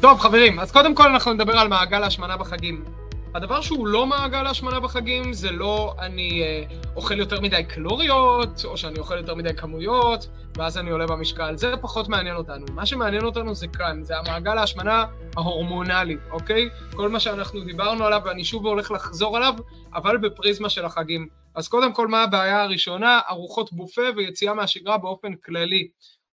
טוב 0.00 0.18
חברים, 0.18 0.60
אז 0.60 0.72
קודם 0.72 0.94
כל 0.94 1.08
אנחנו 1.08 1.32
נדבר 1.32 1.58
על 1.58 1.68
מעגל 1.68 2.02
ההשמנה 2.02 2.36
בחגים. 2.36 2.84
הדבר 3.34 3.60
שהוא 3.60 3.86
לא 3.86 4.06
מעגל 4.06 4.46
ההשמנה 4.46 4.80
בחגים 4.80 5.32
זה 5.32 5.50
לא 5.50 5.94
אני 5.98 6.42
אה, 6.42 6.64
אוכל 6.96 7.18
יותר 7.18 7.40
מדי 7.40 7.64
קלוריות, 7.64 8.64
או 8.64 8.76
שאני 8.76 8.98
אוכל 8.98 9.16
יותר 9.16 9.34
מדי 9.34 9.54
כמויות, 9.54 10.28
ואז 10.56 10.78
אני 10.78 10.90
עולה 10.90 11.06
במשקל. 11.06 11.56
זה 11.56 11.74
פחות 11.80 12.08
מעניין 12.08 12.36
אותנו. 12.36 12.66
מה 12.74 12.86
שמעניין 12.86 13.24
אותנו 13.24 13.54
זה 13.54 13.66
כאן, 13.68 14.02
זה 14.02 14.18
המעגל 14.18 14.58
ההשמנה 14.58 15.04
ההורמונלי, 15.36 16.16
אוקיי? 16.30 16.68
כל 16.94 17.08
מה 17.08 17.20
שאנחנו 17.20 17.60
דיברנו 17.60 18.04
עליו, 18.04 18.20
ואני 18.24 18.44
שוב 18.44 18.66
הולך 18.66 18.90
לחזור 18.90 19.36
עליו, 19.36 19.54
אבל 19.94 20.16
בפריזמה 20.16 20.68
של 20.68 20.84
החגים. 20.84 21.28
אז 21.54 21.68
קודם 21.68 21.92
כל, 21.92 22.08
מה 22.08 22.22
הבעיה 22.22 22.62
הראשונה? 22.62 23.20
ארוחות 23.30 23.72
בופה 23.72 24.02
ויציאה 24.16 24.54
מהשגרה 24.54 24.98
באופן 24.98 25.34
כללי. 25.34 25.88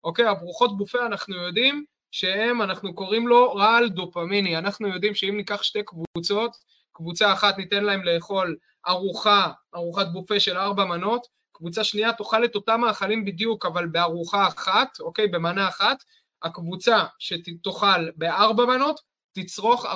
אוקיי, 0.04 0.28
ארוחות 0.28 0.76
בופה 0.76 1.06
אנחנו 1.06 1.36
יודעים 1.36 1.84
שהם, 2.16 2.62
אנחנו 2.62 2.94
קוראים 2.94 3.28
לו 3.28 3.54
רעל 3.54 3.88
דופמיני. 3.88 4.58
אנחנו 4.58 4.88
יודעים 4.88 5.14
שאם 5.14 5.36
ניקח 5.36 5.62
שתי 5.62 5.78
קבוצות, 5.82 6.56
קבוצה 6.92 7.32
אחת 7.32 7.58
ניתן 7.58 7.84
להם 7.84 8.04
לאכול 8.04 8.56
ארוחה, 8.88 9.50
ארוחת 9.74 10.06
בופה 10.12 10.40
של 10.40 10.56
ארבע 10.56 10.84
מנות, 10.84 11.26
קבוצה 11.52 11.84
שנייה 11.84 12.12
תאכל 12.12 12.44
את 12.44 12.54
אותם 12.54 12.80
מאכלים 12.80 13.24
בדיוק, 13.24 13.66
אבל 13.66 13.86
בארוחה 13.86 14.48
אחת, 14.48 15.00
אוקיי, 15.00 15.28
במנה 15.28 15.68
אחת, 15.68 16.04
הקבוצה 16.42 17.04
שתאכל 17.18 18.10
בארבע 18.16 18.64
מנות, 18.64 19.00
תצרוך 19.32 19.86
40% 19.86 19.88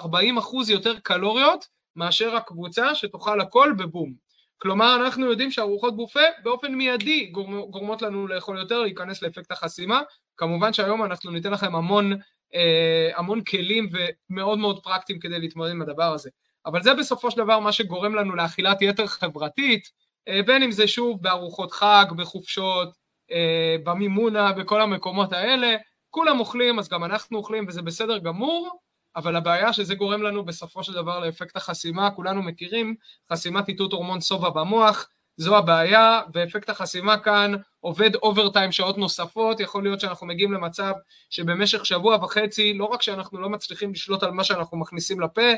יותר 0.69 0.99
קלוריות 0.99 1.67
מאשר 1.97 2.37
הקבוצה 2.37 2.95
שתאכל 2.95 3.41
הכל 3.41 3.73
בבום. 3.79 4.15
כלומר, 4.59 4.97
אנחנו 4.97 5.27
יודעים 5.27 5.51
שארוחות 5.51 5.97
בופה 5.97 6.21
באופן 6.43 6.75
מיידי 6.75 7.27
גורמות 7.71 8.03
לנו 8.03 8.27
לאכול 8.27 8.59
יותר, 8.59 8.83
להיכנס 8.83 9.23
לאפקט 9.23 9.53
החסימה. 9.53 10.01
כמובן 10.41 10.73
שהיום 10.73 11.05
אנחנו 11.05 11.31
ניתן 11.31 11.51
לכם 11.51 11.75
המון, 11.75 12.13
אה, 12.55 13.11
המון 13.17 13.45
כלים 13.45 13.91
ומאוד 14.31 14.59
מאוד 14.59 14.83
פרקטיים 14.83 15.19
כדי 15.19 15.39
להתמודד 15.39 15.71
עם 15.71 15.83
הדבר 15.83 16.13
הזה. 16.13 16.31
אבל 16.67 16.83
זה 16.83 16.95
בסופו 16.95 17.31
של 17.31 17.37
דבר 17.37 17.59
מה 17.59 17.73
שגורם 17.73 18.15
לנו 18.15 18.35
לאכילת 18.35 18.83
יתר 18.83 19.07
חברתית, 19.07 19.91
אה, 20.29 20.43
בין 20.47 20.63
אם 20.63 20.71
זה 20.71 20.89
שוב 20.89 21.23
בארוחות 21.23 21.73
חג, 21.73 22.05
בחופשות, 22.17 22.89
אה, 23.33 23.77
במימונה, 23.85 24.53
בכל 24.53 24.81
המקומות 24.81 25.33
האלה, 25.33 25.77
כולם 26.11 26.41
אוכלים, 26.41 26.79
אז 26.79 26.89
גם 26.89 27.05
אנחנו 27.05 27.39
אוכלים, 27.39 27.65
וזה 27.69 27.83
בסדר 27.83 28.19
גמור, 28.19 28.81
אבל 29.17 29.37
הבעיה 29.37 29.73
שזה 29.73 29.95
גורם 29.95 30.23
לנו 30.23 30.45
בסופו 30.45 30.85
של 30.85 30.93
דבר 30.93 31.19
לאפקט 31.19 31.57
החסימה, 31.57 32.11
כולנו 32.11 32.43
מכירים, 32.43 32.95
חסימת 33.33 33.69
איתות 33.69 33.93
הורמון 33.93 34.21
סובה 34.21 34.51
במוח, 34.51 35.09
זו 35.37 35.57
הבעיה, 35.57 36.21
ואפקט 36.35 36.71
החסימה 36.71 37.19
כאן 37.19 37.53
עובד 37.81 38.15
אוברטיים 38.15 38.73
שעות 38.73 38.99
נוספות, 38.99 39.61
יכול 39.61 39.83
להיות 39.83 40.01
שאנחנו 40.01 40.27
מגיעים 40.27 40.53
למצב 40.53 40.93
שבמשך 41.31 41.87
שבוע 41.87 42.17
וחצי, 42.17 42.75
לא 42.75 42.85
רק 42.85 43.03
שאנחנו 43.03 43.41
לא 43.41 43.49
מצליחים 43.49 43.93
לשלוט 43.93 44.23
על 44.23 44.31
מה 44.31 44.45
שאנחנו 44.45 44.79
מכניסים 44.79 45.21
לפה, 45.21 45.51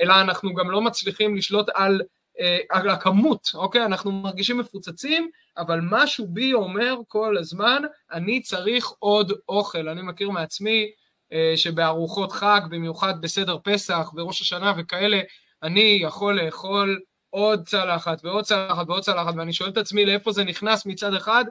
אלא 0.00 0.20
אנחנו 0.20 0.54
גם 0.54 0.70
לא 0.70 0.80
מצליחים 0.80 1.36
לשלוט 1.36 1.68
על, 1.74 2.00
אה, 2.40 2.58
על 2.70 2.90
הכמות, 2.90 3.50
אוקיי? 3.54 3.84
אנחנו 3.84 4.12
מרגישים 4.12 4.58
מפוצצים, 4.58 5.30
אבל 5.58 5.80
משהו 5.82 6.26
בי 6.28 6.52
אומר 6.52 6.94
כל 7.08 7.36
הזמן, 7.38 7.82
אני 8.12 8.42
צריך 8.42 8.92
עוד 8.98 9.32
אוכל. 9.48 9.88
אני 9.88 10.02
מכיר 10.02 10.30
מעצמי 10.30 10.90
אה, 11.32 11.52
שבארוחות 11.56 12.32
חג, 12.32 12.60
במיוחד 12.70 13.14
בסדר 13.20 13.58
פסח 13.64 14.12
וראש 14.14 14.40
השנה 14.40 14.72
וכאלה, 14.76 15.20
אני 15.62 15.98
יכול 16.02 16.40
לאכול 16.40 17.00
עוד 17.30 17.68
צלחת 17.68 18.24
ועוד 18.24 18.44
צלחת 18.44 18.88
ועוד 18.88 19.02
צלחת, 19.02 19.34
ואני 19.36 19.52
שואל 19.52 19.70
את 19.70 19.76
עצמי 19.76 20.06
לאיפה 20.06 20.32
זה 20.32 20.44
נכנס 20.44 20.86
מצד 20.86 21.14
אחד, 21.14 21.44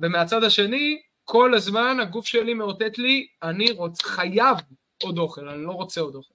ומהצד 0.00 0.44
השני, 0.44 1.02
כל 1.24 1.54
הזמן 1.54 2.00
הגוף 2.00 2.26
שלי 2.26 2.54
מאותת 2.54 2.98
לי, 2.98 3.26
אני 3.42 3.70
רוצ... 3.70 4.02
חייב 4.02 4.56
עוד 5.02 5.18
אוכל, 5.18 5.48
אני 5.48 5.62
לא 5.62 5.72
רוצה 5.72 6.00
עוד 6.00 6.14
אוכל. 6.14 6.34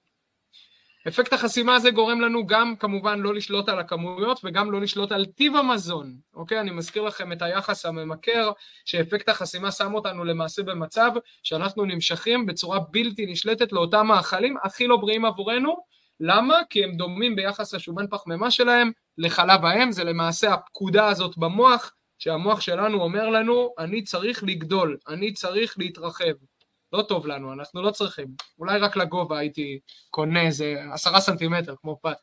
אפקט 1.08 1.32
החסימה 1.32 1.74
הזה 1.74 1.90
גורם 1.90 2.20
לנו 2.20 2.46
גם 2.46 2.76
כמובן 2.76 3.20
לא 3.20 3.34
לשלוט 3.34 3.68
על 3.68 3.78
הכמויות 3.78 4.40
וגם 4.44 4.72
לא 4.72 4.80
לשלוט 4.80 5.12
על 5.12 5.26
טיב 5.26 5.56
המזון, 5.56 6.16
אוקיי? 6.34 6.60
אני 6.60 6.70
מזכיר 6.70 7.02
לכם 7.02 7.32
את 7.32 7.42
היחס 7.42 7.86
הממכר 7.86 8.52
שאפקט 8.84 9.28
החסימה 9.28 9.72
שם 9.72 9.94
אותנו 9.94 10.24
למעשה 10.24 10.62
במצב 10.62 11.10
שאנחנו 11.42 11.84
נמשכים 11.84 12.46
בצורה 12.46 12.78
בלתי 12.90 13.26
נשלטת 13.26 13.72
לאותם 13.72 14.06
מאכלים 14.06 14.56
הכי 14.62 14.86
לא 14.86 14.96
בריאים 14.96 15.24
עבורנו 15.24 15.76
למה? 16.20 16.58
כי 16.70 16.84
הם 16.84 16.96
דומים 16.96 17.36
ביחס 17.36 17.74
לשומן 17.74 18.06
פחמימה 18.10 18.50
שלהם 18.50 18.90
לחלב 19.18 19.64
האם, 19.64 19.92
זה 19.92 20.04
למעשה 20.04 20.54
הפקודה 20.54 21.06
הזאת 21.08 21.38
במוח, 21.38 21.92
שהמוח 22.18 22.60
שלנו 22.60 23.02
אומר 23.02 23.30
לנו, 23.30 23.74
אני 23.78 24.02
צריך 24.02 24.44
לגדול, 24.44 24.96
אני 25.08 25.32
צריך 25.32 25.74
להתרחב. 25.78 26.32
לא 26.92 27.02
טוב 27.02 27.26
לנו, 27.26 27.52
אנחנו 27.52 27.82
לא 27.82 27.90
צריכים. 27.90 28.26
אולי 28.58 28.78
רק 28.78 28.96
לגובה 28.96 29.38
הייתי 29.38 29.78
קונה 30.10 30.42
איזה 30.42 30.74
עשרה 30.92 31.20
סנטימטר, 31.20 31.74
כמו 31.80 31.98
פת. 32.02 32.16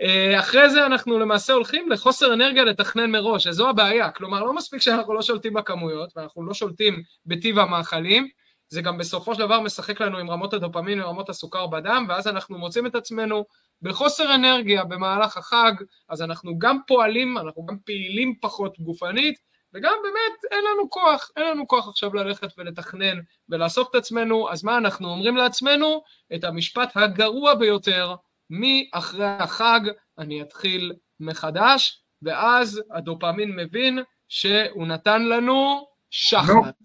אה, 0.00 0.40
אחרי 0.40 0.70
זה 0.70 0.86
אנחנו 0.86 1.18
למעשה 1.18 1.52
הולכים 1.52 1.90
לחוסר 1.90 2.34
אנרגיה 2.34 2.64
לתכנן 2.64 3.10
מראש, 3.10 3.44
שזו 3.44 3.68
הבעיה. 3.68 4.10
כלומר, 4.10 4.44
לא 4.44 4.54
מספיק 4.54 4.80
שאנחנו 4.80 5.14
לא 5.14 5.22
שולטים 5.22 5.54
בכמויות, 5.54 6.16
ואנחנו 6.16 6.46
לא 6.46 6.54
שולטים 6.54 7.02
בטיב 7.26 7.58
המאכלים, 7.58 8.28
זה 8.68 8.82
גם 8.82 8.98
בסופו 8.98 9.34
של 9.34 9.40
דבר 9.40 9.60
משחק 9.60 10.00
לנו 10.00 10.18
עם 10.18 10.30
רמות 10.30 10.54
הדופמין 10.54 11.02
ורמות 11.02 11.28
הסוכר 11.28 11.66
בדם, 11.66 12.06
ואז 12.08 12.26
אנחנו 12.26 12.58
מוצאים 12.58 12.86
את 12.86 12.94
עצמנו 12.94 13.44
בחוסר 13.82 14.34
אנרגיה 14.34 14.84
במהלך 14.84 15.36
החג, 15.36 15.72
אז 16.08 16.22
אנחנו 16.22 16.58
גם 16.58 16.78
פועלים, 16.86 17.38
אנחנו 17.38 17.66
גם 17.66 17.76
פעילים 17.84 18.34
פחות 18.40 18.78
גופנית, 18.78 19.38
וגם 19.74 19.92
באמת 20.02 20.52
אין 20.52 20.64
לנו 20.64 20.90
כוח, 20.90 21.30
אין 21.36 21.50
לנו 21.50 21.68
כוח 21.68 21.88
עכשיו 21.88 22.14
ללכת 22.14 22.48
ולתכנן 22.58 23.18
ולאסוף 23.48 23.88
את 23.90 23.94
עצמנו, 23.94 24.50
אז 24.50 24.64
מה 24.64 24.78
אנחנו 24.78 25.08
אומרים 25.08 25.36
לעצמנו? 25.36 26.02
את 26.34 26.44
המשפט 26.44 26.92
הגרוע 26.94 27.54
ביותר, 27.54 28.14
מאחרי 28.50 29.26
החג 29.26 29.80
אני 30.18 30.42
אתחיל 30.42 30.92
מחדש, 31.20 32.02
ואז 32.22 32.82
הדופמין 32.90 33.56
מבין 33.56 33.98
שהוא 34.28 34.86
נתן 34.86 35.22
לנו 35.22 35.86
שחט. 36.10 36.76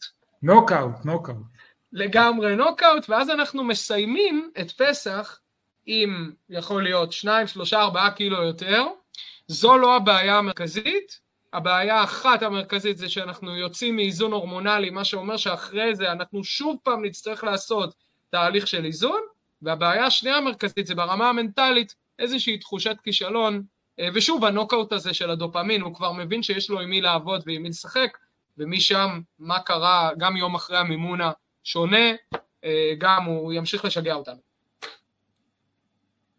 נוקאוט, 0.44 1.06
נוקאוט. 1.06 1.51
לגמרי 1.94 2.56
נוקאוט, 2.56 3.10
ואז 3.10 3.30
אנחנו 3.30 3.64
מסיימים 3.64 4.52
את 4.62 4.72
פסח 4.72 5.40
עם 5.86 6.32
יכול 6.50 6.84
להיות 6.84 7.12
שניים, 7.12 7.48
שלושה, 7.48 7.82
ארבעה 7.82 8.12
קילו 8.12 8.44
יותר. 8.44 8.84
זו 9.48 9.78
לא 9.78 9.96
הבעיה 9.96 10.38
המרכזית, 10.38 11.20
הבעיה 11.54 11.96
האחת 11.96 12.44
המרכזית 12.44 12.98
זה 12.98 13.10
שאנחנו 13.10 13.56
יוצאים 13.58 13.96
מאיזון 13.96 14.32
הורמונלי, 14.32 14.90
מה 14.90 15.06
שאומר 15.06 15.38
שאחרי 15.38 15.96
זה 15.96 16.12
אנחנו 16.12 16.44
שוב 16.44 16.78
פעם 16.84 17.06
נצטרך 17.06 17.44
לעשות 17.44 17.94
תהליך 18.30 18.68
של 18.68 18.86
איזון, 18.86 19.22
והבעיה 19.62 20.06
השנייה 20.06 20.38
המרכזית 20.38 20.88
זה 20.88 20.96
ברמה 20.96 21.30
המנטלית 21.30 21.96
איזושהי 22.20 22.58
תחושת 22.58 22.98
כישלון, 23.04 23.64
אה, 24.00 24.08
ושוב 24.14 24.46
הנוקאוט 24.46 24.94
הזה 24.94 25.14
של 25.14 25.30
הדופמין, 25.30 25.82
הוא 25.82 25.96
כבר 25.96 26.12
מבין 26.12 26.44
שיש 26.44 26.70
לו 26.70 26.80
עם 26.80 26.90
מי 26.90 27.02
לעבוד 27.02 27.44
ועם 27.46 27.64
מי 27.64 27.70
לשחק, 27.70 28.18
ומשם 28.58 29.22
מה 29.40 29.60
קרה 29.60 30.10
גם 30.18 30.38
יום 30.38 30.56
אחרי 30.56 30.78
המימונה 30.78 31.32
שונה, 31.64 32.12
אה, 32.64 32.94
גם 32.98 33.24
הוא 33.24 33.54
ימשיך 33.54 33.86
לשגע 33.86 34.14
אותנו. 34.14 34.52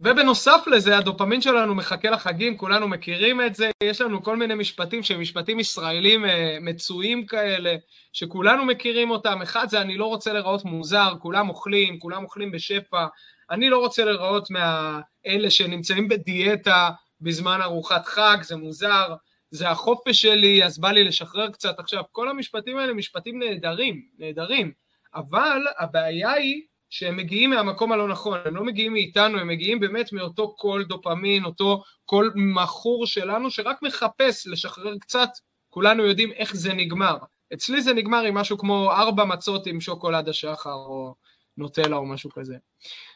ובנוסף 0.04 0.64
לזה, 0.66 0.98
הדופמין 0.98 1.40
שלנו 1.40 1.74
מחכה 1.74 2.10
לחגים, 2.10 2.56
כולנו 2.56 2.88
מכירים 2.88 3.40
את 3.40 3.54
זה, 3.54 3.70
יש 3.82 4.00
לנו 4.00 4.22
כל 4.22 4.36
מיני 4.36 4.54
משפטים 4.54 5.02
שהם 5.02 5.20
משפטים 5.20 5.60
ישראלים 5.60 6.24
אה, 6.24 6.58
מצויים 6.60 7.26
כאלה, 7.26 7.76
שכולנו 8.12 8.64
מכירים 8.64 9.10
אותם. 9.10 9.42
אחד 9.42 9.68
זה 9.68 9.80
אני 9.80 9.96
לא 9.96 10.06
רוצה 10.06 10.32
להיראות 10.32 10.64
מוזר, 10.64 11.12
כולם 11.18 11.48
אוכלים, 11.48 11.98
כולם 11.98 12.24
אוכלים 12.24 12.50
בשפע, 12.50 13.06
אני 13.50 13.70
לא 13.70 13.78
רוצה 13.78 14.04
להיראות 14.04 14.48
מאלה 14.50 15.50
שנמצאים 15.50 16.08
בדיאטה 16.08 16.90
בזמן 17.20 17.62
ארוחת 17.62 18.06
חג, 18.06 18.36
זה 18.42 18.56
מוזר, 18.56 19.14
זה 19.50 19.68
החופש 19.70 20.22
שלי, 20.22 20.64
אז 20.64 20.78
בא 20.78 20.90
לי 20.90 21.04
לשחרר 21.04 21.50
קצת. 21.50 21.78
עכשיו, 21.78 22.02
כל 22.12 22.28
המשפטים 22.28 22.78
האלה 22.78 22.92
משפטים 22.92 23.38
נהדרים, 23.38 24.02
נהדרים. 24.18 24.72
אבל 25.14 25.62
הבעיה 25.78 26.32
היא 26.32 26.62
שהם 26.90 27.16
מגיעים 27.16 27.50
מהמקום 27.50 27.92
הלא 27.92 28.08
נכון, 28.08 28.38
הם 28.44 28.56
לא 28.56 28.64
מגיעים 28.64 28.92
מאיתנו, 28.92 29.38
הם 29.38 29.48
מגיעים 29.48 29.80
באמת 29.80 30.12
מאותו 30.12 30.54
קול 30.56 30.84
דופמין, 30.84 31.44
אותו 31.44 31.82
קול 32.04 32.32
מכור 32.34 33.06
שלנו 33.06 33.50
שרק 33.50 33.82
מחפש 33.82 34.46
לשחרר 34.46 34.98
קצת, 34.98 35.28
כולנו 35.70 36.06
יודעים 36.06 36.32
איך 36.32 36.56
זה 36.56 36.72
נגמר. 36.74 37.16
אצלי 37.54 37.82
זה 37.82 37.94
נגמר 37.94 38.20
עם 38.20 38.34
משהו 38.34 38.58
כמו 38.58 38.90
ארבע 38.90 39.24
מצות 39.24 39.66
עם 39.66 39.80
שוקולד 39.80 40.28
השחר 40.28 40.72
או 40.72 41.14
נוטלה 41.56 41.96
או 41.96 42.06
משהו 42.06 42.30
כזה. 42.30 42.56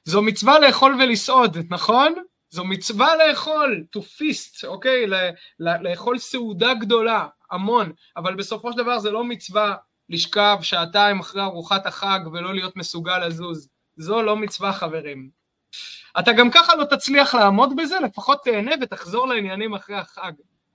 זו 0.05 0.23
מצווה 0.23 0.59
לאכול 0.59 0.97
ולסעוד, 1.01 1.57
נכון? 1.71 2.15
זו 2.51 2.65
מצווה 2.65 3.09
לאכול, 3.17 3.85
to 3.97 4.01
feast, 4.01 4.67
אוקיי? 4.67 5.07
לאכול 5.59 6.19
סעודה 6.19 6.75
גדולה, 6.75 7.27
המון, 7.51 7.93
אבל 8.17 8.35
בסופו 8.35 8.73
של 8.73 8.79
דבר 8.79 8.99
זה 8.99 9.11
לא 9.11 9.25
מצווה 9.25 9.75
לשכב 10.09 10.59
שעתיים 10.63 11.21
אחרי 11.21 11.43
ארוחת 11.43 11.87
החג 11.87 12.21
ולא 12.33 12.55
להיות 12.55 12.77
מסוגל 12.77 13.19
לזוז. 13.19 13.69
זו 13.97 14.23
לא 14.23 14.37
מצווה 14.37 14.73
חברים. 14.73 15.31
אתה 16.19 16.33
גם 16.33 16.51
ככה 16.51 16.75
לא 16.75 16.85
תצליח 16.85 17.35
לעמוד 17.35 17.77
בזה, 17.77 17.97
לפחות 18.05 18.39
תהנה 18.45 18.73
ותחזור 18.83 19.29
לעניינים 19.29 19.75
אחרי 19.75 19.97
החג. 19.97 20.33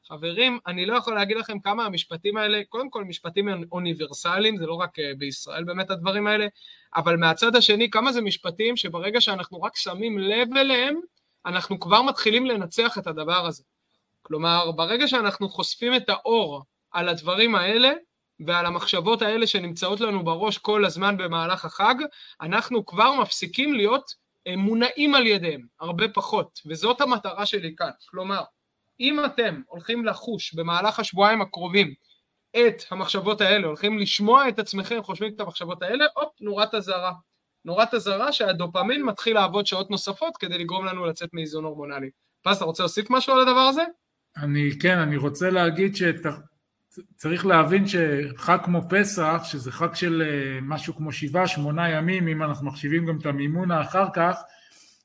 חברים, 0.08 0.60
אני 0.68 0.86
לא 0.86 0.98
יכול 0.98 1.16
להגיד 1.16 1.38
לכם 1.38 1.60
כמה 1.60 1.86
המשפטים 1.86 2.38
האלה, 2.38 2.62
קודם 2.70 2.90
כל 2.90 3.04
משפטים 3.04 3.66
אוניברסליים, 3.72 4.58
זה 4.58 4.66
לא 4.66 4.74
רק 4.74 5.00
אה, 5.00 5.12
בישראל 5.18 5.64
באמת 5.64 5.92
הדברים 5.92 6.28
האלה, 6.28 6.48
אבל 6.96 7.18
מהצד 7.18 7.56
השני, 7.56 7.90
כמה 7.90 8.12
זה 8.12 8.22
משפטים 8.22 8.78
שברגע 8.78 9.22
שאנחנו 9.22 9.62
רק 9.62 9.76
שמים 9.76 10.20
לב 10.20 10.58
אליהם, 10.58 11.00
אנחנו 11.46 11.80
כבר 11.80 12.02
מתחילים 12.02 12.46
לנצח 12.46 12.98
את 12.98 13.08
הדבר 13.08 13.46
הזה. 13.46 13.64
כלומר, 14.22 14.72
ברגע 14.72 15.08
שאנחנו 15.08 15.50
חושפים 15.50 15.96
את 15.96 16.10
האור 16.10 16.64
על 16.92 17.10
הדברים 17.10 17.56
האלה, 17.56 17.94
ועל 18.48 18.66
המחשבות 18.66 19.22
האלה 19.22 19.48
שנמצאות 19.48 20.00
לנו 20.00 20.24
בראש 20.24 20.58
כל 20.58 20.86
הזמן 20.86 21.18
במהלך 21.18 21.66
החג, 21.66 21.96
אנחנו 22.42 22.86
כבר 22.86 23.14
מפסיקים 23.22 23.74
להיות 23.74 24.12
אה, 24.48 24.56
מונעים 24.56 25.16
על 25.16 25.28
ידיהם, 25.28 25.62
הרבה 25.80 26.08
פחות, 26.08 26.60
וזאת 26.66 27.02
המטרה 27.02 27.46
שלי 27.46 27.76
כאן. 27.78 27.90
כלומר, 28.10 28.44
אם 29.00 29.26
אתם 29.26 29.62
הולכים 29.68 30.06
לחוש 30.06 30.54
במהלך 30.54 31.00
השבועיים 31.00 31.42
הקרובים 31.42 31.94
את 32.58 32.84
המחשבות 32.92 33.42
האלה, 33.42 33.68
הולכים 33.68 34.00
לשמוע 34.00 34.50
את 34.50 34.60
עצמכם 34.60 35.04
חושבים 35.04 35.34
את 35.36 35.40
המחשבות 35.40 35.84
האלה, 35.84 36.06
הופ, 36.16 36.30
נורת 36.42 36.76
אזהרה. 36.76 37.12
נורת 37.66 37.94
אזהרה 37.94 38.32
שהדופמין 38.32 39.04
מתחיל 39.04 39.36
לעבוד 39.36 39.66
שעות 39.66 39.92
נוספות 39.92 40.38
כדי 40.38 40.58
לגרום 40.58 40.86
לנו 40.86 41.06
לצאת 41.06 41.30
מאיזון 41.34 41.64
הורמונלי. 41.64 42.10
פז, 42.44 42.56
אתה 42.56 42.66
רוצה 42.66 42.84
להוסיף 42.84 43.10
משהו 43.10 43.34
על 43.34 43.40
הדבר 43.40 43.60
הזה? 43.60 43.84
אני, 44.38 44.70
כן, 44.82 45.00
אני 45.00 45.18
רוצה 45.18 45.50
להגיד 45.50 45.96
שצריך 46.96 47.46
להבין 47.46 47.86
שחג 47.88 48.58
כמו 48.64 48.82
פסח, 48.90 49.42
שזה 49.44 49.72
חג 49.72 49.96
של 49.96 50.24
אה, 50.26 50.60
משהו 50.62 50.96
כמו 50.96 51.12
שבעה, 51.12 51.48
שמונה 51.48 51.90
ימים, 51.90 52.28
אם 52.28 52.44
אנחנו 52.44 52.68
מחשיבים 52.68 53.06
גם 53.06 53.18
את 53.18 53.26
המימונה 53.26 53.82
אחר 53.82 54.06
כך, 54.14 54.42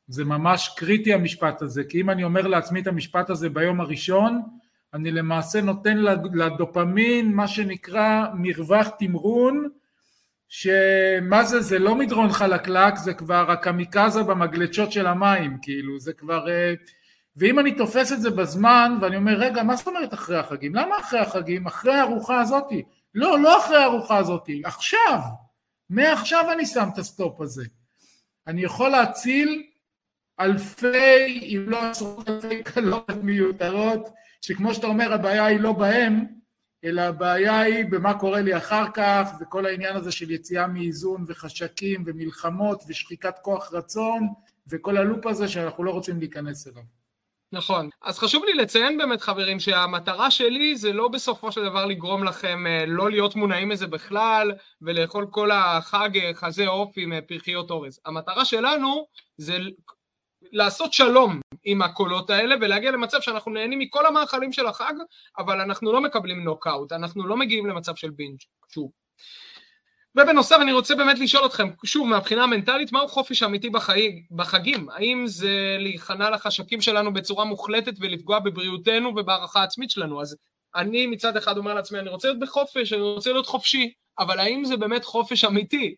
זה 0.08 0.24
ממש 0.24 0.74
קריטי 0.76 1.14
המשפט 1.14 1.62
הזה, 1.62 1.84
כי 1.84 2.00
אם 2.00 2.10
אני 2.10 2.24
אומר 2.24 2.46
לעצמי 2.46 2.80
את 2.80 2.86
המשפט 2.86 3.30
הזה 3.30 3.48
ביום 3.48 3.80
הראשון, 3.80 4.42
אני 4.94 5.10
למעשה 5.10 5.60
נותן 5.60 5.96
לדופמין 6.34 7.34
מה 7.34 7.48
שנקרא 7.48 8.26
מרווח 8.34 8.88
תמרון, 8.98 9.68
שמה 10.48 11.44
זה, 11.44 11.60
זה 11.60 11.78
לא 11.78 11.94
מדרון 11.94 12.32
חלקלק, 12.32 12.96
זה 12.96 13.14
כבר 13.14 13.50
הקמיקזה 13.50 14.22
במגלשות 14.22 14.92
של 14.92 15.06
המים, 15.06 15.58
כאילו, 15.62 15.98
זה 15.98 16.12
כבר... 16.12 16.48
אה, 16.48 16.74
ואם 17.36 17.58
אני 17.58 17.74
תופס 17.74 18.12
את 18.12 18.20
זה 18.20 18.30
בזמן, 18.30 18.98
ואני 19.00 19.16
אומר, 19.16 19.34
רגע, 19.38 19.62
מה 19.62 19.76
זאת 19.76 19.86
אומרת 19.86 20.14
אחרי 20.14 20.38
החגים? 20.38 20.74
למה 20.74 21.00
אחרי 21.00 21.20
החגים? 21.20 21.66
אחרי 21.66 21.94
הארוחה 21.94 22.40
הזאתי. 22.40 22.82
לא, 23.14 23.38
לא 23.38 23.58
אחרי 23.58 23.76
הארוחה 23.76 24.18
הזאתי, 24.18 24.62
עכשיו. 24.64 25.20
מעכשיו 25.90 26.52
אני 26.52 26.66
שם 26.66 26.88
את 26.92 26.98
ה 26.98 27.07
stop 27.07 27.40
הזה. 27.40 27.64
אני 28.46 28.62
יכול 28.62 28.88
להציל 28.88 29.62
אלפי, 30.40 31.26
אם 31.42 31.64
לא 31.68 31.90
עשרות 31.90 32.28
אלפי 32.28 32.62
קלות 32.72 33.10
מיותרות, 33.22 34.08
שכמו 34.42 34.74
שאתה 34.74 34.86
אומר, 34.86 35.12
הבעיה 35.12 35.46
היא 35.46 35.60
לא 35.60 35.72
בהם, 35.72 36.24
אלא 36.84 37.02
הבעיה 37.02 37.60
היא 37.60 37.84
במה 37.90 38.18
קורה 38.18 38.40
לי 38.40 38.56
אחר 38.56 38.90
כך, 38.94 39.30
וכל 39.40 39.66
העניין 39.66 39.96
הזה 39.96 40.12
של 40.12 40.30
יציאה 40.30 40.66
מאיזון 40.66 41.24
וחשקים 41.26 42.02
ומלחמות 42.06 42.84
ושחיקת 42.88 43.38
כוח 43.42 43.72
רצון, 43.72 44.28
וכל 44.68 44.96
הלופ 44.96 45.26
הזה 45.26 45.48
שאנחנו 45.48 45.84
לא 45.84 45.90
רוצים 45.90 46.18
להיכנס 46.18 46.68
אליו. 46.68 46.95
נכון. 47.52 47.88
אז 48.02 48.18
חשוב 48.18 48.44
לי 48.44 48.54
לציין 48.54 48.98
באמת, 48.98 49.20
חברים, 49.20 49.60
שהמטרה 49.60 50.30
שלי 50.30 50.76
זה 50.76 50.92
לא 50.92 51.08
בסופו 51.08 51.52
של 51.52 51.64
דבר 51.64 51.86
לגרום 51.86 52.24
לכם 52.24 52.66
אה, 52.66 52.84
לא 52.86 53.10
להיות 53.10 53.36
מונעים 53.36 53.68
מזה 53.68 53.86
בכלל, 53.86 54.52
ולאכול 54.82 55.26
כל 55.30 55.50
החג 55.50 56.18
אה, 56.18 56.30
חזה 56.34 56.66
עוף 56.66 56.92
עם 56.96 57.12
אה, 57.12 57.22
פרחיות 57.22 57.70
אורז. 57.70 58.00
המטרה 58.06 58.44
שלנו 58.44 59.06
זה 59.36 59.58
לעשות 60.52 60.92
שלום 60.92 61.40
עם 61.64 61.82
הקולות 61.82 62.30
האלה 62.30 62.54
ולהגיע 62.60 62.90
למצב 62.90 63.20
שאנחנו 63.20 63.52
נהנים 63.52 63.78
מכל 63.78 64.06
המאכלים 64.06 64.52
של 64.52 64.66
החג, 64.66 64.94
אבל 65.38 65.60
אנחנו 65.60 65.92
לא 65.92 66.00
מקבלים 66.00 66.44
נוקאוט, 66.44 66.92
אנחנו 66.92 67.26
לא 67.26 67.36
מגיעים 67.36 67.66
למצב 67.66 67.96
של 67.96 68.10
בינג', 68.10 68.38
שוב. 68.68 68.90
ובנוסף 70.16 70.56
אני 70.62 70.72
רוצה 70.72 70.94
באמת 70.94 71.18
לשאול 71.18 71.46
אתכם, 71.46 71.68
שוב, 71.84 72.08
מהבחינה 72.08 72.44
המנטלית, 72.44 72.92
מהו 72.92 73.08
חופש 73.08 73.42
אמיתי 73.42 73.70
בחיים, 73.70 74.22
בחגים? 74.30 74.88
האם 74.90 75.26
זה 75.26 75.76
להיכנע 75.78 76.30
לחשקים 76.30 76.80
שלנו 76.80 77.12
בצורה 77.12 77.44
מוחלטת 77.44 77.92
ולפגוע 78.00 78.38
בבריאותנו 78.38 79.08
ובהערכה 79.16 79.60
העצמית 79.60 79.90
שלנו? 79.90 80.20
אז 80.20 80.36
אני 80.74 81.06
מצד 81.06 81.36
אחד 81.36 81.56
אומר 81.56 81.74
לעצמי, 81.74 81.98
אני 81.98 82.08
רוצה 82.08 82.28
להיות 82.28 82.40
בחופש, 82.40 82.92
אני 82.92 83.00
רוצה 83.00 83.32
להיות 83.32 83.46
חופשי, 83.46 83.92
אבל 84.18 84.38
האם 84.38 84.64
זה 84.64 84.76
באמת 84.76 85.04
חופש 85.04 85.44
אמיתי? 85.44 85.94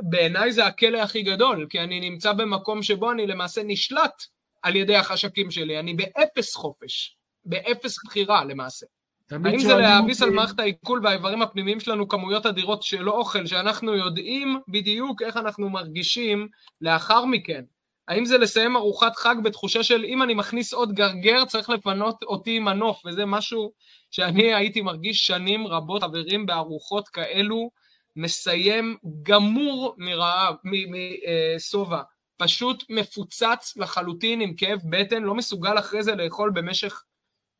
בעיניי 0.00 0.52
זה 0.52 0.66
הכלא 0.66 0.98
הכי 0.98 1.22
גדול, 1.22 1.66
כי 1.70 1.80
אני 1.80 2.10
נמצא 2.10 2.32
במקום 2.32 2.82
שבו 2.82 3.10
אני 3.10 3.26
למעשה 3.26 3.62
נשלט 3.64 4.22
על 4.62 4.76
ידי 4.76 4.96
החשקים 4.96 5.50
שלי, 5.50 5.78
אני 5.78 5.94
באפס 5.94 6.54
חופש, 6.54 7.16
באפס 7.44 7.96
בחירה 8.04 8.44
למעשה. 8.44 8.86
האם 9.30 9.58
זה 9.58 9.74
להעמיס 9.74 10.22
על 10.22 10.30
מערכת 10.30 10.58
העיכול 10.58 11.00
והאיברים 11.02 11.42
הפנימיים 11.42 11.80
שלנו 11.80 12.08
כמויות 12.08 12.46
אדירות 12.46 12.82
של 12.82 13.08
אוכל, 13.10 13.46
שאנחנו 13.46 13.94
יודעים 13.94 14.60
בדיוק 14.68 15.22
איך 15.22 15.36
אנחנו 15.36 15.70
מרגישים 15.70 16.48
לאחר 16.80 17.24
מכן? 17.24 17.64
האם 18.08 18.24
זה 18.24 18.38
לסיים 18.38 18.76
ארוחת 18.76 19.16
חג 19.16 19.34
בתחושה 19.42 19.82
של 19.82 20.04
אם 20.04 20.22
אני 20.22 20.34
מכניס 20.34 20.72
עוד 20.72 20.92
גרגר 20.92 21.44
צריך 21.44 21.70
לפנות 21.70 22.22
אותי 22.22 22.56
עם 22.56 22.64
מנוף, 22.64 23.02
וזה 23.06 23.26
משהו 23.26 23.72
שאני 24.10 24.54
הייתי 24.54 24.80
מרגיש 24.80 25.26
שנים 25.26 25.66
רבות, 25.66 26.02
חברים, 26.02 26.46
בארוחות 26.46 27.08
כאלו, 27.08 27.70
מסיים 28.16 28.96
גמור 29.22 29.94
מרעב, 29.98 30.54
משובע, 30.64 32.02
פשוט 32.36 32.84
מפוצץ 32.90 33.74
לחלוטין 33.76 34.40
עם 34.40 34.54
כאב 34.54 34.80
בטן, 34.90 35.22
לא 35.22 35.34
מסוגל 35.34 35.78
אחרי 35.78 36.02
זה 36.02 36.14
לאכול 36.14 36.50
במשך 36.50 37.02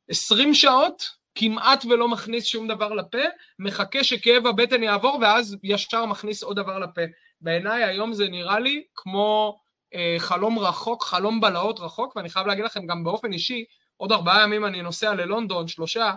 20 0.08 0.54
שעות, 0.54 1.17
כמעט 1.40 1.84
ולא 1.84 2.08
מכניס 2.08 2.44
שום 2.44 2.68
דבר 2.68 2.94
לפה, 2.94 3.18
מחכה 3.58 4.04
שכאב 4.04 4.46
הבטן 4.46 4.82
יעבור 4.82 5.18
ואז 5.20 5.56
ישר 5.62 6.04
מכניס 6.04 6.42
עוד 6.42 6.56
דבר 6.56 6.78
לפה. 6.78 7.00
בעיניי 7.40 7.84
היום 7.84 8.12
זה 8.12 8.28
נראה 8.28 8.58
לי 8.58 8.82
כמו 8.94 9.58
אה, 9.94 10.16
חלום 10.18 10.58
רחוק, 10.58 11.04
חלום 11.04 11.40
בלהות 11.40 11.80
רחוק, 11.80 12.16
ואני 12.16 12.28
חייב 12.28 12.46
להגיד 12.46 12.64
לכם 12.64 12.86
גם 12.86 13.04
באופן 13.04 13.32
אישי, 13.32 13.64
עוד 13.96 14.12
ארבעה 14.12 14.42
ימים 14.42 14.64
אני 14.64 14.82
נוסע 14.82 15.14
ללונדון, 15.14 15.68
שלושה, 15.68 16.14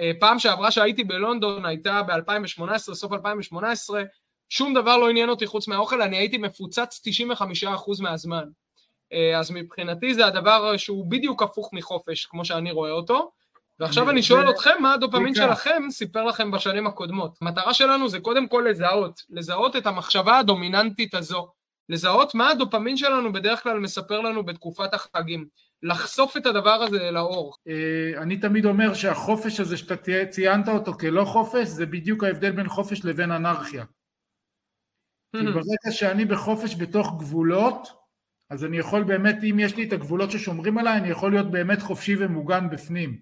אה, 0.00 0.10
פעם 0.20 0.38
שעברה 0.38 0.70
שהייתי 0.70 1.04
בלונדון 1.04 1.66
הייתה 1.66 2.02
ב-2018, 2.02 2.78
סוף 2.78 3.12
2018, 3.12 4.02
שום 4.48 4.74
דבר 4.74 4.96
לא 4.96 5.10
עניין 5.10 5.28
אותי 5.28 5.46
חוץ 5.46 5.68
מהאוכל, 5.68 6.02
אני 6.02 6.16
הייתי 6.16 6.38
מפוצץ 6.38 7.00
95% 7.08 8.00
מהזמן. 8.00 8.44
אה, 9.12 9.38
אז 9.38 9.50
מבחינתי 9.50 10.14
זה 10.14 10.26
הדבר 10.26 10.76
שהוא 10.76 11.10
בדיוק 11.10 11.42
הפוך 11.42 11.70
מחופש, 11.72 12.26
כמו 12.26 12.44
שאני 12.44 12.72
רואה 12.72 12.90
אותו. 12.90 13.30
ועכשיו 13.80 14.10
אני 14.10 14.22
שואל 14.22 14.50
אתכם, 14.50 14.74
מה 14.80 14.94
הדופמין 14.94 15.34
שלכם 15.34 15.82
סיפר 15.90 16.24
לכם 16.24 16.50
בשנים 16.50 16.86
הקודמות? 16.86 17.38
המטרה 17.42 17.74
שלנו 17.74 18.08
זה 18.08 18.20
קודם 18.20 18.48
כל 18.48 18.66
לזהות, 18.70 19.22
לזהות 19.30 19.76
את 19.76 19.86
המחשבה 19.86 20.38
הדומיננטית 20.38 21.14
הזו, 21.14 21.52
לזהות 21.88 22.34
מה 22.34 22.50
הדופמין 22.50 22.96
שלנו 22.96 23.32
בדרך 23.32 23.62
כלל 23.62 23.78
מספר 23.78 24.20
לנו 24.20 24.42
בתקופת 24.42 24.94
החגים. 24.94 25.46
לחשוף 25.82 26.36
את 26.36 26.46
הדבר 26.46 26.70
הזה 26.70 27.10
לאור. 27.10 27.54
אה, 27.68 28.22
אני 28.22 28.36
תמיד 28.36 28.64
אומר 28.64 28.94
שהחופש 28.94 29.60
הזה 29.60 29.76
שאתה 29.76 29.94
ציינת 30.30 30.68
אותו 30.68 30.92
כלא 30.92 31.24
חופש, 31.24 31.68
זה 31.68 31.86
בדיוק 31.86 32.24
ההבדל 32.24 32.50
בין 32.50 32.68
חופש 32.68 33.04
לבין 33.04 33.32
אנרכיה. 33.32 33.84
כי 35.36 35.42
ברגע 35.42 35.90
שאני 35.90 36.24
בחופש 36.24 36.76
בתוך 36.76 37.16
גבולות, 37.18 37.88
אז 38.50 38.64
אני 38.64 38.78
יכול 38.78 39.02
באמת, 39.04 39.36
אם 39.50 39.58
יש 39.58 39.76
לי 39.76 39.84
את 39.88 39.92
הגבולות 39.92 40.30
ששומרים 40.30 40.78
עליי, 40.78 40.98
אני 40.98 41.08
יכול 41.08 41.30
להיות 41.30 41.50
באמת 41.50 41.82
חופשי 41.82 42.16
ומוגן 42.18 42.70
בפנים. 42.70 43.18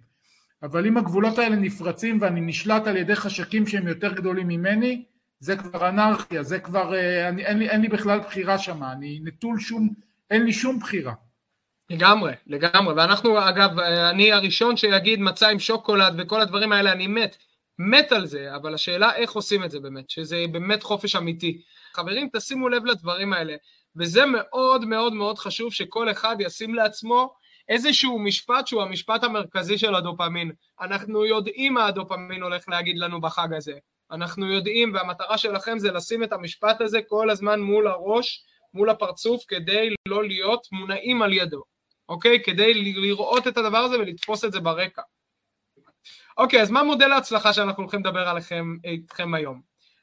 אבל 0.65 0.87
אם 0.87 0.97
הגבולות 0.97 1.39
האלה 1.39 1.57
נפרצים 1.57 2.19
ואני 2.21 2.41
נשלט 2.41 2.87
על 2.87 2.97
ידי 2.97 3.17
חשקים 3.17 3.67
שהם 3.67 3.89
יותר 3.89 4.13
גדולים 4.13 4.49
ממני, 4.49 5.05
זה 5.39 5.57
כבר 5.57 5.89
אנרכיה, 5.89 6.43
זה 6.43 6.59
כבר, 6.59 6.95
אה, 6.95 7.29
אני, 7.29 7.47
אין, 7.47 7.59
לי, 7.59 7.71
אין 7.71 7.81
לי 7.81 7.89
בכלל 7.89 8.21
בחירה 8.21 8.59
שם, 8.59 8.85
אני 8.85 9.21
נטול 9.25 9.61
שום, 9.61 9.89
אין 10.31 10.45
לי 10.45 10.53
שום 10.53 10.79
בחירה. 10.79 11.13
לגמרי, 11.91 12.33
לגמרי, 12.47 12.95
ואנחנו 12.95 13.49
אגב, 13.49 13.79
אני 14.11 14.33
הראשון 14.33 14.77
שיגיד 14.77 15.21
מצה 15.21 15.49
עם 15.49 15.59
שוקולד 15.59 16.15
וכל 16.19 16.41
הדברים 16.41 16.73
האלה, 16.73 16.93
אני 16.93 17.07
מת, 17.07 17.37
מת 17.79 18.13
על 18.13 18.27
זה, 18.27 18.57
אבל 18.57 18.75
השאלה 18.75 19.15
איך 19.15 19.33
עושים 19.33 19.65
את 19.65 19.71
זה 19.71 19.81
באמת, 19.81 20.11
שזה 20.11 20.45
באמת 20.53 20.83
חופש 20.83 21.17
אמיתי. 21.17 21.63
חברים, 21.95 22.29
תשימו 22.33 22.69
לב 22.69 22.85
לדברים 22.85 23.33
האלה, 23.33 23.55
וזה 23.97 24.27
מאוד 24.27 24.85
מאוד 24.85 25.13
מאוד 25.13 25.39
חשוב 25.39 25.73
שכל 25.73 26.11
אחד 26.11 26.37
ישים 26.39 26.75
לעצמו 26.75 27.35
איזשהו 27.69 28.19
משפט 28.19 28.67
שהוא 28.67 28.83
המשפט 28.83 29.25
המרכזי 29.25 29.79
של 29.79 29.95
הדופמין. 29.95 30.53
אנחנו 30.81 31.25
יודעים 31.25 31.75
מה 31.75 31.87
הדופמין 31.87 32.43
הולך 32.43 32.69
להגיד 32.69 32.99
לנו 32.99 33.21
בחג 33.21 33.55
הזה. 33.57 33.79
אנחנו 34.11 34.53
יודעים, 34.53 34.95
והמטרה 34.95 35.39
שלכם 35.39 35.79
זה 35.79 35.93
לשים 35.93 36.23
את 36.23 36.33
המשפט 36.33 36.81
הזה 36.81 36.99
כל 37.09 37.31
הזמן 37.31 37.61
מול 37.61 37.87
הראש, 37.87 38.45
מול 38.75 38.91
הפרצוף, 38.91 39.45
כדי 39.49 39.95
לא 40.09 40.25
להיות 40.25 40.67
מונעים 40.73 41.23
על 41.23 41.33
ידו. 41.33 41.63
אוקיי? 42.09 42.43
כדי 42.43 42.75
לראות 42.75 43.49
את 43.49 43.57
הדבר 43.57 43.79
הזה 43.79 43.99
ולתפוס 43.99 44.45
את 44.45 44.53
זה 44.53 44.61
ברקע. 44.61 45.03
אוקיי, 46.39 46.63
אז 46.63 46.71
מה 46.71 46.83
מודל 46.83 47.13
ההצלחה 47.13 47.53
שאנחנו 47.53 47.83
הולכים 47.83 48.01
לדבר 48.01 48.29
עליכם 48.29 48.77
איתכם 48.85 49.35
היום? 49.35 49.61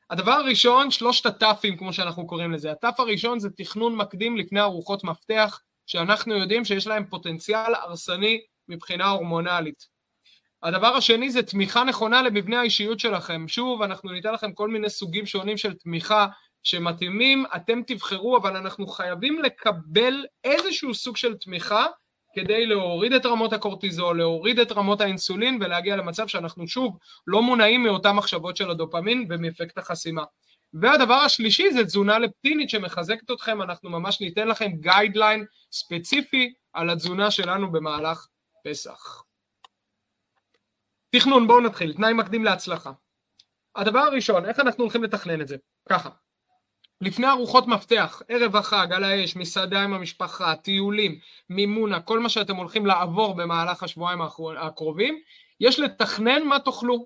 הדבר 0.09 0.31
הראשון, 0.31 0.91
שלושת 0.91 1.25
הטאפים, 1.25 1.77
כמו 1.77 1.93
שאנחנו 1.93 2.27
קוראים 2.27 2.51
לזה. 2.51 2.71
הטאפ 2.71 2.99
הראשון 2.99 3.39
זה 3.39 3.49
תכנון 3.49 3.95
מקדים 3.95 4.37
לפני 4.37 4.61
ארוחות 4.61 5.03
מפתח, 5.03 5.61
שאנחנו 5.91 6.35
יודעים 6.35 6.65
שיש 6.65 6.87
להם 6.87 7.05
פוטנציאל 7.05 7.75
הרסני 7.75 8.41
מבחינה 8.67 9.09
הורמונלית. 9.09 9.87
הדבר 10.63 10.87
השני 10.87 11.31
זה 11.31 11.43
תמיכה 11.43 11.83
נכונה 11.83 12.21
למבנה 12.21 12.59
האישיות 12.59 12.99
שלכם. 12.99 13.47
שוב, 13.47 13.81
אנחנו 13.81 14.11
ניתן 14.11 14.33
לכם 14.33 14.53
כל 14.53 14.69
מיני 14.69 14.89
סוגים 14.89 15.25
שונים 15.25 15.57
של 15.57 15.73
תמיכה 15.73 16.27
שמתאימים, 16.63 17.45
אתם 17.55 17.81
תבחרו, 17.87 18.37
אבל 18.37 18.55
אנחנו 18.55 18.87
חייבים 18.87 19.41
לקבל 19.41 20.25
איזשהו 20.43 20.93
סוג 20.93 21.17
של 21.17 21.37
תמיכה 21.37 21.85
כדי 22.33 22.65
להוריד 22.65 23.13
את 23.13 23.25
רמות 23.25 23.53
הקורטיזול, 23.53 24.17
להוריד 24.17 24.59
את 24.59 24.71
רמות 24.71 25.01
האינסולין 25.01 25.57
ולהגיע 25.61 25.95
למצב 25.95 26.27
שאנחנו 26.27 26.67
שוב 26.67 26.97
לא 27.27 27.41
מונעים 27.41 27.83
מאותן 27.83 28.11
מחשבות 28.11 28.57
של 28.57 28.71
הדופמין 28.71 29.27
ומאפקט 29.29 29.77
החסימה. 29.77 30.23
והדבר 30.73 31.13
השלישי 31.13 31.71
זה 31.71 31.85
תזונה 31.85 32.19
לפטינית 32.19 32.69
שמחזקת 32.69 33.31
אתכם, 33.31 33.61
אנחנו 33.61 33.89
ממש 33.89 34.21
ניתן 34.21 34.47
לכם 34.47 34.71
guideline 34.71 35.45
ספציפי 35.71 36.53
על 36.73 36.89
התזונה 36.89 37.31
שלנו 37.31 37.71
במהלך 37.71 38.27
פסח. 38.63 39.23
תכנון, 41.15 41.47
בואו 41.47 41.61
נתחיל, 41.61 41.93
תנאי 41.93 42.13
מקדים 42.13 42.43
להצלחה. 42.43 42.91
הדבר 43.75 43.99
הראשון, 43.99 44.45
איך 44.45 44.59
אנחנו 44.59 44.83
הולכים 44.83 45.03
לתכנן 45.03 45.41
את 45.41 45.47
זה? 45.47 45.57
ככה, 45.89 46.09
לפני 47.01 47.29
ארוחות 47.29 47.67
מפתח, 47.67 48.21
ערב 48.27 48.55
החג, 48.55 48.87
על 48.93 49.03
האש, 49.03 49.35
מסעדה 49.35 49.83
עם 49.83 49.93
המשפחה, 49.93 50.55
טיולים, 50.55 51.19
מימונה, 51.49 52.01
כל 52.01 52.19
מה 52.19 52.29
שאתם 52.29 52.55
הולכים 52.55 52.85
לעבור 52.85 53.35
במהלך 53.35 53.83
השבועיים 53.83 54.19
הקרובים, 54.61 55.19
יש 55.59 55.79
לתכנן 55.79 56.43
מה 56.43 56.59
תאכלו, 56.59 57.05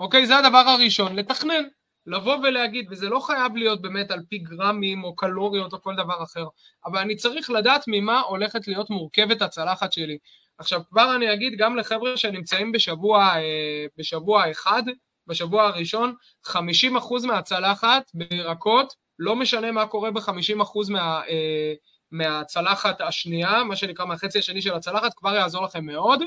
אוקיי? 0.00 0.26
זה 0.26 0.36
הדבר 0.38 0.58
הראשון, 0.58 1.16
לתכנן. 1.16 1.64
לבוא 2.06 2.36
ולהגיד, 2.42 2.86
וזה 2.90 3.08
לא 3.08 3.20
חייב 3.20 3.56
להיות 3.56 3.82
באמת 3.82 4.10
על 4.10 4.20
פי 4.28 4.38
גרמים 4.38 5.04
או 5.04 5.16
קלוריות 5.16 5.72
או 5.72 5.82
כל 5.82 5.94
דבר 5.96 6.22
אחר, 6.22 6.44
אבל 6.86 6.98
אני 6.98 7.16
צריך 7.16 7.50
לדעת 7.50 7.84
ממה 7.86 8.20
הולכת 8.20 8.68
להיות 8.68 8.90
מורכבת 8.90 9.42
הצלחת 9.42 9.92
שלי. 9.92 10.18
עכשיו 10.58 10.80
כבר 10.90 11.16
אני 11.16 11.32
אגיד 11.32 11.58
גם 11.58 11.76
לחבר'ה 11.76 12.16
שנמצאים 12.16 12.72
בשבוע, 12.72 13.24
אה, 13.36 13.86
בשבוע 13.98 14.50
אחד, 14.50 14.82
בשבוע 15.26 15.64
הראשון, 15.64 16.14
50% 16.46 17.24
מהצלחת 17.26 18.10
בירקות 18.14 18.94
לא 19.18 19.36
משנה 19.36 19.72
מה 19.72 19.86
קורה 19.86 20.10
ב-50% 20.10 20.90
מה, 20.90 21.22
אה, 21.28 21.74
מהצלחת 22.10 23.00
השנייה, 23.00 23.64
מה 23.64 23.76
שנקרא 23.76 24.04
מהחצי 24.04 24.38
השני 24.38 24.62
של 24.62 24.74
הצלחת, 24.74 25.14
כבר 25.14 25.34
יעזור 25.34 25.64
לכם 25.64 25.86
מאוד, 25.86 26.22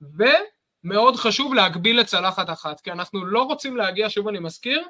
ומאוד 0.00 1.16
חשוב 1.16 1.54
להגביל 1.54 2.00
לצלחת 2.00 2.50
אחת, 2.50 2.80
כי 2.80 2.92
אנחנו 2.92 3.24
לא 3.24 3.42
רוצים 3.42 3.76
להגיע, 3.76 4.10
שוב 4.10 4.28
אני 4.28 4.38
מזכיר, 4.38 4.82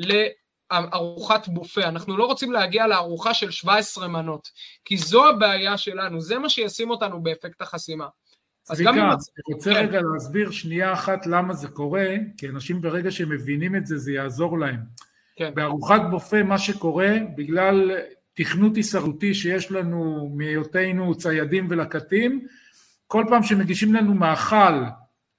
לארוחת 0.00 1.48
בופה, 1.48 1.82
אנחנו 1.82 2.16
לא 2.16 2.24
רוצים 2.24 2.52
להגיע 2.52 2.86
לארוחה 2.86 3.34
של 3.34 3.50
17 3.50 4.08
מנות, 4.08 4.48
כי 4.84 4.96
זו 4.96 5.28
הבעיה 5.28 5.78
שלנו, 5.78 6.20
זה 6.20 6.38
מה 6.38 6.48
שישים 6.48 6.90
אותנו 6.90 7.22
באפקט 7.22 7.62
החסימה. 7.62 8.06
צביקה, 8.62 8.90
אני 8.90 9.00
רוצה 9.54 9.74
כן. 9.74 9.76
רגע 9.76 10.00
להסביר 10.12 10.50
שנייה 10.50 10.92
אחת 10.92 11.26
למה 11.26 11.54
זה 11.54 11.68
קורה, 11.68 12.08
כי 12.36 12.48
אנשים 12.48 12.80
ברגע 12.80 13.10
שהם 13.10 13.28
מבינים 13.28 13.76
את 13.76 13.86
זה, 13.86 13.98
זה 13.98 14.12
יעזור 14.12 14.58
להם. 14.58 14.80
כן. 15.36 15.54
בארוחת 15.54 16.00
בופה 16.10 16.42
מה 16.42 16.58
שקורה, 16.58 17.16
בגלל 17.36 17.90
תכנות 18.34 18.76
הישרדותי 18.76 19.34
שיש 19.34 19.70
לנו 19.70 20.30
מהיותנו 20.36 21.14
ציידים 21.14 21.66
ולקטים, 21.70 22.46
כל 23.06 23.24
פעם 23.28 23.42
שמגישים 23.42 23.94
לנו 23.94 24.14
מאכל, 24.14 24.82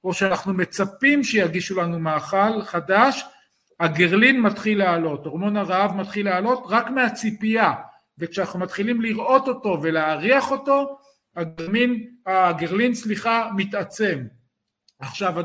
או 0.04 0.14
שאנחנו 0.14 0.54
מצפים 0.54 1.24
שיגישו 1.24 1.82
לנו 1.82 2.00
מאכל 2.00 2.62
חדש, 2.62 3.24
הגרלין 3.82 4.42
מתחיל 4.42 4.78
לעלות, 4.80 5.26
הורמון 5.26 5.58
הרעב 5.58 5.96
מתחיל 5.96 6.26
לעלות 6.26 6.64
רק 6.70 6.90
מהציפייה, 6.90 7.74
וכשאנחנו 8.18 8.60
מתחילים 8.60 9.02
לראות 9.02 9.48
אותו 9.48 9.80
ולהריח 9.82 10.52
אותו, 10.52 10.98
הגרלין, 11.36 12.08
הגרלין 12.26 12.94
סליחה, 12.94 13.50
מתעצם. 13.56 14.20
עכשיו, 15.00 15.36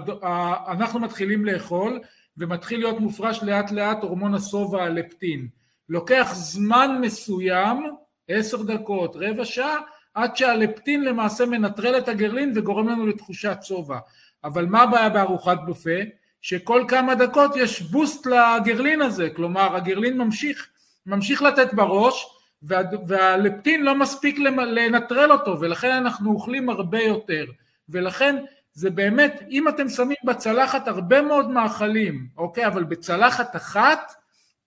אנחנו 0.68 1.00
מתחילים 1.00 1.44
לאכול, 1.44 2.00
ומתחיל 2.36 2.78
להיות 2.80 3.00
מופרש 3.00 3.42
לאט 3.42 3.70
לאט 3.70 4.02
הורמון 4.02 4.34
השובע 4.34 4.82
הלפטין. 4.82 5.48
לוקח 5.88 6.30
זמן 6.34 6.98
מסוים, 7.00 7.82
עשר 8.28 8.62
דקות, 8.62 9.16
רבע 9.16 9.44
שעה, 9.44 9.76
עד 10.14 10.36
שהלפטין 10.36 11.04
למעשה 11.04 11.46
מנטרל 11.46 11.98
את 11.98 12.08
הגרלין 12.08 12.52
וגורם 12.54 12.88
לנו 12.88 13.06
לתחושת 13.06 13.58
שובע. 13.62 13.98
אבל 14.44 14.66
מה 14.66 14.82
הבעיה 14.82 15.08
בארוחת 15.08 15.58
בופה? 15.66 16.00
שכל 16.42 16.84
כמה 16.88 17.14
דקות 17.14 17.56
יש 17.56 17.82
בוסט 17.82 18.26
לגרלין 18.26 19.02
הזה, 19.02 19.30
כלומר 19.30 19.76
הגרלין 19.76 20.18
ממשיך, 20.18 20.68
ממשיך 21.06 21.42
לתת 21.42 21.74
בראש 21.74 22.26
וה, 22.62 22.80
והלפטין 23.06 23.82
לא 23.82 23.94
מספיק 23.94 24.38
לנטרל 24.38 25.32
אותו 25.32 25.60
ולכן 25.60 25.92
אנחנו 25.92 26.32
אוכלים 26.32 26.70
הרבה 26.70 27.02
יותר 27.02 27.44
ולכן 27.88 28.36
זה 28.72 28.90
באמת, 28.90 29.42
אם 29.50 29.68
אתם 29.68 29.88
שמים 29.88 30.16
בצלחת 30.24 30.88
הרבה 30.88 31.22
מאוד 31.22 31.50
מאכלים, 31.50 32.28
אוקיי, 32.36 32.66
אבל 32.66 32.84
בצלחת 32.84 33.56
אחת, 33.56 34.12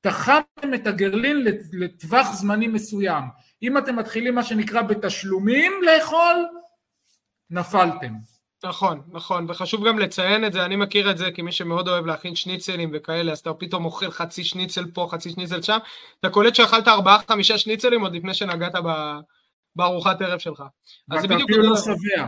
תחמתם 0.02 0.74
את 0.74 0.88
הגרלין 0.88 1.46
לטווח 1.74 2.34
זמני 2.34 2.68
מסוים. 2.68 3.24
אם 3.64 3.78
אתם 3.78 3.96
מתחילים 3.96 4.36
מה 4.36 4.44
שנקרא 4.44 4.82
בתשלומים 4.82 5.72
לאכול, 5.84 6.46
נפלתם. 7.50 8.14
נכון, 8.64 9.02
נכון, 9.12 9.46
וחשוב 9.50 9.88
גם 9.88 10.00
לציין 10.00 10.46
את 10.46 10.54
זה, 10.54 10.66
אני 10.66 10.76
מכיר 10.76 11.12
את 11.12 11.18
זה 11.18 11.32
כמי 11.32 11.52
שמאוד 11.52 11.88
אוהב 11.88 12.06
להכין 12.06 12.36
שניצלים 12.36 12.92
וכאלה, 12.94 13.32
אז 13.32 13.40
אתה 13.40 13.54
פתאום 13.54 13.86
אוכל 13.86 14.12
חצי 14.12 14.44
שניצל 14.44 14.86
פה, 14.94 15.08
חצי 15.12 15.30
שניצל 15.30 15.62
שם, 15.62 15.78
אתה 16.20 16.30
קולט 16.30 16.56
שאכלת 16.56 16.88
ארבעה 16.88 17.20
חמישה 17.28 17.58
שניצלים 17.58 18.02
עוד 18.02 18.16
לפני 18.16 18.34
שנגעת 18.34 18.74
בארוחת 19.76 20.22
ערב 20.22 20.40
שלך. 20.40 20.64
ואתה 21.10 21.36
אפילו 21.36 21.64
לא 21.64 21.76
שבע. 21.76 22.26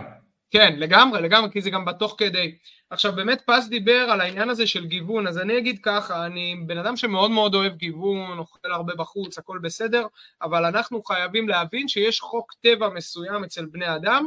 כן, 0.51 0.75
לגמרי, 0.77 1.21
לגמרי, 1.21 1.51
כי 1.51 1.61
זה 1.61 1.69
גם 1.69 1.85
בתוך 1.85 2.15
כדי. 2.17 2.55
עכשיו, 2.89 3.13
באמת 3.15 3.41
פז 3.45 3.69
דיבר 3.69 4.07
על 4.11 4.21
העניין 4.21 4.50
הזה 4.50 4.67
של 4.67 4.85
גיוון, 4.85 5.27
אז 5.27 5.38
אני 5.38 5.57
אגיד 5.57 5.79
ככה, 5.83 6.25
אני 6.25 6.55
בן 6.67 6.77
אדם 6.77 6.97
שמאוד 6.97 7.31
מאוד 7.31 7.55
אוהב 7.55 7.75
גיוון, 7.75 8.38
אוכל 8.38 8.71
הרבה 8.71 8.95
בחוץ, 8.95 9.38
הכל 9.38 9.59
בסדר, 9.61 10.07
אבל 10.41 10.65
אנחנו 10.65 11.03
חייבים 11.03 11.50
להבין 11.50 11.88
שיש 11.88 12.19
חוק 12.19 12.53
טבע 12.61 12.89
מסוים 12.89 13.43
אצל 13.43 13.65
בני 13.65 13.95
אדם, 13.95 14.25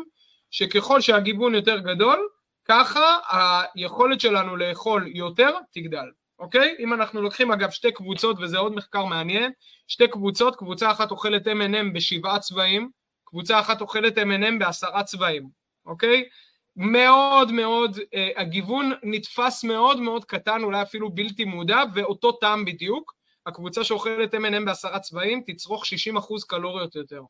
שככל 0.54 1.00
שהגיוון 1.00 1.54
יותר 1.54 1.78
גדול, 1.78 2.28
ככה 2.64 3.18
היכולת 3.74 4.20
שלנו 4.20 4.56
לאכול 4.56 5.06
יותר 5.14 5.50
תגדל, 5.72 6.10
אוקיי? 6.38 6.76
אם 6.78 6.92
אנחנו 6.92 7.22
לוקחים 7.22 7.52
אגב 7.52 7.70
שתי 7.70 7.92
קבוצות, 7.92 8.36
וזה 8.40 8.58
עוד 8.58 8.74
מחקר 8.74 9.04
מעניין, 9.04 9.52
שתי 9.88 10.08
קבוצות, 10.08 10.56
קבוצה 10.56 10.90
אחת 10.90 11.10
אוכלת 11.10 11.46
M&M 11.46 11.94
בשבעה 11.94 12.38
צבעים, 12.38 12.90
קבוצה 13.24 13.60
אחת 13.60 13.80
אוכלת 13.80 14.18
M&M 14.18 14.58
בעשרה 14.58 15.02
צבעים. 15.02 15.48
אוקיי? 15.86 16.24
מאוד 16.76 17.52
מאוד, 17.52 17.98
אה, 18.14 18.30
הגיוון 18.36 18.92
נתפס 19.02 19.64
מאוד 19.64 20.00
מאוד 20.00 20.24
קטן, 20.24 20.62
אולי 20.64 20.82
אפילו 20.82 21.10
בלתי 21.10 21.44
מודע, 21.44 21.82
ואותו 21.94 22.32
טעם 22.32 22.64
בדיוק. 22.64 23.14
הקבוצה 23.46 23.84
שאוכלת 23.84 24.34
M&M 24.34 24.64
בעשרה 24.66 25.00
צבעים 25.00 25.42
תצרוך 25.46 25.84
60% 25.86 26.44
קלוריות 26.48 26.94
יותר. 26.94 27.20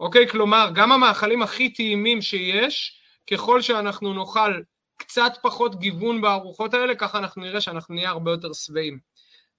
אוקיי? 0.00 0.28
כלומר, 0.28 0.70
גם 0.74 0.92
המאכלים 0.92 1.42
הכי 1.42 1.72
טעימים 1.72 2.22
שיש, 2.22 3.00
ככל 3.30 3.62
שאנחנו 3.62 4.14
נאכל 4.14 4.60
קצת 4.96 5.32
פחות 5.42 5.78
גיוון 5.78 6.20
בארוחות 6.20 6.74
האלה, 6.74 6.94
ככה 6.94 7.18
אנחנו 7.18 7.42
נראה 7.42 7.60
שאנחנו 7.60 7.94
נהיה 7.94 8.10
הרבה 8.10 8.30
יותר 8.30 8.52
שבעים. 8.52 8.98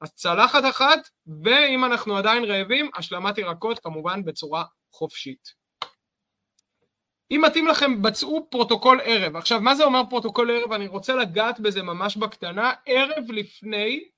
אז 0.01 0.13
צלחת 0.13 0.63
אחת, 0.69 1.09
ואם 1.43 1.85
אנחנו 1.85 2.17
עדיין 2.17 2.43
רעבים, 2.43 2.89
השלמת 2.95 3.37
ירקות 3.37 3.79
כמובן 3.79 4.25
בצורה 4.25 4.63
חופשית. 4.91 5.65
אם 7.31 7.41
מתאים 7.45 7.67
לכם, 7.67 8.01
בצעו 8.01 8.47
פרוטוקול 8.51 8.99
ערב. 9.03 9.35
עכשיו, 9.35 9.61
מה 9.61 9.75
זה 9.75 9.83
אומר 9.83 10.01
פרוטוקול 10.09 10.51
ערב? 10.51 10.71
אני 10.71 10.87
רוצה 10.87 11.15
לגעת 11.15 11.59
בזה 11.59 11.83
ממש 11.83 12.17
בקטנה. 12.17 12.73
ערב 12.85 13.31
לפני, 13.31 14.09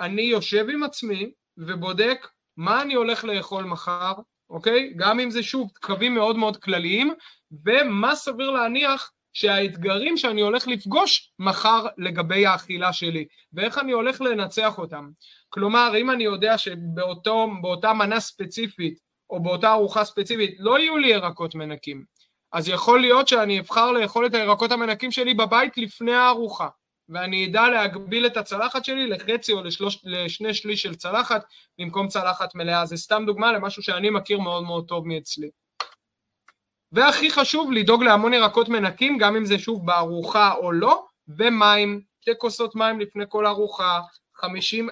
אני 0.00 0.22
יושב 0.22 0.66
עם 0.70 0.82
עצמי 0.82 1.32
ובודק 1.56 2.28
מה 2.56 2.82
אני 2.82 2.94
הולך 2.94 3.24
לאכול 3.24 3.64
מחר, 3.64 4.12
אוקיי? 4.50 4.92
גם 4.96 5.20
אם 5.20 5.30
זה 5.30 5.42
שוב 5.42 5.70
קווים 5.82 6.14
מאוד 6.14 6.36
מאוד 6.36 6.56
כלליים, 6.56 7.14
ומה 7.64 8.14
סביר 8.14 8.50
להניח 8.50 9.10
שהאתגרים 9.32 10.16
שאני 10.16 10.40
הולך 10.40 10.68
לפגוש 10.68 11.32
מחר 11.38 11.86
לגבי 11.98 12.46
האכילה 12.46 12.92
שלי, 12.92 13.26
ואיך 13.52 13.78
אני 13.78 13.92
הולך 13.92 14.20
לנצח 14.20 14.78
אותם. 14.78 15.10
כלומר, 15.48 15.92
אם 15.96 16.10
אני 16.10 16.24
יודע 16.24 16.58
שבאותה 16.58 17.92
מנה 17.92 18.20
ספציפית, 18.20 18.98
או 19.30 19.42
באותה 19.42 19.72
ארוחה 19.72 20.04
ספציפית, 20.04 20.54
לא 20.58 20.78
יהיו 20.78 20.98
לי 20.98 21.08
ירקות 21.08 21.54
מנקים, 21.54 22.04
אז 22.52 22.68
יכול 22.68 23.00
להיות 23.00 23.28
שאני 23.28 23.60
אבחר 23.60 23.92
לאכול 23.92 24.26
את 24.26 24.34
הירקות 24.34 24.72
המנקים 24.72 25.10
שלי 25.10 25.34
בבית 25.34 25.78
לפני 25.78 26.14
הארוחה, 26.14 26.68
ואני 27.10 27.46
אדע 27.46 27.68
להגביל 27.68 28.26
את 28.26 28.36
הצלחת 28.36 28.84
שלי 28.84 29.06
לחצי 29.06 29.52
או 29.52 29.62
לשלוש, 29.62 29.98
לשני 30.04 30.54
שליש 30.54 30.82
של 30.82 30.94
צלחת 30.94 31.44
במקום 31.78 32.08
צלחת 32.08 32.54
מלאה. 32.54 32.86
זה 32.86 32.96
סתם 32.96 33.22
דוגמה 33.26 33.52
למשהו 33.52 33.82
שאני 33.82 34.10
מכיר 34.10 34.40
מאוד 34.40 34.62
מאוד 34.62 34.88
טוב 34.88 35.06
מאצלי. 35.06 35.50
והכי 36.92 37.30
חשוב, 37.30 37.72
לדאוג 37.72 38.02
להמון 38.02 38.34
ירקות 38.34 38.68
מנקים, 38.68 39.18
גם 39.18 39.36
אם 39.36 39.44
זה 39.44 39.58
שוב 39.58 39.86
בארוחה 39.86 40.52
או 40.54 40.72
לא, 40.72 41.04
ומים, 41.28 42.00
שתי 42.20 42.30
כוסות 42.38 42.74
מים 42.74 43.00
לפני 43.00 43.24
כל 43.28 43.46
ארוחה, 43.46 44.00
50, 44.34 44.88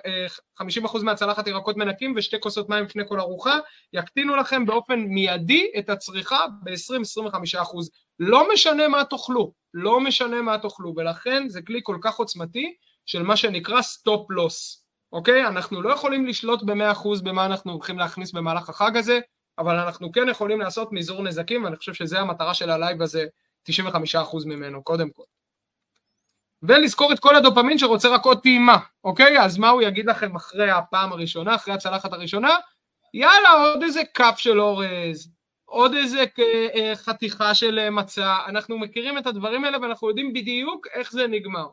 50% 0.62 1.02
מהצלחת 1.02 1.46
ירקות 1.46 1.76
מנקים 1.76 2.14
ושתי 2.16 2.40
כוסות 2.40 2.68
מים 2.68 2.84
לפני 2.84 3.02
כל 3.08 3.20
ארוחה, 3.20 3.58
יקטינו 3.92 4.36
לכם 4.36 4.66
באופן 4.66 5.00
מיידי 5.00 5.70
את 5.78 5.90
הצריכה 5.90 6.46
ב-20-25%. 6.62 7.76
לא 8.18 8.52
משנה 8.52 8.88
מה 8.88 9.04
תאכלו, 9.04 9.52
לא 9.74 10.00
משנה 10.00 10.42
מה 10.42 10.58
תאכלו, 10.58 10.92
ולכן 10.96 11.48
זה 11.48 11.62
כלי 11.62 11.80
כל 11.82 11.98
כך 12.02 12.16
עוצמתי 12.16 12.74
של 13.06 13.22
מה 13.22 13.36
שנקרא 13.36 13.82
stop 13.82 14.30
loss, 14.30 14.84
אוקיי? 15.12 15.46
אנחנו 15.46 15.82
לא 15.82 15.92
יכולים 15.92 16.26
לשלוט 16.26 16.62
ב-100% 16.62 17.22
במה 17.24 17.46
אנחנו 17.46 17.72
הולכים 17.72 17.98
להכניס 17.98 18.32
במהלך 18.32 18.68
החג 18.68 18.96
הזה, 18.96 19.20
אבל 19.58 19.76
אנחנו 19.76 20.12
כן 20.12 20.28
יכולים 20.28 20.60
לעשות 20.60 20.92
מזעור 20.92 21.22
נזקים, 21.22 21.64
ואני 21.64 21.76
חושב 21.76 21.94
שזה 21.94 22.20
המטרה 22.20 22.54
של 22.54 22.70
ה 22.70 22.77
live 22.77 23.02
הזה, 23.02 23.24
95% 23.70 23.72
ממנו, 24.46 24.82
קודם 24.82 25.10
כל. 25.10 25.22
ולזכור 26.62 27.12
את 27.12 27.18
כל 27.18 27.36
הדופמין 27.36 27.78
שרוצה 27.78 28.08
רק 28.08 28.24
עוד 28.24 28.42
טעימה, 28.42 28.78
אוקיי? 29.04 29.40
אז 29.40 29.58
מה 29.58 29.68
הוא 29.68 29.82
יגיד 29.82 30.06
לכם 30.06 30.36
אחרי 30.36 30.70
הפעם 30.70 31.12
הראשונה, 31.12 31.54
אחרי 31.54 31.74
הצלחת 31.74 32.12
הראשונה? 32.12 32.56
יאללה, 33.14 33.50
עוד 33.50 33.82
איזה 33.82 34.02
כף 34.14 34.34
של 34.38 34.60
אורז, 34.60 35.32
עוד 35.68 35.94
איזה 35.94 36.24
אה, 36.74 36.92
חתיכה 36.96 37.54
של 37.54 37.78
אה, 37.78 37.90
מצה, 37.90 38.36
אנחנו 38.46 38.78
מכירים 38.78 39.18
את 39.18 39.26
הדברים 39.26 39.64
האלה 39.64 39.78
ואנחנו 39.80 40.08
יודעים 40.08 40.32
בדיוק 40.32 40.86
איך 40.94 41.12
זה 41.12 41.26
נגמר. 41.26 41.66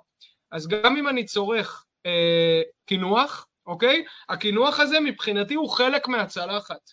אז 0.51 0.67
גם 0.67 0.97
אם 0.97 1.07
אני 1.07 1.25
צורך 1.25 1.85
אה, 2.05 2.61
קינוח, 2.85 3.47
אוקיי? 3.65 4.05
הקינוח 4.29 4.79
הזה 4.79 4.99
מבחינתי 4.99 5.53
הוא 5.53 5.69
חלק 5.69 6.07
מהצלחת, 6.07 6.91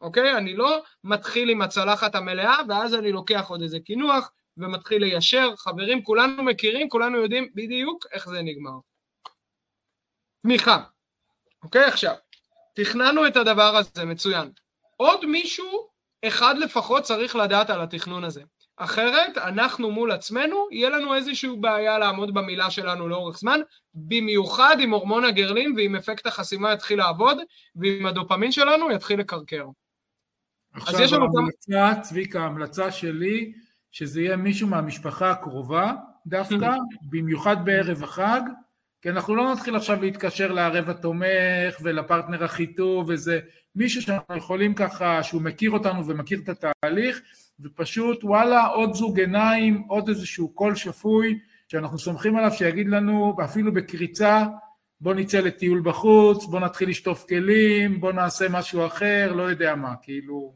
אוקיי? 0.00 0.36
אני 0.36 0.54
לא 0.54 0.82
מתחיל 1.04 1.50
עם 1.50 1.62
הצלחת 1.62 2.14
המלאה 2.14 2.56
ואז 2.68 2.94
אני 2.94 3.12
לוקח 3.12 3.48
עוד 3.48 3.62
איזה 3.62 3.80
קינוח 3.80 4.32
ומתחיל 4.56 5.02
ליישר. 5.02 5.56
חברים, 5.56 6.02
כולנו 6.02 6.42
מכירים, 6.42 6.88
כולנו 6.88 7.18
יודעים 7.18 7.48
בדיוק 7.54 8.06
איך 8.12 8.28
זה 8.28 8.42
נגמר. 8.42 8.78
תמיכה, 10.42 10.84
אוקיי? 11.62 11.84
עכשיו, 11.84 12.14
תכננו 12.74 13.26
את 13.26 13.36
הדבר 13.36 13.76
הזה, 13.76 14.04
מצוין. 14.04 14.50
עוד 14.96 15.26
מישהו 15.26 15.87
אחד 16.24 16.58
לפחות 16.58 17.02
צריך 17.02 17.36
לדעת 17.36 17.70
על 17.70 17.80
התכנון 17.80 18.24
הזה. 18.24 18.42
אחרת 18.76 19.38
אנחנו 19.38 19.90
מול 19.90 20.12
עצמנו, 20.12 20.68
יהיה 20.70 20.90
לנו 20.90 21.14
איזושהי 21.14 21.56
בעיה 21.60 21.98
לעמוד 21.98 22.34
במילה 22.34 22.70
שלנו 22.70 23.08
לאורך 23.08 23.38
זמן, 23.38 23.60
במיוחד 23.94 24.76
אם 24.80 24.90
הורמון 24.90 25.24
הגרלין 25.24 25.74
ואם 25.76 25.96
אפקט 25.96 26.26
החסימה 26.26 26.72
יתחיל 26.72 26.98
לעבוד, 26.98 27.38
ואם 27.76 28.06
הדופמין 28.06 28.52
שלנו 28.52 28.90
יתחיל 28.90 29.20
לקרקר. 29.20 29.66
עכשיו 30.74 31.00
ההמלצה, 31.00 31.68
גם... 31.70 32.00
צביקה, 32.02 32.40
ההמלצה 32.40 32.92
שלי, 32.92 33.52
שזה 33.92 34.20
יהיה 34.20 34.36
מישהו 34.36 34.68
מהמשפחה 34.68 35.30
הקרובה, 35.30 35.92
דווקא, 36.26 36.70
במיוחד 37.02 37.64
בערב 37.64 38.02
החג, 38.02 38.40
כי 39.02 39.10
אנחנו 39.10 39.34
לא 39.34 39.52
נתחיל 39.52 39.76
עכשיו 39.76 40.02
להתקשר 40.02 40.52
לערב 40.52 40.90
התומך 40.90 41.76
ולפרטנר 41.82 42.44
הכי 42.44 42.66
טוב 42.74 43.06
וזה, 43.08 43.40
מישהו 43.74 44.02
שאנחנו 44.02 44.36
יכולים 44.36 44.74
ככה, 44.74 45.22
שהוא 45.22 45.42
מכיר 45.42 45.70
אותנו 45.70 46.06
ומכיר 46.06 46.40
את 46.44 46.48
התהליך, 46.48 47.20
ופשוט 47.60 48.24
וואלה 48.24 48.66
עוד 48.66 48.94
זוג 48.94 49.20
עיניים, 49.20 49.84
עוד 49.88 50.08
איזשהו 50.08 50.48
קול 50.48 50.74
שפוי, 50.74 51.38
שאנחנו 51.68 51.98
סומכים 51.98 52.36
עליו 52.36 52.50
שיגיד 52.50 52.88
לנו, 52.88 53.36
אפילו 53.44 53.72
בקריצה, 53.72 54.44
בוא 55.00 55.14
נצא 55.14 55.40
לטיול 55.40 55.80
בחוץ, 55.80 56.44
בוא 56.44 56.60
נתחיל 56.60 56.88
לשטוף 56.88 57.26
כלים, 57.28 58.00
בוא 58.00 58.12
נעשה 58.12 58.48
משהו 58.48 58.86
אחר, 58.86 59.32
לא 59.32 59.42
יודע 59.42 59.74
מה, 59.74 59.94
כאילו... 60.02 60.54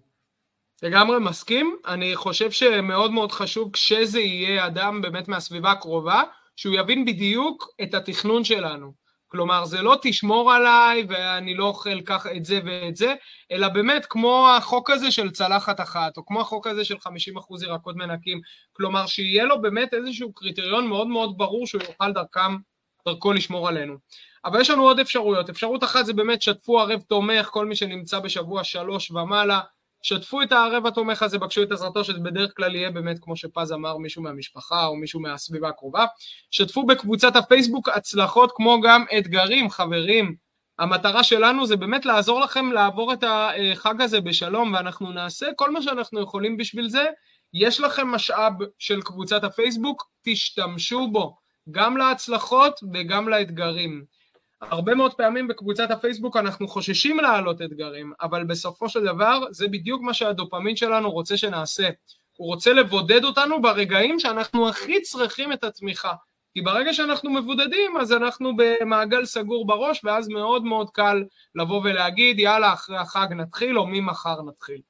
לגמרי 0.83 1.19
מסכים, 1.19 1.77
אני 1.87 2.17
חושב 2.17 2.51
שמאוד 2.51 3.11
מאוד 3.11 3.33
חשוב 3.33 3.73
כשזה 3.73 4.21
יהיה 4.21 4.67
אדם 4.67 5.03
באמת 5.03 5.29
מהסביבה 5.29 5.71
הקרובה, 5.71 6.23
שהוא 6.57 6.75
יבין 6.75 7.05
בדיוק 7.05 7.69
את 7.83 7.95
התכנון 7.95 8.45
שלנו. 8.45 9.03
כלומר, 9.33 9.65
זה 9.65 9.83
לא 9.83 9.97
תשמור 10.03 10.53
עליי 10.53 11.05
ואני 11.09 11.55
לא 11.55 11.65
אוכל 11.65 12.01
ככה 12.01 12.33
את 12.33 12.45
זה 12.45 12.61
ואת 12.65 12.97
זה, 12.97 13.15
אלא 13.53 13.69
באמת 13.69 14.07
כמו 14.07 14.49
החוק 14.57 14.91
הזה 14.91 15.11
של 15.11 15.31
צלחת 15.31 15.81
אחת, 15.81 16.17
או 16.17 16.27
כמו 16.27 16.41
החוק 16.41 16.67
הזה 16.67 16.85
של 16.85 16.95
50% 16.95 17.65
ירקות 17.65 17.97
מנקים, 17.97 18.41
כלומר 18.73 19.07
שיהיה 19.07 19.45
לו 19.45 19.63
באמת 19.63 19.95
איזשהו 19.95 20.33
קריטריון 20.33 20.87
מאוד 20.87 21.07
מאוד 21.07 21.39
ברור 21.39 21.67
שהוא 21.67 21.83
יוכל 21.83 22.13
דרכם, 22.13 22.57
דרכו 23.09 23.33
לשמור 23.33 23.69
עלינו. 23.69 23.97
אבל 24.45 24.61
יש 24.61 24.71
לנו 24.71 24.83
עוד 24.83 25.01
אפשרויות, 25.01 25.51
אפשרות 25.51 25.85
אחת 25.85 26.07
זה 26.07 26.13
באמת 26.13 26.43
שתפו 26.43 26.81
ערב 26.81 27.01
תומך, 27.01 27.47
כל 27.47 27.67
מי 27.67 27.77
שנמצא 27.77 28.19
בשבוע 28.19 28.65
שלוש 28.65 29.11
ומעלה, 29.11 29.61
שתפו 30.03 30.43
את 30.43 30.53
הערב 30.53 30.87
התומך 30.87 31.23
הזה, 31.23 31.39
בקשו 31.39 31.63
את 31.63 31.73
עזרתו, 31.73 32.05
שזה 32.05 32.19
בדרך 32.19 32.53
כלל 32.57 32.75
יהיה 32.75 32.91
באמת, 32.91 33.19
כמו 33.21 33.37
שפז 33.37 33.73
אמר, 33.73 33.97
מישהו 33.97 34.23
מהמשפחה 34.23 34.87
או 34.87 34.97
מישהו 34.97 35.21
מהסביבה 35.21 35.69
הקרובה. 35.69 36.07
שתפו 36.51 36.87
בקבוצת 36.87 37.37
הפייסבוק 37.37 37.89
הצלחות 37.89 38.53
כמו 38.55 38.81
גם 38.81 39.05
אתגרים, 39.19 39.71
חברים. 39.71 40.35
המטרה 40.79 41.25
שלנו 41.25 41.67
זה 41.67 41.77
באמת 41.77 42.07
לעזור 42.07 42.41
לכם 42.41 42.73
לעבור 42.73 43.13
את 43.13 43.25
החג 43.27 44.01
הזה 44.01 44.21
בשלום, 44.21 44.75
ואנחנו 44.75 45.13
נעשה 45.13 45.47
כל 45.57 45.71
מה 45.71 45.83
שאנחנו 45.83 46.21
יכולים 46.21 46.57
בשביל 46.57 46.89
זה. 46.89 47.05
יש 47.55 47.81
לכם 47.81 48.09
משאב 48.09 48.53
של 48.79 49.03
קבוצת 49.03 49.45
הפייסבוק, 49.45 50.11
תשתמשו 50.25 51.09
בו, 51.13 51.37
גם 51.71 51.97
להצלחות 51.97 52.81
וגם 52.93 53.29
לאתגרים. 53.29 54.05
הרבה 54.71 54.95
מאוד 54.95 55.15
פעמים 55.15 55.49
בקבוצת 55.49 55.91
הפייסבוק 55.91 56.37
אנחנו 56.37 56.69
חוששים 56.69 57.21
להעלות 57.21 57.63
אתגרים, 57.63 58.13
אבל 58.21 58.45
בסופו 58.45 58.89
של 58.89 59.05
דבר 59.05 59.45
זה 59.51 59.69
בדיוק 59.69 60.03
מה 60.03 60.15
שהדופמין 60.15 60.77
שלנו 60.77 61.11
רוצה 61.11 61.37
שנעשה. 61.37 61.89
הוא 62.37 62.47
רוצה 62.49 62.73
לבודד 62.73 63.25
אותנו 63.25 63.63
ברגעים 63.63 64.21
שאנחנו 64.21 64.69
הכי 64.69 65.01
צריכים 65.01 65.53
את 65.53 65.65
התמיכה. 65.65 66.13
כי 66.55 66.61
ברגע 66.61 66.95
שאנחנו 66.95 67.31
מבודדים 67.31 67.97
אז 67.97 68.13
אנחנו 68.13 68.53
במעגל 68.57 69.25
סגור 69.25 69.67
בראש 69.67 70.01
ואז 70.05 70.29
מאוד 70.29 70.65
מאוד 70.65 70.91
קל 70.91 71.25
לבוא 71.55 71.81
ולהגיד 71.85 72.39
יאללה 72.39 72.73
אחרי 72.73 72.99
החג 72.99 73.27
נתחיל 73.31 73.79
או 73.79 73.87
ממחר 73.87 74.43
נתחיל. 74.43 74.81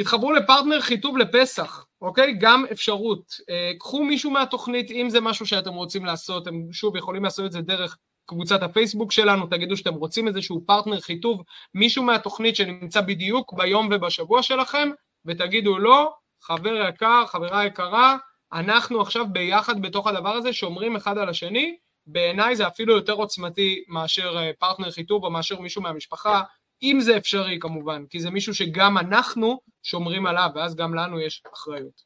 תתחברו 0.00 0.32
לפרטנר 0.32 0.80
חיטוב 0.80 1.18
לפסח, 1.18 1.86
אוקיי? 2.02 2.36
גם 2.40 2.64
אפשרות. 2.72 3.40
אה, 3.50 3.72
קחו 3.78 4.04
מישהו 4.04 4.30
מהתוכנית 4.30 4.90
אם 4.90 5.10
זה 5.10 5.20
משהו 5.20 5.46
שאתם 5.46 5.72
רוצים 5.72 6.04
לעשות, 6.04 6.42
אתם 6.42 6.72
שוב 6.72 6.96
יכולים 6.96 7.24
לעשות 7.24 7.46
את 7.46 7.52
זה 7.52 7.60
דרך 7.60 7.98
קבוצת 8.30 8.62
הפייסבוק 8.62 9.12
שלנו, 9.12 9.46
תגידו 9.46 9.76
שאתם 9.76 9.94
רוצים 9.94 10.28
איזשהו 10.28 10.62
פרטנר 10.66 11.00
חיטוב, 11.00 11.42
מישהו 11.74 12.02
מהתוכנית 12.02 12.56
שנמצא 12.56 13.00
בדיוק 13.00 13.52
ביום 13.52 13.88
ובשבוע 13.92 14.42
שלכם, 14.42 14.88
ותגידו 15.26 15.78
לא, 15.78 16.12
חבר 16.42 16.88
יקר, 16.88 17.26
חברה 17.26 17.66
יקרה, 17.66 18.16
אנחנו 18.52 19.00
עכשיו 19.00 19.26
ביחד 19.32 19.82
בתוך 19.82 20.06
הדבר 20.06 20.30
הזה 20.30 20.52
שומרים 20.52 20.96
אחד 20.96 21.18
על 21.18 21.28
השני, 21.28 21.76
בעיניי 22.06 22.56
זה 22.56 22.66
אפילו 22.66 22.96
יותר 22.96 23.12
עוצמתי 23.12 23.84
מאשר 23.88 24.38
אה, 24.38 24.50
פרטנר 24.58 24.90
חיטוב 24.90 25.24
או 25.24 25.30
מאשר 25.30 25.60
מישהו 25.60 25.82
מהמשפחה, 25.82 26.42
אם 26.82 26.98
זה 27.00 27.16
אפשרי 27.16 27.58
כמובן, 27.60 28.04
כי 28.10 28.20
זה 28.20 28.30
מישהו 28.30 28.54
שגם 28.54 28.98
אנחנו 28.98 29.60
שומרים 29.82 30.26
עליו, 30.26 30.50
ואז 30.54 30.76
גם 30.76 30.94
לנו 30.94 31.20
יש 31.20 31.42
אחריות. 31.54 32.02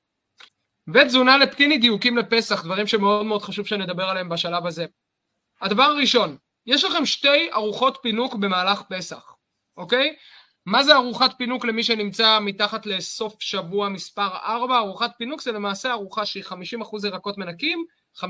ותזונה 0.95 1.37
לפטיני 1.37 1.79
דיוקים 1.79 2.17
לפסח, 2.17 2.65
דברים 2.65 2.87
שמאוד 2.87 3.27
מאוד 3.27 3.43
חשוב 3.43 3.67
שנדבר 3.67 4.05
עליהם 4.05 4.29
בשלב 4.29 4.67
הזה. 4.67 4.87
הדבר 5.65 5.83
הראשון, 5.83 6.37
יש 6.67 6.85
לכם 6.85 7.07
שתי 7.07 7.53
ארוחות 7.53 7.99
פינוק 8.03 8.35
במהלך 8.35 8.83
פסח, 8.83 9.35
אוקיי? 9.77 10.17
מה 10.67 10.85
זה 10.85 10.95
ארוחת 10.95 11.35
פינוק 11.39 11.65
למי 11.65 11.83
שנמצא 11.83 12.39
מתחת 12.41 12.87
לסוף 12.87 13.37
שבוע 13.41 13.89
מספר 13.89 14.29
4? 14.45 14.79
ארוחת 14.79 15.11
פינוק 15.19 15.43
זה 15.43 15.53
למעשה 15.53 15.93
ארוחה 15.93 16.27
שהיא 16.27 16.45
50% 16.45 17.07
ירקות 17.07 17.39
מנקים, 17.39 17.85
50% 18.17 18.23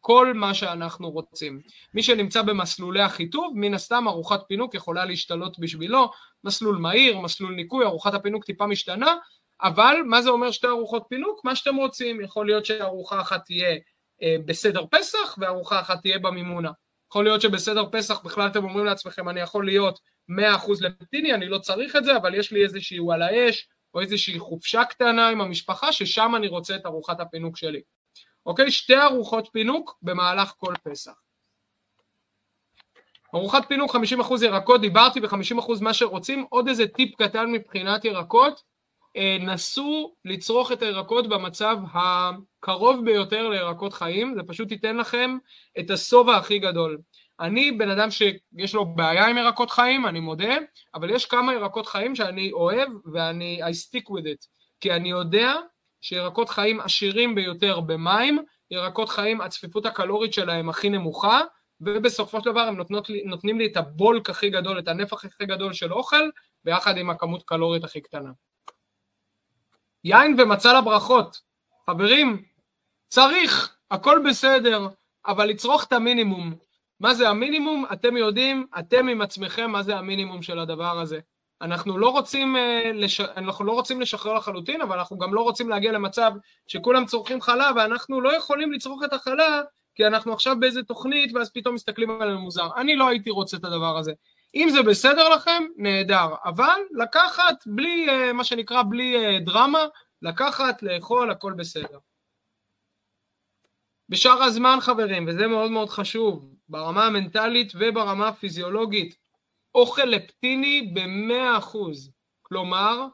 כל 0.00 0.32
מה 0.34 0.54
שאנחנו 0.54 1.10
רוצים. 1.10 1.60
מי 1.94 2.02
שנמצא 2.02 2.42
במסלולי 2.42 3.02
החיטוב, 3.02 3.52
מן 3.56 3.74
הסתם 3.74 4.08
ארוחת 4.08 4.40
פינוק 4.48 4.74
יכולה 4.74 5.04
להשתלות 5.04 5.58
בשבילו, 5.58 6.10
מסלול 6.44 6.76
מהיר, 6.76 7.18
מסלול 7.18 7.54
ניקוי, 7.54 7.84
ארוחת 7.84 8.14
הפינוק 8.14 8.44
טיפה 8.44 8.66
משתנה, 8.66 9.14
אבל 9.62 9.96
מה 10.06 10.22
זה 10.22 10.30
אומר 10.30 10.50
שתי 10.50 10.66
ארוחות 10.66 11.04
פינוק? 11.08 11.44
מה 11.44 11.56
שאתם 11.56 11.76
רוצים, 11.76 12.20
יכול 12.20 12.46
להיות 12.46 12.64
שארוחה 12.64 13.20
אחת 13.20 13.44
תהיה 13.44 13.78
בסדר 14.22 14.84
פסח 14.90 15.38
וארוחה 15.38 15.80
אחת 15.80 16.00
תהיה 16.00 16.18
במימונה. 16.18 16.70
יכול 17.10 17.24
להיות 17.24 17.40
שבסדר 17.40 17.84
פסח 17.92 18.20
בכלל 18.20 18.46
אתם 18.46 18.64
אומרים 18.64 18.86
לעצמכם 18.86 19.28
אני 19.28 19.40
יכול 19.40 19.64
להיות 19.64 20.00
100% 20.30 20.34
לפטיני, 20.80 21.34
אני 21.34 21.48
לא 21.48 21.58
צריך 21.58 21.96
את 21.96 22.04
זה, 22.04 22.16
אבל 22.16 22.34
יש 22.34 22.52
לי 22.52 22.62
איזושהי 22.62 22.98
על 23.12 23.22
האש 23.22 23.68
או 23.94 24.00
איזושהי 24.00 24.38
חופשה 24.38 24.84
קטנה 24.84 25.28
עם 25.28 25.40
המשפחה 25.40 25.92
ששם 25.92 26.32
אני 26.36 26.48
רוצה 26.48 26.76
את 26.76 26.86
ארוחת 26.86 27.20
הפינוק 27.20 27.56
שלי. 27.56 27.80
אוקיי? 28.46 28.70
שתי 28.70 28.96
ארוחות 28.96 29.48
פינוק 29.52 29.98
במהלך 30.02 30.52
כל 30.56 30.74
פסח. 30.82 31.12
ארוחת 33.34 33.68
פינוק 33.68 33.96
50% 33.96 33.98
ירקות, 34.44 34.80
דיברתי 34.80 35.20
ב-50% 35.20 35.72
מה 35.80 35.94
שרוצים, 35.94 36.46
עוד 36.48 36.68
איזה 36.68 36.88
טיפ 36.88 37.14
קטן 37.22 37.52
מבחינת 37.52 38.04
ירקות, 38.04 38.62
אה, 39.16 39.36
נסו 39.40 40.14
לצרוך 40.24 40.72
את 40.72 40.82
הירקות 40.82 41.28
במצב 41.28 41.76
הקרוב 42.64 43.04
ביותר 43.04 43.48
לירקות 43.48 43.92
חיים, 43.92 44.34
זה 44.34 44.42
פשוט 44.46 44.70
ייתן 44.70 44.96
לכם 44.96 45.36
את 45.78 45.90
השובע 45.90 46.36
הכי 46.36 46.58
גדול. 46.58 46.98
אני 47.40 47.72
בן 47.72 47.90
אדם 47.90 48.10
שיש 48.10 48.74
לו 48.74 48.94
בעיה 48.94 49.26
עם 49.26 49.38
ירקות 49.38 49.70
חיים, 49.70 50.06
אני 50.06 50.20
מודה, 50.20 50.54
אבל 50.94 51.10
יש 51.10 51.26
כמה 51.26 51.54
ירקות 51.54 51.86
חיים 51.86 52.14
שאני 52.14 52.52
אוהב 52.52 52.88
ואני 53.12 53.60
I 53.62 53.66
stick 53.66 54.08
with 54.08 54.24
it, 54.24 54.46
כי 54.80 54.92
אני 54.92 55.10
יודע 55.10 55.54
שירקות 56.00 56.48
חיים 56.48 56.80
עשירים 56.80 57.34
ביותר 57.34 57.80
במים, 57.80 58.38
ירקות 58.70 59.08
חיים 59.08 59.40
הצפיפות 59.40 59.86
הקלורית 59.86 60.32
שלהם 60.32 60.68
הכי 60.68 60.90
נמוכה, 60.90 61.40
ובסופו 61.80 62.40
של 62.40 62.50
דבר 62.50 62.60
הם 62.60 62.76
נותנות 62.76 63.10
לי, 63.10 63.22
נותנים 63.24 63.58
לי 63.58 63.66
את 63.66 63.76
הבולק 63.76 64.30
הכי 64.30 64.50
גדול, 64.50 64.78
את 64.78 64.88
הנפח 64.88 65.24
הכי 65.24 65.46
גדול 65.46 65.72
של 65.72 65.92
אוכל, 65.92 66.30
ביחד 66.64 66.96
עם 66.96 67.10
הכמות 67.10 67.42
קלורית 67.42 67.84
הכי 67.84 68.00
קטנה. 68.00 68.30
יין 70.04 70.36
ומצה 70.38 70.72
לברכות. 70.72 71.54
חברים, 71.90 72.53
צריך, 73.08 73.76
הכל 73.90 74.22
בסדר, 74.28 74.88
אבל 75.26 75.46
לצרוך 75.46 75.84
את 75.84 75.92
המינימום. 75.92 76.54
מה 77.00 77.14
זה 77.14 77.28
המינימום? 77.28 77.84
אתם 77.92 78.16
יודעים, 78.16 78.66
אתם 78.78 79.08
עם 79.08 79.20
עצמכם, 79.20 79.70
מה 79.70 79.82
זה 79.82 79.96
המינימום 79.96 80.42
של 80.42 80.58
הדבר 80.58 80.98
הזה. 81.00 81.18
אנחנו 81.62 81.98
לא 81.98 82.08
רוצים, 82.08 82.56
אה. 82.56 82.90
אנחנו 83.36 83.64
לא 83.64 83.72
רוצים 83.72 84.00
לשחרר 84.00 84.34
לחלוטין, 84.34 84.80
אבל 84.80 84.98
אנחנו 84.98 85.18
גם 85.18 85.34
לא 85.34 85.40
רוצים 85.40 85.68
להגיע 85.68 85.92
למצב 85.92 86.32
שכולם 86.66 87.06
צורכים 87.06 87.40
חלה 87.40 87.70
ואנחנו 87.76 88.20
לא 88.20 88.36
יכולים 88.36 88.72
לצרוך 88.72 89.04
את 89.04 89.12
החלה 89.12 89.62
כי 89.94 90.06
אנחנו 90.06 90.32
עכשיו 90.32 90.60
באיזה 90.60 90.82
תוכנית 90.82 91.34
ואז 91.34 91.50
פתאום 91.50 91.74
מסתכלים 91.74 92.22
עלינו 92.22 92.38
מוזר. 92.38 92.68
אני 92.76 92.96
לא 92.96 93.08
הייתי 93.08 93.30
רוצה 93.30 93.56
את 93.56 93.64
הדבר 93.64 93.98
הזה. 93.98 94.12
אם 94.54 94.68
זה 94.70 94.82
בסדר 94.82 95.28
לכם, 95.28 95.64
נהדר, 95.76 96.28
אבל 96.44 96.80
לקחת 96.90 97.54
בלי, 97.66 98.08
אה, 98.08 98.32
מה 98.32 98.44
שנקרא, 98.44 98.82
בלי 98.82 99.16
אה, 99.16 99.38
דרמה, 99.38 99.86
לקחת, 100.22 100.82
לאכול, 100.82 101.30
הכל 101.30 101.52
בסדר. 101.52 101.98
בשאר 104.08 104.42
הזמן 104.42 104.78
חברים, 104.80 105.24
וזה 105.28 105.46
מאוד 105.46 105.70
מאוד 105.70 105.88
חשוב, 105.88 106.54
ברמה 106.68 107.06
המנטלית 107.06 107.72
וברמה 107.74 108.28
הפיזיולוגית, 108.28 109.16
אוכל 109.74 110.04
לפטיני 110.04 110.92
ב-100%. 110.94 111.76
כלומר, 112.42 113.06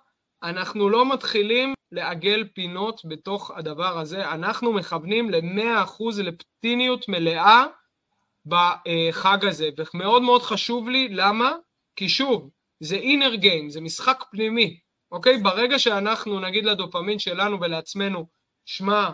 אנחנו 0.43 0.89
לא 0.89 1.13
מתחילים 1.13 1.75
לעגל 1.93 2.45
פינות 2.55 3.01
בתוך 3.05 3.51
הדבר 3.51 3.99
הזה, 3.99 4.31
אנחנו 4.31 4.73
מכוונים 4.73 5.31
ל-100% 5.31 6.23
לפטיניות 6.23 7.09
מלאה 7.09 7.65
בחג 8.47 9.45
הזה, 9.45 9.69
ומאוד 9.95 10.23
מאוד 10.23 10.43
חשוב 10.43 10.89
לי, 10.89 11.09
למה? 11.09 11.53
כי 11.97 12.09
שוב, 12.09 12.51
זה 12.81 12.97
אינר 12.97 13.35
גיים, 13.35 13.71
זה 13.71 13.81
משחק 13.81 14.25
פנימי, 14.31 14.81
אוקיי? 15.13 15.39
ברגע 15.39 15.79
שאנחנו 15.79 16.41
נגיד 16.41 16.65
לדופמין 16.65 17.19
שלנו 17.19 17.61
ולעצמנו, 17.61 18.27
שמע, 18.65 19.11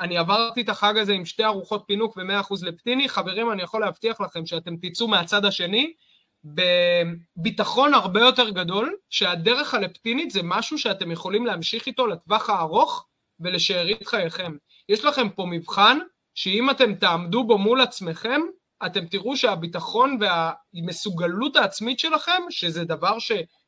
אני 0.00 0.18
עברתי 0.18 0.60
את 0.60 0.68
החג 0.68 0.98
הזה 0.98 1.12
עם 1.12 1.24
שתי 1.24 1.44
ארוחות 1.44 1.84
פינוק 1.86 2.16
ו-100% 2.16 2.54
לפטיני, 2.62 3.08
חברים, 3.08 3.52
אני 3.52 3.62
יכול 3.62 3.80
להבטיח 3.80 4.20
לכם 4.20 4.46
שאתם 4.46 4.76
תצאו 4.76 5.08
מהצד 5.08 5.44
השני 5.44 5.92
בביטחון 6.44 7.94
הרבה 7.94 8.20
יותר 8.20 8.50
גדול, 8.50 8.96
שהדרך 9.10 9.74
הלפטינית 9.74 10.30
זה 10.30 10.40
משהו 10.44 10.78
שאתם 10.78 11.10
יכולים 11.10 11.46
להמשיך 11.46 11.86
איתו 11.86 12.06
לטווח 12.06 12.50
הארוך 12.50 13.06
ולשארית 13.40 14.06
חייכם. 14.06 14.56
יש 14.88 15.04
לכם 15.04 15.28
פה 15.28 15.46
מבחן 15.50 15.98
שאם 16.34 16.70
אתם 16.70 16.94
תעמדו 16.94 17.44
בו 17.44 17.58
מול 17.58 17.80
עצמכם, 17.80 18.40
אתם 18.86 19.06
תראו 19.06 19.36
שהביטחון 19.36 20.18
והמסוגלות 20.20 21.56
העצמית 21.56 21.98
שלכם, 21.98 22.42
שזה 22.50 22.84
דבר 22.84 23.18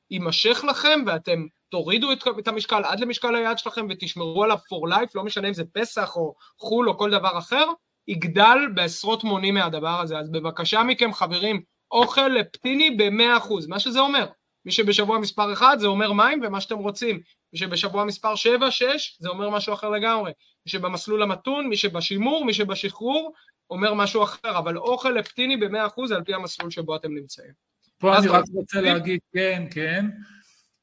שיימשך 0.09 0.65
לכם 0.69 1.01
ואתם 1.07 1.47
תורידו 1.71 2.13
את 2.39 2.49
המשקל 2.49 2.83
עד 2.85 3.01
למשקל 3.01 3.35
היעד 3.35 3.59
שלכם 3.59 3.87
ותשמרו 3.91 4.45
עליו 4.45 4.57
for 4.57 4.91
life, 4.93 5.11
לא 5.15 5.25
משנה 5.25 5.49
אם 5.49 5.55
זה 5.55 5.65
פסח 5.73 6.17
או 6.17 6.35
חו"ל 6.59 6.89
או 6.89 6.99
כל 6.99 7.11
דבר 7.11 7.39
אחר, 7.39 7.65
יגדל 8.09 8.59
בעשרות 8.75 9.25
מונים 9.25 9.55
מהדבר 9.55 10.01
הזה. 10.01 10.19
אז 10.19 10.31
בבקשה 10.31 10.83
מכם 10.83 11.13
חברים, 11.13 11.63
אוכל 11.91 12.29
לפטיני 12.29 12.91
ב-100%, 12.91 13.53
מה 13.69 13.79
שזה 13.79 14.01
אומר. 14.01 14.27
מי 14.65 14.73
שבשבוע 14.73 15.19
מספר 15.19 15.53
1 15.53 15.79
זה 15.79 15.87
אומר 15.87 16.13
מים 16.13 16.41
ומה 16.45 16.61
שאתם 16.61 16.79
רוצים. 16.79 17.21
מי 17.53 17.59
שבשבוע 17.59 18.05
מספר 18.05 18.35
7, 18.35 18.71
6 18.71 19.17
זה 19.21 19.29
אומר 19.29 19.51
משהו 19.51 19.75
אחר 19.75 19.89
לגמרי. 19.89 20.33
מי 20.67 20.73
שבמסלול 20.73 21.23
המתון, 21.23 21.69
מי 21.69 21.77
שבשימור, 21.77 22.45
מי 22.45 22.55
שבשחרור, 22.55 23.33
אומר 23.71 23.95
משהו 23.95 24.23
אחר, 24.23 24.59
אבל 24.59 24.79
אוכל 24.79 25.11
לפטיני 25.11 25.57
ב-100% 25.57 26.15
על 26.15 26.25
פי 26.25 26.35
המסלול 26.35 26.71
שבו 26.71 26.97
אתם 26.97 27.15
נמצאים. 27.15 27.53
פה 27.99 28.19
אני 28.19 28.29
רק 28.29 28.45
רוצה 28.55 28.81
להגיד, 28.81 29.21
כן, 29.33 29.63
כן. 29.71 30.07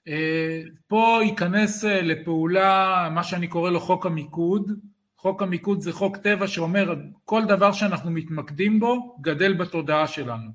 אה, 0.08 0.62
פה 0.88 1.20
ייכנס 1.24 1.86
אה, 1.86 2.02
לפעולה 2.02 3.10
מה 3.12 3.24
שאני 3.24 3.48
קורא 3.48 3.72
לו 3.72 3.80
חוק 3.80 4.06
המיקוד. 4.06 4.72
חוק 5.18 5.42
המיקוד 5.42 5.82
זה 5.82 5.94
חוק 5.94 6.18
טבע 6.18 6.48
שאומר 6.48 6.96
כל 7.26 7.46
דבר 7.46 7.72
שאנחנו 7.72 8.12
מתמקדים 8.12 8.80
בו 8.80 9.18
גדל 9.22 9.54
בתודעה 9.54 10.08
שלנו. 10.08 10.52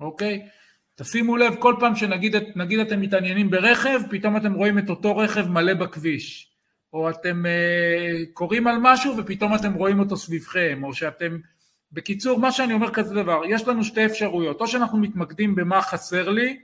אוקיי? 0.00 0.46
תשימו 0.94 1.36
לב, 1.36 1.54
כל 1.58 1.74
פעם 1.80 1.96
שנגיד 1.96 2.80
אתם 2.80 3.00
מתעניינים 3.00 3.50
ברכב, 3.50 4.00
פתאום 4.10 4.36
אתם 4.36 4.54
רואים 4.54 4.78
את 4.78 4.90
אותו 4.90 5.16
רכב 5.16 5.48
מלא 5.48 5.74
בכביש. 5.74 6.52
או 6.92 7.10
אתם 7.10 7.46
אה, 7.46 8.22
קוראים 8.32 8.66
על 8.66 8.76
משהו 8.80 9.16
ופתאום 9.16 9.54
אתם 9.54 9.74
רואים 9.74 10.00
אותו 10.00 10.16
סביבכם, 10.16 10.80
או 10.84 10.94
שאתם... 10.94 11.38
בקיצור, 11.92 12.38
מה 12.38 12.52
שאני 12.52 12.72
אומר 12.72 12.90
כזה 12.90 13.14
דבר, 13.14 13.42
יש 13.48 13.68
לנו 13.68 13.84
שתי 13.84 14.06
אפשרויות, 14.06 14.60
או 14.60 14.66
שאנחנו 14.68 14.98
מתמקדים 14.98 15.54
במה 15.54 15.82
חסר 15.82 16.28
לי, 16.28 16.58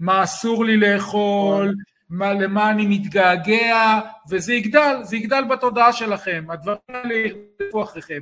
מה 0.00 0.22
אסור 0.22 0.64
לי 0.64 0.76
לאכול, 0.76 1.74
מה, 2.10 2.32
למה 2.32 2.70
אני 2.70 2.86
מתגעגע, 2.86 4.00
וזה 4.30 4.54
יגדל, 4.54 4.96
זה 5.02 5.16
יגדל 5.16 5.44
בתודעה 5.44 5.92
שלכם, 5.92 6.44
הדברים 6.48 6.78
האלה 6.88 7.14
ירדפו 7.14 7.82
אחריכם. 7.82 8.20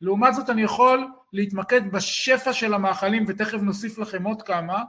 לעומת 0.00 0.34
זאת 0.34 0.50
אני 0.50 0.62
יכול 0.62 1.06
להתמקד 1.32 1.92
בשפע 1.92 2.52
של 2.52 2.74
המאכלים, 2.74 3.24
ותכף 3.28 3.58
נוסיף 3.58 3.98
לכם 3.98 4.24
עוד 4.24 4.42
כמה, 4.42 4.82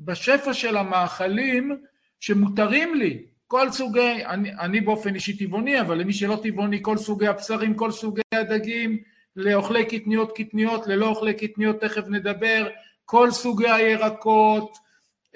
בשפע 0.00 0.54
של 0.54 0.76
המאכלים 0.76 1.76
שמותרים 2.20 2.94
לי, 2.94 3.22
כל 3.46 3.70
סוגי, 3.70 4.26
אני, 4.26 4.52
אני 4.60 4.80
באופן 4.80 5.14
אישי 5.14 5.36
טבעוני, 5.36 5.80
אבל 5.80 5.98
למי 5.98 6.12
שלא 6.12 6.40
טבעוני, 6.42 6.78
כל 6.82 6.96
סוגי 6.96 7.26
הבשרים, 7.26 7.74
כל 7.74 7.90
סוגי 7.90 8.22
הדגים, 8.34 8.98
לאוכלי 9.36 9.84
קטניות 9.84 10.32
קטניות, 10.36 10.86
ללא 10.86 11.08
אוכלי 11.08 11.34
קטניות 11.34 11.80
תכף 11.80 12.02
נדבר, 12.08 12.68
כל 13.04 13.30
סוגי 13.30 13.70
הירקות, 13.70 14.76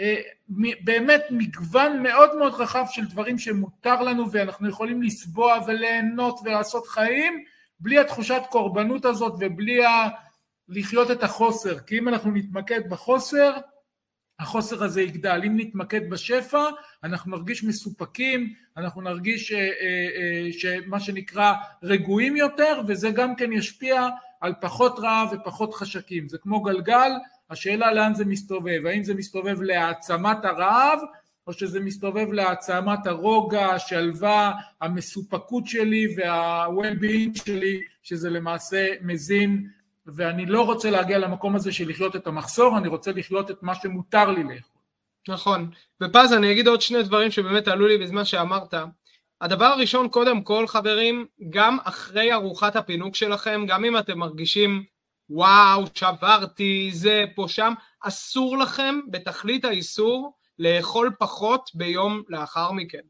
אה, 0.01 0.21
באמת 0.85 1.23
מגוון 1.31 2.03
מאוד 2.03 2.37
מאוד 2.37 2.55
רחב 2.55 2.85
של 2.91 3.05
דברים 3.05 3.39
שמותר 3.39 4.03
לנו 4.03 4.33
ואנחנו 4.33 4.69
יכולים 4.69 5.03
לסבוע 5.03 5.59
וליהנות 5.67 6.41
ולעשות 6.45 6.87
חיים 6.87 7.45
בלי 7.81 7.99
התחושת 7.99 8.43
קורבנות 8.51 9.05
הזאת 9.05 9.35
ובלי 9.41 9.85
ה... 9.85 10.09
לחיות 10.69 11.11
את 11.11 11.23
החוסר, 11.23 11.79
כי 11.79 11.99
אם 11.99 12.09
אנחנו 12.09 12.31
נתמקד 12.31 12.91
בחוסר, 12.91 13.53
החוסר 14.39 14.85
הזה 14.85 15.03
יגדל. 15.03 15.41
אם 15.47 15.57
נתמקד 15.57 16.11
בשפע, 16.11 16.65
אנחנו 17.05 17.31
נרגיש 17.37 17.65
מסופקים, 17.65 18.53
אנחנו 18.77 19.03
נרגיש 19.03 19.53
אה, 19.53 19.59
אה, 19.59 19.65
אה, 20.17 20.53
שמה 20.53 21.01
שנקרא 21.01 21.55
רגועים 21.83 22.37
יותר, 22.37 22.81
וזה 22.87 23.11
גם 23.11 23.37
כן 23.37 23.53
ישפיע 23.53 24.09
על 24.41 24.55
פחות 24.61 24.99
רעב 24.99 25.29
ופחות 25.33 25.75
חשקים. 25.75 26.29
זה 26.29 26.39
כמו 26.39 26.63
גלגל, 26.63 27.11
השאלה 27.51 27.93
לאן 27.93 28.15
זה 28.15 28.25
מסתובב, 28.25 28.87
האם 28.87 29.05
זה 29.05 29.15
מסתובב 29.15 29.63
להעצמת 29.63 30.45
הרעב, 30.45 30.99
או 31.47 31.53
שזה 31.53 31.81
מסתובב 31.81 32.33
להעצמת 32.33 33.07
הרוגע, 33.07 33.67
השלווה, 33.67 34.53
המסופקות 34.81 35.67
שלי 35.67 36.15
וה-well-being 36.17 37.45
שלי, 37.45 37.81
שזה 38.03 38.31
למעשה 38.31 38.89
מזין 39.03 39.69
ואני 40.07 40.47
לא 40.47 40.63
רוצה 40.63 40.91
להגיע 40.91 41.19
למקום 41.19 41.57
הזה 41.57 41.73
של 41.73 41.89
לחיות 41.89 42.17
את 42.17 42.27
המחסור, 42.27 42.79
אני 42.79 42.89
רוצה 42.89 43.13
לחיות 43.13 43.51
את 43.51 43.63
מה 43.63 43.75
שמותר 43.75 44.31
לי 44.31 44.43
לאכול. 44.43 44.81
נכון. 45.29 45.71
ופז, 46.03 46.33
אני 46.33 46.53
אגיד 46.53 46.69
עוד 46.69 46.81
שני 46.81 47.03
דברים 47.03 47.31
שבאמת 47.31 47.69
עלו 47.69 47.87
לי 47.87 47.99
בזמן 47.99 48.25
שאמרת. 48.25 48.75
הדבר 49.41 49.65
הראשון, 49.65 50.09
קודם 50.09 50.43
כל, 50.43 50.67
חברים, 50.67 51.27
גם 51.51 51.79
אחרי 51.85 52.33
ארוחת 52.33 52.77
הפינוק 52.77 53.15
שלכם, 53.15 53.65
גם 53.69 53.85
אם 53.85 53.99
אתם 53.99 54.19
מרגישים, 54.19 54.85
וואו, 55.31 55.85
שברתי, 55.95 56.91
זה, 56.93 57.25
פה, 57.35 57.45
שם, 57.49 57.73
אסור 58.01 58.59
לכם, 58.59 59.01
בתכלית 59.11 59.65
האיסור, 59.65 60.35
לאכול 60.59 61.11
פחות 61.19 61.71
ביום 61.75 62.23
לאחר 62.29 62.73
מכן. 62.73 63.01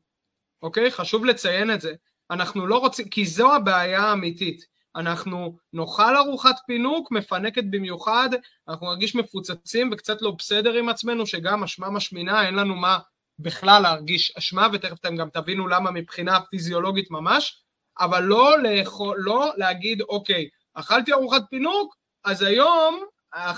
אוקיי? 0.63 0.91
חשוב 0.91 1.25
לציין 1.25 1.71
את 1.71 1.81
זה. 1.81 1.95
אנחנו 2.31 2.67
לא 2.67 2.79
רוצים, 2.79 3.09
כי 3.09 3.27
זו 3.27 3.55
הבעיה 3.55 4.03
האמיתית. 4.03 4.74
אנחנו 4.97 5.57
נאכל 5.73 6.17
ארוחת 6.17 6.57
פינוק, 6.67 7.11
מפנקת 7.11 7.65
במיוחד, 7.71 8.29
אנחנו 8.69 8.87
נרגיש 8.87 9.15
מפוצצים 9.15 9.91
וקצת 9.93 10.23
לא 10.23 10.31
בסדר 10.31 10.73
עם 10.73 10.89
עצמנו, 10.89 11.27
שגם 11.27 11.63
אשמה 11.63 11.91
משמינה, 11.91 12.47
אין 12.47 12.55
לנו 12.55 12.75
מה 12.75 12.99
בכלל 13.39 13.83
להרגיש 13.83 14.33
אשמה, 14.39 14.69
ותכף 14.73 15.01
אתם 15.01 15.17
גם 15.17 15.29
תבינו 15.31 15.69
למה 15.69 15.91
מבחינה 15.91 16.41
פיזיולוגית 16.51 17.11
ממש, 17.11 17.65
אבל 18.01 18.23
לא, 18.23 18.59
לאכול, 18.63 19.17
לא 19.19 19.53
להגיד, 19.57 20.03
אוקיי, 20.03 20.49
אכלתי 20.75 21.13
ארוחת 21.13 21.43
פינוק, 21.51 21.97
אז 22.25 22.43
היום, 22.43 23.05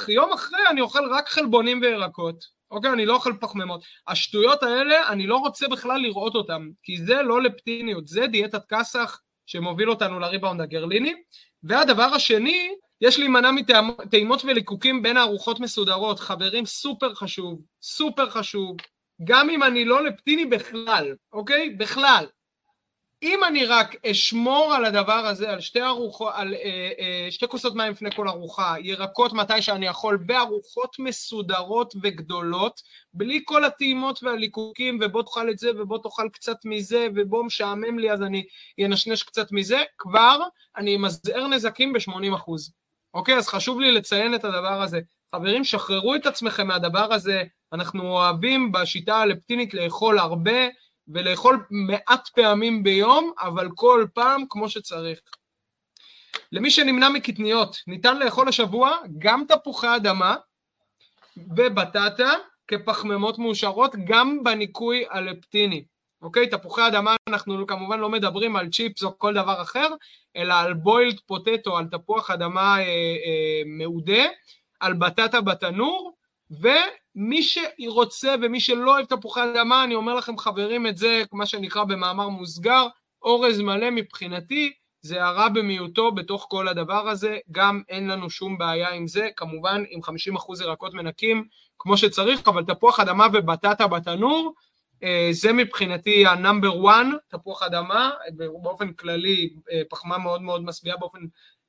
יום 0.09 0.33
אחרי 0.33 0.59
אני 0.71 0.81
אוכל 0.81 1.13
רק 1.13 1.29
חלבונים 1.29 1.81
וירקות, 1.81 2.45
אוקיי? 2.71 2.93
אני 2.93 3.07
לא 3.07 3.15
אוכל 3.15 3.33
פחמימות. 3.41 3.85
השטויות 4.09 4.63
האלה, 4.63 5.09
אני 5.09 5.27
לא 5.27 5.37
רוצה 5.37 5.69
בכלל 5.69 6.01
לראות 6.01 6.35
אותן, 6.35 6.69
כי 6.83 7.05
זה 7.05 7.23
לא 7.23 7.43
לפטיניות, 7.43 8.07
זה 8.07 8.27
דיאטת 8.27 8.63
כסח, 8.69 9.21
שמוביל 9.47 9.91
אותנו 9.91 10.19
לריבאונד 10.19 10.61
הגרליני. 10.61 11.15
והדבר 11.63 12.03
השני, 12.03 12.75
יש 13.01 13.19
להימנע 13.19 13.51
מטעימות 13.51 14.45
וליקוקים 14.45 15.03
בין 15.03 15.17
הארוחות 15.17 15.61
מסודרות. 15.61 16.21
חברים, 16.21 16.67
סופר 16.67 17.15
חשוב, 17.15 17.61
סופר 17.83 18.31
חשוב, 18.31 18.77
גם 19.25 19.51
אם 19.51 19.63
אני 19.63 19.85
לא 19.85 20.05
לפטיני 20.05 20.45
בכלל, 20.45 21.15
אוקיי? 21.33 21.71
בכלל. 21.71 22.27
אם 23.23 23.45
אני 23.45 23.65
רק 23.65 23.97
אשמור 24.07 24.75
על 24.75 24.85
הדבר 24.85 25.13
הזה, 25.13 25.51
על 25.51 25.61
שתי 25.61 25.83
ארוחות, 25.83 26.33
על 26.35 26.55
אה, 26.55 26.91
אה, 26.99 27.31
שתי 27.31 27.49
כוסות 27.49 27.75
מים 27.75 27.93
לפני 27.93 28.11
כל 28.17 28.29
ארוחה, 28.29 28.75
ירקות 28.83 29.33
מתי 29.33 29.63
שאני 29.63 29.87
יכול, 29.87 30.17
בארוחות 30.17 30.97
מסודרות 30.99 31.95
וגדולות, 32.03 32.81
בלי 33.15 33.43
כל 33.45 33.65
הטעימות 33.65 34.23
והליקוקים, 34.23 34.99
ובוא 35.03 35.23
תאכל 35.23 35.51
את 35.51 35.59
זה, 35.59 35.71
ובוא 35.79 35.99
תאכל 36.03 36.29
קצת 36.33 36.57
מזה, 36.65 37.07
ובוא 37.15 37.45
משעמם 37.45 37.99
לי 37.99 38.13
אז 38.13 38.23
אני 38.23 38.45
אנשנש 38.85 39.23
קצת 39.23 39.53
מזה, 39.53 39.83
כבר 39.99 40.39
אני 40.77 40.97
אמזער 40.97 41.47
נזקים 41.47 41.93
ב-80%. 41.93 42.53
אוקיי? 43.15 43.35
אז 43.35 43.49
חשוב 43.49 43.81
לי 43.81 43.93
לציין 43.93 44.35
את 44.35 44.45
הדבר 44.45 44.83
הזה. 44.83 45.01
חברים, 45.35 45.65
שחררו 45.65 46.15
את 46.15 46.27
עצמכם 46.27 46.67
מהדבר 46.67 47.13
הזה, 47.13 47.43
אנחנו 47.73 48.11
אוהבים 48.11 48.73
בשיטה 48.73 49.17
הלפטינית 49.17 49.75
לאכול 49.75 50.19
הרבה, 50.19 50.67
ולאכול 51.09 51.65
מעט 51.71 52.29
פעמים 52.29 52.83
ביום, 52.83 53.33
אבל 53.41 53.69
כל 53.75 54.07
פעם 54.15 54.45
כמו 54.49 54.69
שצריך. 54.69 55.21
למי 56.53 56.71
שנמנע 56.71 57.09
מקטניות, 57.09 57.77
ניתן 57.87 58.19
לאכול 58.19 58.49
השבוע 58.49 58.97
גם 59.19 59.45
תפוחי 59.49 59.97
אדמה 59.97 60.37
ובטטה 61.37 62.31
כפחמימות 62.69 63.39
מאושרות, 63.39 63.97
גם 64.05 64.45
בניקוי 64.45 65.05
הלפטיני. 65.11 65.85
אוקיי? 66.23 66.49
תפוחי 66.49 66.89
אדמה, 66.89 67.17
אנחנו 67.29 67.67
כמובן 67.67 68.01
לא 68.01 68.09
מדברים 68.09 68.57
על 68.57 68.69
צ'יפס 68.69 69.03
או 69.03 69.19
כל 69.19 69.35
דבר 69.35 69.63
אחר, 69.63 69.89
אלא 70.37 70.55
על 70.55 70.75
בוילד 70.75 71.21
פוטטו, 71.27 71.79
על 71.79 71.87
תפוח 71.87 72.31
אדמה 72.31 72.79
אה, 72.79 72.85
אה, 72.85 73.63
מעודה, 73.67 74.25
על 74.81 74.93
בטטה 74.93 75.41
בתנור, 75.41 76.13
ומי 77.17 77.43
שרוצה 77.43 78.35
ומי 78.43 78.61
שלא 78.61 78.95
אוהב 78.95 79.07
תפוחי 79.07 79.41
אדמה, 79.41 79.85
אני 79.85 79.95
אומר 79.95 80.15
לכם 80.15 80.39
חברים 80.39 80.87
את 80.87 80.97
זה, 80.97 81.23
מה 81.33 81.47
שנקרא 81.47 81.85
במאמר 81.85 82.29
מוסגר, 82.29 82.87
אורז 83.23 83.61
מלא 83.61 83.91
מבחינתי, 83.91 84.73
זה 85.01 85.25
הרע 85.25 85.49
במיעוטו 85.49 86.13
בתוך 86.13 86.47
כל 86.51 86.69
הדבר 86.69 87.09
הזה, 87.09 87.39
גם 87.53 87.83
אין 87.89 88.09
לנו 88.09 88.31
שום 88.31 88.59
בעיה 88.59 88.91
עם 88.91 89.07
זה, 89.07 89.29
כמובן 89.37 89.85
עם 89.89 90.01
50% 90.01 90.63
ירקות 90.63 90.95
מנקים 90.95 91.45
כמו 91.79 91.97
שצריך, 91.97 92.49
אבל 92.49 92.65
תפוח 92.65 93.01
אדמה 93.01 93.27
ובטטה 93.33 93.87
בתנור, 93.87 94.55
אה, 95.03 95.29
זה 95.31 95.53
מבחינתי 95.53 96.27
ה-number 96.27 96.85
one, 96.85 97.17
תפוח 97.29 97.63
אדמה, 97.63 98.11
באופן 98.63 98.93
כללי 98.93 99.51
אה, 99.73 99.83
פחמה 99.91 100.19
מאוד 100.19 100.43
מאוד 100.43 100.65
משביעה 100.65 100.97
באופן 100.97 101.19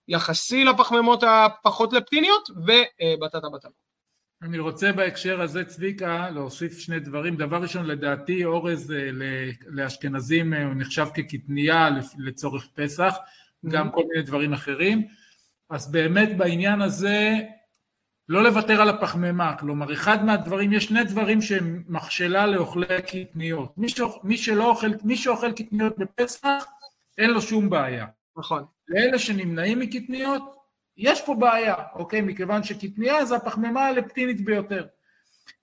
יחסי 0.08 0.64
לפחמימות 0.64 1.24
הפחות 1.28 1.94
לפטיניות, 1.94 2.50
ובטטה 2.50 3.50
בתנור. 3.50 3.87
אני 4.42 4.60
רוצה 4.60 4.92
בהקשר 4.92 5.42
הזה, 5.42 5.66
צביקה, 5.66 6.30
להוסיף 6.30 6.78
שני 6.78 7.00
דברים. 7.00 7.36
דבר 7.36 7.62
ראשון, 7.62 7.86
לדעתי 7.86 8.46
אורז 8.46 8.92
אה, 8.92 9.10
לאשכנזים 9.68 10.54
הוא 10.54 10.74
נחשב 10.76 11.06
כקטנייה 11.14 11.90
לצורך 12.18 12.68
פסח, 12.76 13.18
גם 13.66 13.88
mm-hmm. 13.88 13.92
כל 13.92 14.04
מיני 14.10 14.26
דברים 14.26 14.54
אחרים. 14.54 15.08
אז 15.70 15.92
באמת 15.92 16.38
בעניין 16.38 16.82
הזה 16.82 17.36
לא 18.30 18.44
לוותר 18.44 18.82
על 18.82 18.90
הפחמימה, 18.90 19.58
כלומר 19.58 19.94
אחד 19.94 20.26
מהדברים, 20.26 20.74
יש 20.74 20.86
שני 20.86 21.04
דברים 21.04 21.42
שהם 21.42 21.84
מכשלה 21.88 22.48
לאוכלי 22.48 23.02
קטניות, 23.08 23.78
מי, 23.78 23.90
שאוכ, 23.90 24.24
מי, 24.24 24.38
שלא 24.38 24.70
אוכל, 24.70 24.88
מי 25.04 25.18
שאוכל 25.18 25.52
קטניות 25.52 25.98
בפסח 25.98 26.66
אין 27.18 27.30
לו 27.30 27.42
שום 27.42 27.70
בעיה. 27.70 28.06
נכון. 28.38 28.66
לאלה 28.88 29.20
שנמנעים 29.20 29.80
מקטניות, 29.80 30.57
יש 30.98 31.22
פה 31.22 31.36
בעיה, 31.36 31.76
אוקיי? 31.94 32.22
מכיוון 32.22 32.64
שקטניה 32.64 33.26
זה 33.26 33.36
הפחמימה 33.36 33.86
הלפטינית 33.86 34.46
ביותר. 34.46 34.86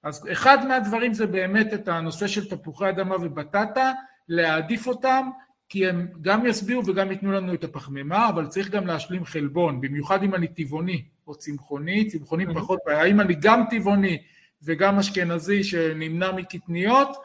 אז 0.03 0.29
אחד 0.33 0.66
מהדברים 0.66 1.14
זה 1.14 1.27
באמת 1.27 1.75
את 1.75 1.88
הנושא 1.88 2.27
של 2.27 2.51
תפוחי 2.51 2.88
אדמה 2.88 3.16
ובטטה, 3.16 3.92
להעדיף 4.29 4.87
אותם, 4.87 5.31
כי 5.68 5.88
הם 5.88 6.09
גם 6.20 6.47
ישביעו 6.47 6.87
וגם 6.87 7.11
ייתנו 7.11 7.33
לנו 7.33 7.55
את 7.55 7.64
הפחמימה, 7.64 8.29
אבל 8.29 8.47
צריך 8.47 8.70
גם 8.70 8.87
להשלים 8.87 9.25
חלבון, 9.25 9.81
במיוחד 9.81 10.23
אם 10.23 10.35
אני 10.35 10.49
טבעוני. 10.49 11.05
או 11.27 11.35
צמחוני, 11.35 12.07
צמחוני 12.07 12.47
mm-hmm. 12.47 12.55
פחות 12.55 12.79
בעיה, 12.87 13.05
אם 13.05 13.20
אני 13.20 13.35
גם 13.35 13.64
טבעוני 13.70 14.18
וגם 14.62 14.99
אשכנזי 14.99 15.64
שנמנע 15.64 16.33
מקטניות, 16.33 17.16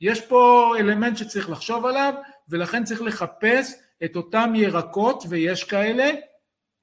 יש 0.00 0.26
פה 0.26 0.72
אלמנט 0.78 1.16
שצריך 1.16 1.50
לחשוב 1.50 1.86
עליו, 1.86 2.14
ולכן 2.48 2.84
צריך 2.84 3.02
לחפש 3.02 3.74
את 4.04 4.16
אותם 4.16 4.52
ירקות, 4.54 5.24
ויש 5.28 5.64
כאלה, 5.64 6.10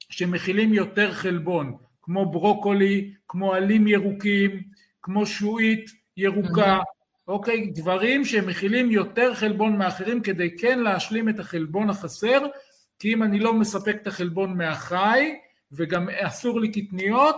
שמכילים 0.10 0.74
יותר 0.74 1.14
חלבון, 1.14 1.78
כמו 2.02 2.32
ברוקולי, 2.32 3.14
כמו 3.28 3.54
עלים 3.54 3.88
ירוקים, 3.88 4.64
כמו 5.02 5.26
שועית 5.26 5.92
ירוקה, 6.18 6.78
mm-hmm. 6.78 7.28
אוקיי? 7.28 7.72
דברים 7.76 8.26
שמכילים 8.26 8.92
יותר 8.92 9.34
חלבון 9.34 9.78
מאחרים 9.78 10.22
כדי 10.22 10.58
כן 10.58 10.80
להשלים 10.80 11.30
את 11.30 11.40
החלבון 11.40 11.90
החסר, 11.90 12.46
כי 13.00 13.14
אם 13.14 13.24
אני 13.24 13.40
לא 13.40 13.54
מספק 13.54 13.96
את 14.02 14.08
החלבון 14.08 14.58
מהחי, 14.58 15.36
וגם 15.72 16.10
אסור 16.10 16.60
לי 16.60 16.72
קטניות, 16.72 17.36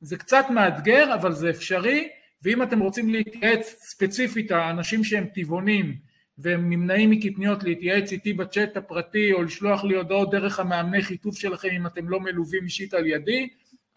זה 0.00 0.16
קצת 0.16 0.44
מאתגר 0.50 1.14
אבל 1.14 1.32
זה 1.32 1.50
אפשרי 1.50 2.08
ואם 2.42 2.62
אתם 2.62 2.80
רוצים 2.80 3.08
להתייעץ 3.08 3.76
ספציפית 3.80 4.50
האנשים 4.50 5.04
שהם 5.04 5.26
טבעונים 5.34 5.96
והם 6.38 6.70
נמנעים 6.70 7.10
מקטניות 7.10 7.64
להתייעץ 7.64 8.12
איתי 8.12 8.32
בצ'אט 8.32 8.76
הפרטי 8.76 9.32
או 9.32 9.42
לשלוח 9.42 9.84
לי 9.84 9.96
הודעות 9.96 10.30
דרך 10.30 10.60
המאמני 10.60 11.02
חיתוף 11.02 11.38
שלכם 11.38 11.68
אם 11.68 11.86
אתם 11.86 12.08
לא 12.08 12.20
מלווים 12.20 12.64
אישית 12.64 12.94
על 12.94 13.06
ידי, 13.06 13.48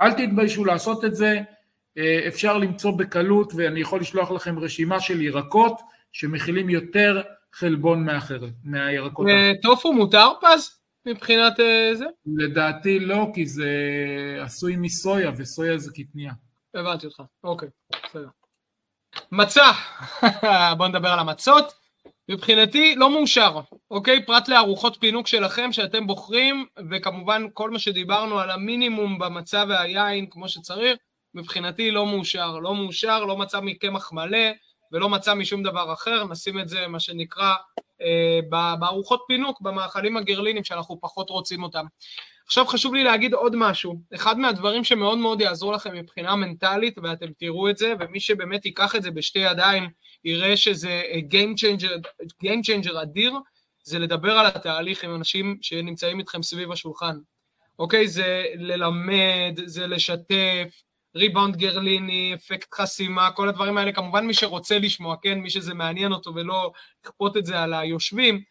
אל 0.01 0.13
תתביישו 0.13 0.65
לעשות 0.65 1.05
את 1.05 1.15
זה, 1.15 1.39
אה, 1.97 2.27
אפשר 2.27 2.57
למצוא 2.57 2.91
בקלות 2.91 3.53
ואני 3.55 3.79
יכול 3.79 3.99
לשלוח 3.99 4.31
לכם 4.31 4.59
רשימה 4.59 4.99
של 4.99 5.21
ירקות 5.21 5.81
שמכילים 6.11 6.69
יותר 6.69 7.21
חלבון 7.53 8.05
מאחרת, 8.05 8.53
מהירקות. 8.63 9.27
אה, 9.27 9.51
טופו 9.61 9.93
מותר 9.93 10.27
פז? 10.41 10.79
מבחינת 11.05 11.59
אה, 11.59 11.95
זה? 11.95 12.05
לדעתי 12.25 12.99
לא, 12.99 13.27
כי 13.33 13.45
זה 13.45 13.69
עשוי 14.41 14.75
מסויה, 14.75 15.31
וסויה 15.37 15.77
זה 15.77 15.91
קטניה. 15.91 16.33
הבנתי 16.73 17.05
אותך, 17.05 17.21
אוקיי, 17.43 17.69
בסדר. 18.05 18.27
מצה, 19.31 19.71
בואו 20.77 20.89
נדבר 20.89 21.09
על 21.09 21.19
המצות. 21.19 21.84
מבחינתי 22.29 22.95
לא 22.95 23.09
מאושר, 23.09 23.59
אוקיי? 23.91 24.25
פרט 24.25 24.47
לארוחות 24.47 24.97
פינוק 24.99 25.27
שלכם 25.27 25.71
שאתם 25.71 26.07
בוחרים, 26.07 26.65
וכמובן 26.91 27.47
כל 27.53 27.69
מה 27.69 27.79
שדיברנו 27.79 28.39
על 28.39 28.51
המינימום 28.51 29.19
במצה 29.19 29.63
והיין 29.69 30.25
כמו 30.29 30.49
שצריך, 30.49 30.97
מבחינתי 31.33 31.91
לא 31.91 32.05
מאושר. 32.05 32.59
לא 32.59 32.75
מאושר, 32.75 33.25
לא 33.25 33.37
מצה 33.37 33.61
מקמח 33.61 34.11
מלא, 34.13 34.47
ולא 34.91 35.09
מצה 35.09 35.33
משום 35.33 35.63
דבר 35.63 35.93
אחר, 35.93 36.23
נשים 36.23 36.59
את 36.59 36.69
זה, 36.69 36.87
מה 36.87 36.99
שנקרא, 36.99 37.53
אה, 38.01 38.39
בארוחות 38.79 39.23
פינוק, 39.27 39.61
במאכלים 39.61 40.17
הגרלינים 40.17 40.63
שאנחנו 40.63 41.01
פחות 41.01 41.29
רוצים 41.29 41.63
אותם. 41.63 41.85
עכשיו 42.45 42.65
חשוב 42.65 42.93
לי 42.93 43.03
להגיד 43.03 43.33
עוד 43.33 43.55
משהו, 43.55 43.99
אחד 44.15 44.39
מהדברים 44.39 44.83
שמאוד 44.83 45.17
מאוד 45.17 45.41
יעזרו 45.41 45.71
לכם 45.71 45.93
מבחינה 45.93 46.35
מנטלית, 46.35 46.97
ואתם 47.03 47.27
תראו 47.39 47.69
את 47.69 47.77
זה, 47.77 47.93
ומי 47.99 48.19
שבאמת 48.19 48.65
ייקח 48.65 48.95
את 48.95 49.03
זה 49.03 49.11
בשתי 49.11 49.39
ידיים, 49.39 49.89
יראה 50.25 50.57
שזה 50.57 51.01
Changer, 51.31 51.89
Game 52.43 52.61
Changer 52.67 53.01
אדיר, 53.01 53.33
זה 53.83 53.99
לדבר 53.99 54.31
על 54.31 54.45
התהליך 54.45 55.03
עם 55.03 55.15
אנשים 55.15 55.57
שנמצאים 55.61 56.19
איתכם 56.19 56.43
סביב 56.43 56.71
השולחן. 56.71 57.17
אוקיי? 57.79 58.07
זה 58.07 58.45
ללמד, 58.55 59.59
זה 59.65 59.87
לשתף, 59.87 60.81
ריבאונד 61.15 61.55
גרליני, 61.55 62.33
אפקט 62.33 62.73
חסימה, 62.73 63.31
כל 63.31 63.49
הדברים 63.49 63.77
האלה, 63.77 63.91
כמובן 63.91 64.27
מי 64.27 64.33
שרוצה 64.33 64.79
לשמוע, 64.79 65.15
כן, 65.21 65.39
מי 65.39 65.49
שזה 65.49 65.73
מעניין 65.73 66.11
אותו 66.11 66.35
ולא 66.35 66.71
לכפות 67.05 67.37
את 67.37 67.45
זה 67.45 67.59
על 67.59 67.73
היושבים, 67.73 68.41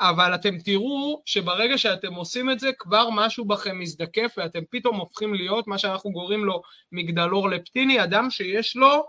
אבל 0.00 0.34
אתם 0.34 0.58
תראו 0.58 1.22
שברגע 1.26 1.78
שאתם 1.78 2.14
עושים 2.14 2.50
את 2.50 2.60
זה, 2.60 2.70
כבר 2.78 3.08
משהו 3.10 3.44
בכם 3.44 3.78
מזדקף 3.78 4.34
ואתם 4.36 4.60
פתאום 4.70 4.96
הופכים 4.96 5.34
להיות 5.34 5.66
מה 5.66 5.78
שאנחנו 5.78 6.12
קוראים 6.12 6.44
לו 6.44 6.62
מגדלור 6.92 7.50
לפטיני, 7.50 8.04
אדם 8.04 8.30
שיש 8.30 8.76
לו 8.76 9.04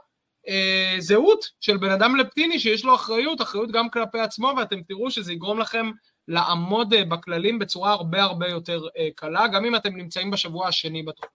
אה, 0.48 0.96
זהות 1.00 1.46
של 1.60 1.78
בן 1.78 1.90
אדם 1.90 2.16
לפטיני, 2.16 2.60
שיש 2.60 2.86
לו 2.86 2.96
אחריות, 2.96 3.42
אחריות 3.42 3.72
גם 3.72 3.90
כלפי 3.90 4.20
עצמו, 4.20 4.54
ואתם 4.58 4.82
תראו 4.82 5.12
שזה 5.12 5.34
יגרום 5.34 5.60
לכם 5.60 5.92
לעמוד 6.28 6.94
אה, 6.94 7.06
בכללים 7.06 7.60
בצורה 7.60 7.92
הרבה 7.92 8.24
הרבה 8.24 8.48
יותר 8.48 8.82
אה, 8.98 9.08
קלה, 9.16 9.48
גם 9.48 9.66
אם 9.66 9.76
אתם 9.76 9.96
נמצאים 9.96 10.32
בשבוע 10.32 10.68
השני 10.68 11.04
בתוכנית. 11.04 11.32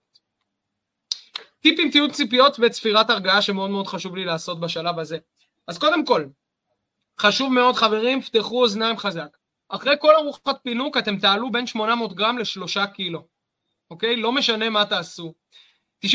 טיפים, 1.61 1.91
תיעוד 1.91 2.11
ציפיות 2.11 2.57
וצפירת 2.59 3.09
הרגעה 3.09 3.41
שמאוד 3.41 3.69
מאוד 3.69 3.87
חשוב 3.87 4.15
לי 4.15 4.25
לעשות 4.25 4.59
בשלב 4.59 4.99
הזה. 4.99 5.17
אז 5.67 5.77
קודם 5.77 6.05
כל, 6.05 6.25
חשוב 7.19 7.53
מאוד 7.53 7.75
חברים, 7.75 8.21
פתחו 8.21 8.61
אוזניים 8.61 8.97
חזק. 8.97 9.37
אחרי 9.69 9.95
כל 9.99 10.15
ארוחת 10.15 10.57
פינוק 10.63 10.97
אתם 10.97 11.17
תעלו 11.17 11.51
בין 11.51 11.67
800 11.67 12.13
גרם 12.13 12.37
לשלושה 12.37 12.87
קילו, 12.87 13.27
אוקיי? 13.91 14.15
לא 14.15 14.31
משנה 14.31 14.69
מה 14.69 14.85
תעשו. 14.85 15.33
95% 16.05 16.07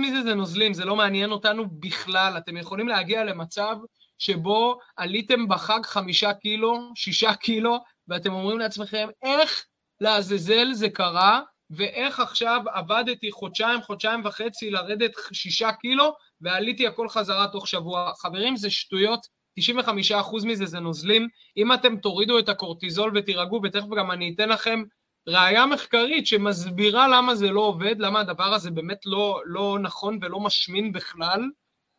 מזה 0.00 0.22
זה 0.22 0.34
נוזלים, 0.34 0.74
זה 0.74 0.84
לא 0.84 0.96
מעניין 0.96 1.30
אותנו 1.30 1.64
בכלל. 1.70 2.38
אתם 2.38 2.56
יכולים 2.56 2.88
להגיע 2.88 3.24
למצב 3.24 3.76
שבו 4.18 4.78
עליתם 4.96 5.48
בחג 5.48 5.80
חמישה 5.84 6.32
קילו, 6.32 6.92
שישה 6.94 7.34
קילו, 7.34 7.78
ואתם 8.08 8.32
אומרים 8.32 8.58
לעצמכם, 8.58 9.08
איך 9.22 9.64
לעזאזל 10.00 10.72
זה 10.72 10.88
קרה 10.88 11.40
ואיך 11.70 12.20
עכשיו 12.20 12.60
עבדתי 12.72 13.30
חודשיים, 13.30 13.82
חודשיים 13.82 14.20
וחצי 14.24 14.70
לרדת 14.70 15.12
שישה 15.32 15.72
קילו, 15.72 16.12
ועליתי 16.40 16.86
הכל 16.86 17.08
חזרה 17.08 17.48
תוך 17.48 17.68
שבוע. 17.68 18.12
חברים, 18.18 18.56
זה 18.56 18.70
שטויות 18.70 19.26
95% 19.60 20.46
מזה 20.46 20.66
זה 20.66 20.80
נוזלים. 20.80 21.28
אם 21.56 21.72
אתם 21.72 21.96
תורידו 21.96 22.38
את 22.38 22.48
הקורטיזול 22.48 23.12
ותירגעו, 23.14 23.60
ותכף 23.64 23.88
גם 23.96 24.10
אני 24.10 24.32
אתן 24.34 24.48
לכם 24.48 24.82
ראייה 25.26 25.66
מחקרית 25.66 26.26
שמסבירה 26.26 27.08
למה 27.08 27.34
זה 27.34 27.50
לא 27.50 27.60
עובד, 27.60 27.94
למה 27.98 28.20
הדבר 28.20 28.54
הזה 28.54 28.70
באמת 28.70 29.06
לא, 29.06 29.42
לא 29.44 29.78
נכון 29.82 30.18
ולא 30.22 30.40
משמין 30.40 30.92
בכלל, 30.92 31.50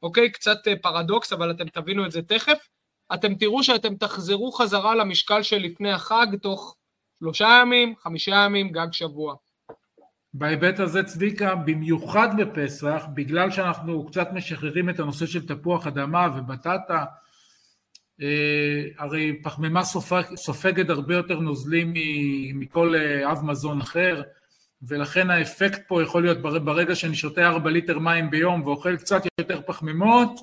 אוקיי? 0.04 0.32
קצת 0.32 0.68
אה, 0.68 0.74
פרדוקס, 0.82 1.34
אבל 1.34 1.52
אתם 1.52 1.68
תבינו 1.68 2.06
את 2.06 2.12
זה 2.12 2.22
תכף. 2.22 2.68
אתם 3.14 3.36
תראו 3.36 3.64
שאתם 3.64 3.96
תחזרו 3.96 4.52
חזרה 4.52 4.96
למשקל 4.96 5.44
של 5.44 5.58
לפני 5.58 5.92
החג 5.92 6.28
תוך 6.42 6.76
שלושה 7.20 7.60
ימים, 7.62 7.96
חמישה 7.96 8.36
ימים, 8.46 8.70
גג 8.72 8.88
שבוע. 8.92 9.36
בהיבט 10.34 10.80
הזה 10.80 11.04
צביקה, 11.04 11.56
במיוחד 11.56 12.28
בפסח, 12.38 13.04
בגלל 13.14 13.52
שאנחנו 13.52 14.06
קצת 14.08 14.28
משחררים 14.34 14.90
את 14.90 15.00
הנושא 15.00 15.26
של 15.26 15.48
תפוח 15.48 15.88
אדמה 15.88 16.28
ובטטה, 16.38 17.06
הרי 18.98 19.42
פחמימה 19.44 19.84
סופג, 19.84 20.22
סופגת 20.36 20.90
הרבה 20.90 21.16
יותר 21.16 21.40
נוזלים 21.40 21.94
מכל 22.54 22.96
אה, 22.96 23.32
אב 23.32 23.46
מזון 23.46 23.82
אחר, 23.82 24.22
ולכן 24.82 25.30
האפקט 25.30 25.82
פה 25.88 26.04
יכול 26.04 26.22
להיות 26.22 26.42
ברגע 26.42 26.96
שאני 26.96 27.16
שותה 27.16 27.48
4 27.48 27.70
ליטר 27.70 28.00
מים 28.00 28.30
ביום 28.30 28.62
ואוכל 28.62 28.96
קצת 28.96 29.24
יותר 29.40 29.62
פחמימות, 29.62 30.40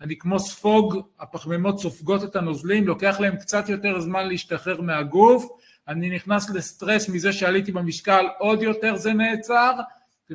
אני 0.00 0.18
כמו 0.18 0.40
ספוג, 0.40 1.00
הפחמימות 1.20 1.78
סופגות 1.78 2.24
את 2.24 2.36
הנוזלים, 2.36 2.86
לוקח 2.86 3.20
להם 3.20 3.36
קצת 3.36 3.68
יותר 3.68 4.00
זמן 4.00 4.28
להשתחרר 4.28 4.80
מהגוף, 4.80 5.48
אני 5.88 6.10
נכנס 6.10 6.50
לסטרס 6.50 7.08
מזה 7.08 7.32
שעליתי 7.32 7.72
במשקל, 7.72 8.26
עוד 8.38 8.62
יותר 8.62 8.96
זה 8.96 9.12
נעצר, 9.12 9.72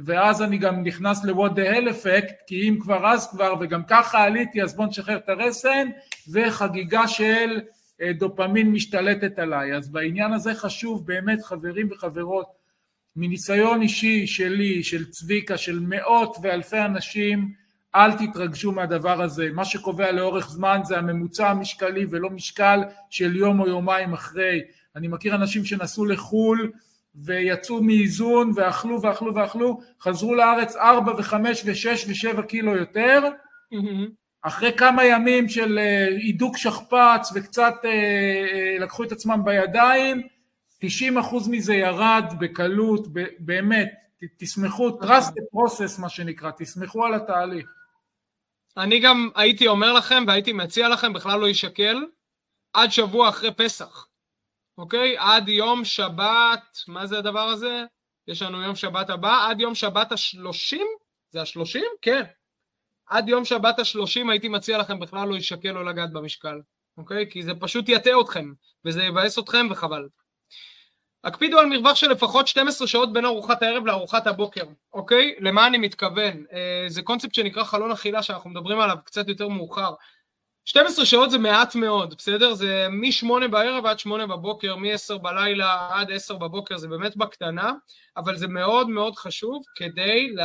ואז 0.06 0.42
אני 0.42 0.58
גם 0.58 0.84
נכנס 0.84 1.26
ל-what 1.26 1.52
the 1.52 1.74
hell 1.74 1.90
effect, 1.90 2.34
כי 2.48 2.70
אם 2.70 2.78
כבר 2.82 3.08
אז 3.08 3.30
כבר, 3.32 3.54
וגם 3.60 3.82
ככה 3.88 4.24
עליתי, 4.24 4.62
אז 4.62 4.76
בואו 4.76 4.88
נשחרר 4.88 5.18
את 5.18 5.30
הרסן, 5.30 5.88
וחגיגה 6.32 7.08
של 7.08 7.62
אה, 8.02 8.14
דופמין 8.14 8.72
משתלטת 8.72 9.40
עליי. 9.40 9.76
אז 9.76 9.90
בעניין 9.90 10.34
הזה 10.34 10.56
חשוב 10.56 11.08
באמת, 11.08 11.44
חברים 11.44 11.88
וחברות, 11.92 12.58
מניסיון 13.16 13.82
אישי 13.82 14.28
שלי, 14.28 14.84
של 14.84 15.12
צביקה, 15.12 15.58
של 15.58 15.80
מאות 15.80 16.38
ואלפי 16.42 16.80
אנשים, 16.80 17.52
אל 17.96 18.12
תתרגשו 18.12 18.72
מהדבר 18.72 19.22
הזה. 19.22 19.50
מה 19.54 19.66
שקובע 19.66 20.12
לאורך 20.12 20.50
זמן 20.50 20.80
זה 20.84 20.98
הממוצע 20.98 21.50
המשקלי 21.50 22.06
ולא 22.10 22.30
משקל 22.30 22.84
של 23.10 23.36
יום 23.36 23.60
או 23.60 23.68
יומיים 23.68 24.14
אחרי. 24.14 24.62
אני 24.96 25.08
מכיר 25.08 25.36
אנשים 25.36 25.66
שנסעו 25.66 26.06
לחו"ל 26.06 26.72
ויצאו 27.26 27.84
מאיזון 27.84 28.52
ואכלו 28.56 29.02
ואכלו 29.02 29.36
ואכלו, 29.36 29.82
חזרו 30.02 30.36
לארץ 30.36 30.76
ארבע 30.76 31.14
וחמש 31.18 31.62
ושש 31.66 32.06
ושבע 32.08 32.42
קילו 32.42 32.76
יותר, 32.76 33.22
אחרי 34.42 34.74
כמה 34.78 35.06
ימים 35.06 35.50
של 35.50 35.80
אה, 35.80 36.08
הידוק 36.08 36.58
שכפ"ץ 36.58 37.32
וקצת 37.36 37.74
אה, 37.86 37.90
אה, 37.90 38.78
לקחו 38.80 39.04
את 39.04 39.12
עצמם 39.12 39.42
בידיים, 39.44 40.22
90 40.80 41.18
אחוז 41.18 41.48
מזה 41.48 41.76
ירד 41.76 42.34
בקלות, 42.40 43.08
באמת, 43.40 43.94
תסמכו, 44.38 44.90
trust 44.90 45.32
the 45.32 45.56
process 45.56 46.02
מה 46.02 46.10
שנקרא, 46.10 46.52
תסמכו 46.58 47.06
על 47.06 47.14
התהליך. 47.14 47.70
אני 48.78 49.00
גם 49.00 49.30
הייתי 49.36 49.68
אומר 49.68 49.94
לכם 49.94 50.24
והייתי 50.28 50.54
מציע 50.54 50.90
לכם, 50.90 51.14
בכלל 51.14 51.40
לא 51.40 51.48
יישקל, 51.48 52.06
עד 52.74 52.92
שבוע 52.92 53.30
אחרי 53.30 53.54
פסח. 53.54 54.07
אוקיי? 54.78 55.16
עד 55.18 55.50
יום 55.50 55.86
שבת, 55.86 56.78
מה 56.88 57.06
זה 57.06 57.18
הדבר 57.18 57.48
הזה? 57.48 57.84
יש 58.28 58.42
לנו 58.42 58.62
יום 58.62 58.76
שבת 58.76 59.10
הבא, 59.10 59.48
עד 59.50 59.62
יום 59.62 59.76
שבת 59.76 60.12
השלושים? 60.12 60.88
זה 61.30 61.42
השלושים? 61.42 61.86
כן. 62.02 62.24
עד 63.08 63.30
יום 63.30 63.46
שבת 63.46 63.80
השלושים 63.80 64.30
הייתי 64.30 64.48
מציע 64.50 64.78
לכם 64.78 65.00
בכלל 65.00 65.28
לא 65.28 65.36
יישקל 65.36 65.78
או 65.78 65.84
לגעת 65.84 66.12
במשקל, 66.12 66.62
אוקיי? 66.98 67.32
כי 67.32 67.44
זה 67.44 67.52
פשוט 67.60 67.90
יטעה 67.90 68.22
אתכם, 68.22 68.54
וזה 68.86 69.04
יבאס 69.04 69.40
אתכם 69.40 69.68
וחבל. 69.72 70.08
הקפידו 71.24 71.60
על 71.60 71.66
מרווח 71.66 71.96
של 71.96 72.10
לפחות 72.12 72.48
12 72.48 72.88
שעות 72.88 73.14
בין 73.14 73.26
ארוחת 73.26 73.64
הערב 73.64 73.86
לארוחת 73.86 74.28
הבוקר, 74.28 74.64
אוקיי? 74.94 75.36
למה 75.40 75.68
אני 75.68 75.78
מתכוון? 75.78 76.46
אה, 76.54 76.86
זה 76.88 77.02
קונספט 77.02 77.34
שנקרא 77.34 77.64
חלון 77.64 77.92
אכילה 77.92 78.24
שאנחנו 78.24 78.50
מדברים 78.50 78.80
עליו 78.80 78.98
קצת 79.06 79.28
יותר 79.28 79.48
מאוחר. 79.48 79.94
12 80.68 81.06
שעות 81.06 81.32
זה 81.32 81.38
מעט 81.38 81.76
מאוד, 81.76 82.14
בסדר? 82.18 82.54
זה 82.54 82.88
מ-8 82.90 83.48
בערב 83.48 83.86
עד 83.86 84.00
8 84.00 84.28
בבוקר, 84.28 84.76
מ-10 84.76 85.18
בלילה 85.18 85.88
עד 85.92 86.12
10 86.12 86.36
בבוקר, 86.36 86.78
זה 86.78 86.88
באמת 86.88 87.18
בקטנה, 87.18 87.74
אבל 88.18 88.38
זה 88.38 88.48
מאוד 88.48 88.90
מאוד 88.90 89.16
חשוב 89.16 89.64
כדי 89.76 90.36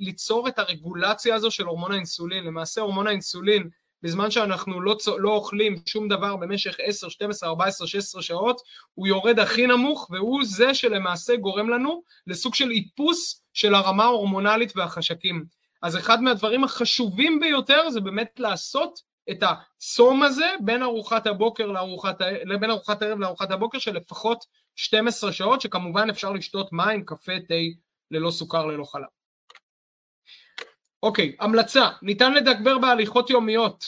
ליצור 0.00 0.48
את 0.48 0.58
הרגולציה 0.58 1.34
הזו 1.34 1.50
של 1.50 1.64
הורמון 1.64 1.92
האינסולין. 1.92 2.44
למעשה 2.44 2.80
הורמון 2.80 3.06
האינסולין, 3.06 3.68
בזמן 4.02 4.30
שאנחנו 4.30 4.80
לא, 4.80 4.96
לא 5.18 5.30
אוכלים 5.30 5.76
שום 5.86 6.08
דבר 6.08 6.36
במשך 6.36 6.76
10, 6.82 7.08
12, 7.08 7.48
14, 7.48 7.86
16 7.86 8.22
שעות, 8.22 8.60
הוא 8.94 9.06
יורד 9.06 9.38
הכי 9.38 9.66
נמוך, 9.66 10.08
והוא 10.10 10.44
זה 10.44 10.74
שלמעשה 10.74 11.36
גורם 11.36 11.68
לנו 11.68 12.02
לסוג 12.26 12.54
של 12.54 12.70
איפוס 12.70 13.42
של 13.52 13.74
הרמה 13.74 14.04
ההורמונלית 14.04 14.76
והחשקים. 14.76 15.44
אז 15.82 15.96
אחד 15.96 16.22
מהדברים 16.22 16.64
החשובים 16.64 17.40
ביותר 17.40 17.90
זה 17.90 18.00
באמת 18.00 18.30
לעשות 18.38 19.07
את 19.30 19.42
הצום 19.42 20.22
הזה 20.22 20.54
בין 20.60 20.82
ארוחת 20.82 21.26
הבוקר 21.26 21.66
לארוחת, 21.66 22.16
בין 22.60 22.70
ארוחת 22.70 23.02
הערב 23.02 23.18
לארוחת 23.18 23.50
הבוקר 23.50 23.78
של 23.78 23.94
לפחות 23.96 24.44
12 24.76 25.32
שעות, 25.32 25.60
שכמובן 25.60 26.10
אפשר 26.10 26.32
לשתות 26.32 26.72
מים, 26.72 27.04
קפה, 27.04 27.32
תה, 27.48 27.54
ללא 28.10 28.30
סוכר, 28.30 28.66
ללא 28.66 28.84
חלב. 28.84 29.06
אוקיי, 31.02 31.36
המלצה, 31.40 31.88
ניתן 32.02 32.34
לדגבר 32.34 32.78
בהליכות 32.78 33.30
יומיות, 33.30 33.84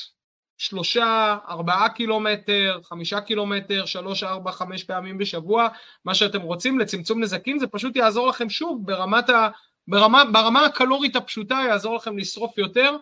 שלושה, 0.59 1.37
ארבעה 1.49 1.89
קילומטר, 1.89 2.81
חמישה 2.85 3.21
קילומטר, 3.21 3.87
שלוש, 3.87 4.23
ארבע, 4.23 4.53
חמש 4.53 4.85
פעמים 4.85 5.19
בשבוע, 5.19 5.69
מה 6.05 6.15
שאתם 6.15 6.41
רוצים 6.41 6.79
לצמצום 6.79 7.21
נזקים, 7.21 7.59
זה 7.59 7.67
פשוט 7.67 7.97
יעזור 7.97 8.29
לכם 8.29 8.51
שוב 8.51 8.87
ברמת 8.87 9.31
ה... 9.31 9.49
ברמה, 9.89 10.25
ברמה 10.33 10.65
הקלורית 10.65 11.17
הפשוטה 11.17 11.55
יעזור 11.69 11.97
לכם 11.97 12.19
לשרוף 12.19 12.59
יותר, 12.59 12.97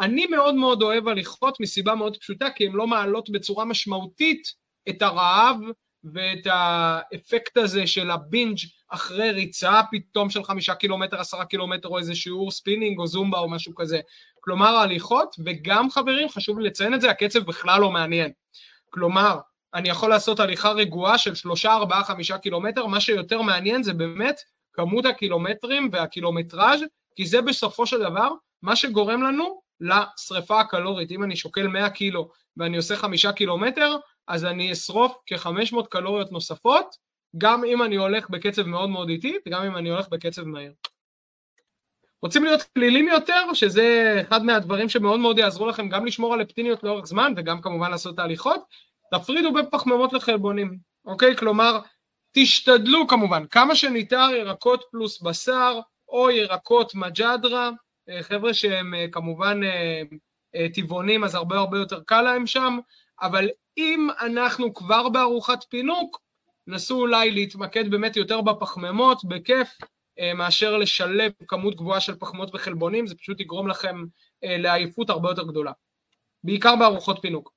אני 0.00 0.26
מאוד 0.26 0.54
מאוד 0.54 0.82
אוהב 0.82 1.08
הליכות 1.08 1.60
מסיבה 1.60 1.94
מאוד 1.94 2.16
פשוטה, 2.16 2.50
כי 2.50 2.66
הן 2.66 2.72
לא 2.72 2.86
מעלות 2.86 3.30
בצורה 3.30 3.64
משמעותית 3.64 4.54
את 4.88 5.02
הרעב 5.02 5.56
ואת 6.04 6.46
האפקט 6.46 7.56
הזה 7.56 7.86
של 7.86 8.10
הבינג' 8.10 8.58
אחרי 8.88 9.30
ריצה 9.30 9.80
פתאום 9.90 10.30
של 10.30 10.44
חמישה 10.44 10.74
קילומטר, 10.74 11.20
עשרה 11.20 11.44
קילומטר 11.44 11.88
או 11.88 11.98
איזה 11.98 12.14
שיעור 12.14 12.50
ספינינג 12.50 12.98
או 12.98 13.06
זומבה 13.06 13.38
או 13.38 13.50
משהו 13.50 13.74
כזה. 13.74 14.00
כלומר 14.40 14.66
ההליכות, 14.66 15.36
וגם 15.44 15.90
חברים, 15.90 16.28
חשוב 16.28 16.58
לי 16.58 16.68
לציין 16.68 16.94
את 16.94 17.00
זה, 17.00 17.10
הקצב 17.10 17.38
בכלל 17.38 17.80
לא 17.80 17.90
מעניין. 17.90 18.32
כלומר, 18.90 19.38
אני 19.74 19.88
יכול 19.88 20.10
לעשות 20.10 20.40
הליכה 20.40 20.70
רגועה 20.70 21.18
של 21.18 21.34
שלושה, 21.34 21.72
ארבעה, 21.72 22.04
חמישה 22.04 22.38
קילומטר, 22.38 22.86
מה 22.86 23.00
שיותר 23.00 23.42
מעניין 23.42 23.82
זה 23.82 23.92
באמת 23.92 24.40
כמות 24.72 25.06
הקילומטרים 25.06 25.88
והקילומטראז', 25.92 26.80
כי 27.16 27.26
זה 27.26 27.42
בסופו 27.42 27.86
של 27.86 28.00
דבר 28.00 28.28
מה 28.62 28.76
שגורם 28.76 29.22
לנו 29.22 29.61
לשריפה 29.82 30.60
הקלורית. 30.60 31.10
אם 31.10 31.22
אני 31.22 31.36
שוקל 31.36 31.66
100 31.66 31.90
קילו 31.90 32.30
ואני 32.56 32.76
עושה 32.76 32.96
5 32.96 33.26
קילומטר, 33.26 33.96
אז 34.28 34.44
אני 34.44 34.72
אשרוף 34.72 35.16
כ-500 35.26 35.86
קלוריות 35.90 36.32
נוספות, 36.32 36.96
גם 37.38 37.64
אם 37.64 37.82
אני 37.82 37.96
הולך 37.96 38.30
בקצב 38.30 38.62
מאוד 38.62 38.90
מאוד 38.90 39.08
איטי 39.08 39.36
וגם 39.46 39.64
אם 39.64 39.76
אני 39.76 39.90
הולך 39.90 40.08
בקצב 40.08 40.44
מהיר. 40.44 40.72
רוצים 42.22 42.44
להיות 42.44 42.62
כלילים 42.62 43.08
יותר, 43.08 43.54
שזה 43.54 44.18
אחד 44.28 44.44
מהדברים 44.44 44.88
שמאוד 44.88 45.20
מאוד 45.20 45.38
יעזרו 45.38 45.66
לכם 45.66 45.88
גם 45.88 46.06
לשמור 46.06 46.34
על 46.34 46.42
אפטיניות 46.42 46.82
לאורך 46.82 47.06
זמן 47.06 47.32
וגם 47.36 47.60
כמובן 47.60 47.90
לעשות 47.90 48.16
תהליכות, 48.16 48.64
תפרידו 49.14 49.52
בין 49.52 49.64
פחמימות 49.70 50.12
לחלבונים, 50.12 50.78
אוקיי? 51.04 51.36
כלומר, 51.36 51.78
תשתדלו 52.32 53.06
כמובן, 53.06 53.46
כמה 53.46 53.74
שניתן 53.74 54.30
ירקות 54.36 54.84
פלוס 54.90 55.22
בשר 55.22 55.80
או 56.08 56.30
ירקות 56.30 56.94
מג'דרה, 56.94 57.70
חבר'ה 58.22 58.54
שהם 58.54 58.94
אה, 58.94 59.06
כמובן 59.12 59.60
אה, 60.54 60.66
טבעונים 60.74 61.24
אז 61.24 61.34
הרבה 61.34 61.56
הרבה 61.56 61.78
יותר 61.78 62.00
קל 62.06 62.22
להם 62.22 62.46
שם, 62.46 62.78
אבל 63.22 63.48
אם 63.76 64.08
אנחנו 64.20 64.74
כבר 64.74 65.08
בארוחת 65.08 65.64
פינוק, 65.64 66.20
נסו 66.66 67.00
אולי 67.00 67.30
להתמקד 67.30 67.90
באמת 67.90 68.16
יותר 68.16 68.40
בפחמימות, 68.40 69.24
בכיף, 69.24 69.78
מאשר 70.34 70.76
לשלב 70.76 71.32
כמות 71.48 71.76
גבוהה 71.76 72.00
של 72.00 72.14
פחמימות 72.14 72.54
וחלבונים, 72.54 73.06
זה 73.06 73.14
פשוט 73.14 73.40
יגרום 73.40 73.68
לכם 73.68 74.04
לעייפות 74.42 75.10
הרבה 75.10 75.30
יותר 75.30 75.42
גדולה, 75.42 75.72
בעיקר 76.44 76.76
בארוחות 76.76 77.18
פינוק. 77.22 77.52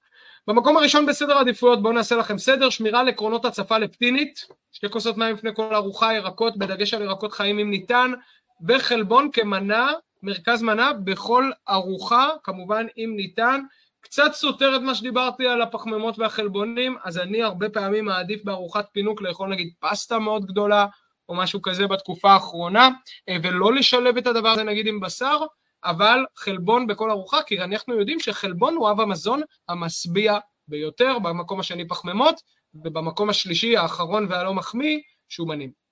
במקום 0.48 0.78
הראשון 0.78 1.06
בסדר 1.06 1.38
העדיפויות 1.38 1.82
בואו 1.82 1.94
נעשה 1.94 2.16
לכם 2.16 2.38
סדר, 2.38 2.70
שמירה 2.70 3.00
על 3.00 3.10
עקרונות 3.10 3.46
הצפה 3.46 3.78
לפטינית, 3.78 4.48
שתי 4.72 4.90
כוסות 4.90 5.18
מים 5.18 5.36
לפני 5.36 5.56
כל 5.56 5.76
ארוחה, 5.76 6.14
ירקות, 6.14 6.58
בדגש 6.58 6.94
על 6.94 7.02
ירקות 7.02 7.34
חיים 7.34 7.60
אם 7.60 7.70
ניתן, 7.70 8.12
וחלבון 8.68 9.30
כמנה 9.34 9.94
מרכז 10.26 10.62
מנה 10.62 10.94
בכל 10.94 11.52
ארוחה, 11.70 12.30
כמובן 12.44 12.86
אם 12.98 13.14
ניתן. 13.16 13.62
קצת 14.02 14.34
סותר 14.34 14.76
את 14.76 14.82
מה 14.82 14.96
שדיברתי 14.96 15.48
על 15.48 15.62
הפחמימות 15.62 16.20
והחלבונים, 16.20 16.98
אז 17.04 17.18
אני 17.18 17.44
הרבה 17.44 17.70
פעמים 17.70 18.06
מעדיף 18.06 18.44
בארוחת 18.44 18.88
פינוק 18.92 19.22
לאכול 19.22 19.50
נגיד 19.50 19.74
פסטה 19.80 20.20
מאוד 20.20 20.46
גדולה, 20.46 20.86
או 21.30 21.36
משהו 21.36 21.62
כזה 21.62 21.88
בתקופה 21.88 22.32
האחרונה, 22.32 22.90
אה, 23.30 23.38
ולא 23.44 23.74
לשלב 23.74 24.18
את 24.18 24.28
הדבר 24.28 24.50
הזה 24.50 24.64
נגיד 24.64 24.88
עם 24.88 25.00
בשר, 25.00 25.40
אבל 25.84 26.26
חלבון 26.36 26.88
בכל 26.88 27.12
ארוחה, 27.12 27.44
כי 27.44 27.62
אנחנו 27.62 28.00
יודעים 28.00 28.20
שחלבון 28.20 28.76
הוא 28.76 28.92
אב 28.92 29.02
המזון 29.02 29.42
המשביע 29.70 30.38
ביותר, 30.68 31.20
במקום 31.20 31.60
השני 31.60 31.88
פחמימות, 31.88 32.42
ובמקום 32.74 33.30
השלישי, 33.30 33.78
האחרון 33.78 34.28
והלא 34.30 34.54
מחמיא, 34.54 35.00
שומנים. 35.30 35.85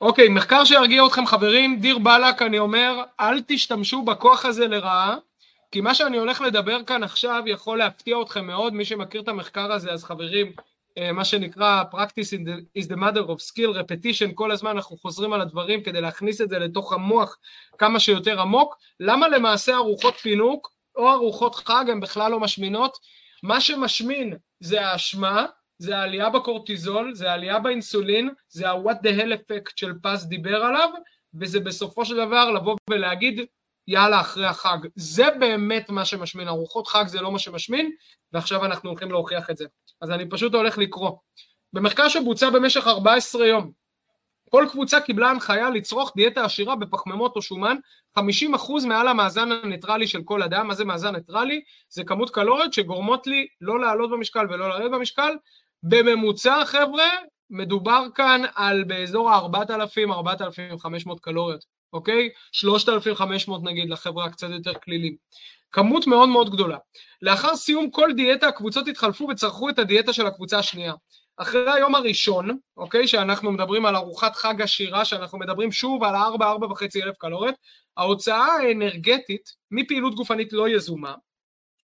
אוקיי, 0.00 0.28
מחקר 0.28 0.64
שירגיע 0.64 1.06
אתכם 1.06 1.26
חברים, 1.26 1.80
דיר 1.80 1.98
באלק, 1.98 2.42
אני 2.42 2.58
אומר, 2.58 3.02
אל 3.20 3.42
תשתמשו 3.46 4.02
בכוח 4.02 4.44
הזה 4.44 4.68
לרעה, 4.68 5.16
כי 5.72 5.80
מה 5.80 5.94
שאני 5.94 6.18
הולך 6.18 6.40
לדבר 6.40 6.82
כאן 6.82 7.02
עכשיו 7.02 7.42
יכול 7.46 7.78
להפתיע 7.78 8.16
אתכם 8.22 8.46
מאוד, 8.46 8.74
מי 8.74 8.84
שמכיר 8.84 9.20
את 9.20 9.28
המחקר 9.28 9.72
הזה, 9.72 9.92
אז 9.92 10.04
חברים, 10.04 10.52
אה, 10.98 11.12
מה 11.12 11.24
שנקרא 11.24 11.82
practice 11.92 12.32
is 12.78 12.84
the 12.84 12.96
mother 12.96 13.28
of 13.28 13.40
skill, 13.50 13.74
repetition, 13.74 14.34
כל 14.34 14.50
הזמן 14.50 14.70
אנחנו 14.70 14.96
חוזרים 14.96 15.32
על 15.32 15.40
הדברים 15.40 15.82
כדי 15.82 16.00
להכניס 16.00 16.40
את 16.40 16.48
זה 16.48 16.58
לתוך 16.58 16.92
המוח 16.92 17.38
כמה 17.78 18.00
שיותר 18.00 18.40
עמוק. 18.40 18.76
למה 19.00 19.28
למעשה 19.28 19.74
ארוחות 19.74 20.14
פינוק 20.14 20.72
או 20.96 21.10
ארוחות 21.10 21.54
חג 21.54 21.84
הן 21.88 22.00
בכלל 22.00 22.30
לא 22.30 22.40
משמינות? 22.40 22.98
מה 23.42 23.60
שמשמין 23.60 24.36
זה 24.60 24.86
האשמה, 24.86 25.46
זה 25.80 25.98
העלייה 25.98 26.30
בקורטיזול, 26.30 27.14
זה 27.14 27.30
העלייה 27.30 27.58
באינסולין, 27.58 28.30
זה 28.48 28.70
ה-what 28.70 28.96
the 29.04 29.20
hell 29.20 29.32
effect 29.32 29.72
של 29.76 29.92
פז 30.02 30.26
דיבר 30.26 30.56
עליו, 30.56 30.88
וזה 31.34 31.60
בסופו 31.60 32.04
של 32.04 32.16
דבר 32.16 32.50
לבוא 32.50 32.76
ולהגיד 32.90 33.40
יאללה 33.88 34.20
אחרי 34.20 34.46
החג. 34.46 34.78
זה 34.94 35.24
באמת 35.40 35.90
מה 35.90 36.04
שמשמין, 36.04 36.48
ארוחות 36.48 36.86
חג 36.86 37.04
זה 37.06 37.20
לא 37.20 37.32
מה 37.32 37.38
שמשמין, 37.38 37.90
ועכשיו 38.32 38.64
אנחנו 38.64 38.90
הולכים 38.90 39.10
להוכיח 39.10 39.50
את 39.50 39.56
זה. 39.56 39.64
אז 40.00 40.10
אני 40.10 40.28
פשוט 40.28 40.54
הולך 40.54 40.78
לקרוא. 40.78 41.10
במחקר 41.72 42.08
שבוצע 42.08 42.50
במשך 42.50 42.86
14 42.86 43.46
יום, 43.46 43.70
כל 44.50 44.66
קבוצה 44.70 45.00
קיבלה 45.00 45.30
הנחיה 45.30 45.70
לצרוך 45.70 46.12
דיאטה 46.16 46.44
עשירה 46.44 46.76
בפחמימות 46.76 47.36
או 47.36 47.42
שומן, 47.42 47.76
50% 48.18 48.22
מעל 48.88 49.08
המאזן 49.08 49.52
הניטרלי 49.52 50.06
של 50.06 50.22
כל 50.22 50.42
אדם. 50.42 50.68
מה 50.68 50.74
זה 50.74 50.84
מאזן 50.84 51.16
ניטרלי? 51.16 51.62
זה 51.88 52.04
כמות 52.04 52.30
קלוריות 52.30 52.72
שגורמות 52.72 53.26
לי 53.26 53.46
לא 53.60 53.80
לעלות 53.80 54.10
במשקל 54.10 54.46
ולא 54.50 54.68
לרדת 54.68 54.90
במשקל. 54.90 55.34
בממוצע, 55.82 56.64
חבר'ה, 56.64 57.08
מדובר 57.50 58.06
כאן 58.14 58.42
על 58.54 58.84
באזור 58.84 59.30
ה-4,000-4,500 59.30 61.18
קלוריות, 61.20 61.64
אוקיי? 61.92 62.28
3,500 62.52 63.62
נגיד 63.64 63.90
לחברה 63.90 64.24
הקצת 64.24 64.48
יותר 64.50 64.74
קלילים. 64.74 65.16
כמות 65.72 66.06
מאוד 66.06 66.28
מאוד 66.28 66.50
גדולה. 66.50 66.78
לאחר 67.22 67.56
סיום 67.56 67.90
כל 67.90 68.12
דיאטה 68.16 68.48
הקבוצות 68.48 68.88
התחלפו 68.88 69.28
וצרכו 69.30 69.68
את 69.68 69.78
הדיאטה 69.78 70.12
של 70.12 70.26
הקבוצה 70.26 70.58
השנייה. 70.58 70.94
אחרי 71.36 71.72
היום 71.72 71.94
הראשון, 71.94 72.58
אוקיי, 72.76 73.08
שאנחנו 73.08 73.52
מדברים 73.52 73.86
על 73.86 73.96
ארוחת 73.96 74.36
חג 74.36 74.62
עשירה, 74.62 75.04
שאנחנו 75.04 75.38
מדברים 75.38 75.72
שוב 75.72 76.04
על 76.04 76.14
4-4.5 76.14 77.02
אלף 77.02 77.16
קלוריות, 77.16 77.54
ההוצאה 77.96 78.46
האנרגטית 78.46 79.52
מפעילות 79.70 80.14
גופנית 80.14 80.52
לא 80.52 80.68
יזומה, 80.68 81.14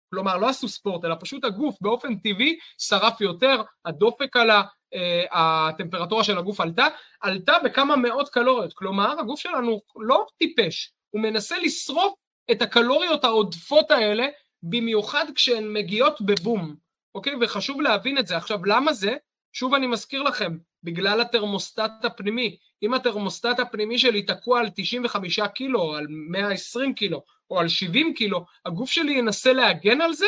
כלומר 0.10 0.38
לא 0.38 0.49
עשו 0.49 0.68
ספורט, 0.68 1.05
אלא 1.05 1.16
פשוט 1.20 1.45
הגוף 1.45 1.76
באופן 1.82 2.16
טבעי 2.16 2.58
שרף 2.78 3.22
יותר, 3.22 3.62
הדופק 3.86 4.38
עלה, 4.38 4.64
אה, 4.93 5.24
הטמפרטורה 5.32 6.24
של 6.24 6.38
הגוף 6.38 6.62
עלתה, 6.62 6.88
עלתה 7.22 7.53
בכמה 7.64 7.95
מאות 7.95 8.30
קלוריות, 8.30 8.74
כלומר 8.74 9.20
הגוף 9.20 9.39
שלנו 9.39 9.82
לא 9.95 10.26
טיפש, 10.38 10.91
הוא 11.10 11.22
מנסה 11.22 11.58
לשרוף 11.58 12.14
את 12.51 12.62
הקלוריות 12.62 13.24
העודפות 13.24 13.91
האלה, 13.91 14.28
במיוחד 14.64 15.26
כשהן 15.36 15.74
מגיעות 15.74 16.22
בבום, 16.22 16.76
אוקיי? 17.16 17.34
וחשוב 17.41 17.82
להבין 17.82 18.18
את 18.18 18.28
זה. 18.28 18.38
עכשיו, 18.38 18.66
למה 18.66 18.93
זה? 18.93 19.16
שוב 19.53 19.74
אני 19.74 19.88
מזכיר 19.88 20.24
לכם, 20.24 20.58
בגלל 20.84 21.21
התרמוסטט 21.21 22.05
הפנימי. 22.05 22.57
אם 22.84 22.93
התרמוסטט 22.93 23.59
הפנימי 23.59 23.99
שלי 23.99 24.21
תקוע 24.21 24.59
על 24.59 24.69
95 24.75 25.39
קילו, 25.39 25.95
על 25.95 26.07
120 26.09 26.93
קילו, 26.93 27.23
או 27.49 27.59
על 27.59 27.67
70 27.67 28.13
קילו, 28.13 28.45
הגוף 28.65 28.89
שלי 28.89 29.13
ינסה 29.13 29.53
להגן 29.53 30.01
על 30.01 30.13
זה 30.13 30.28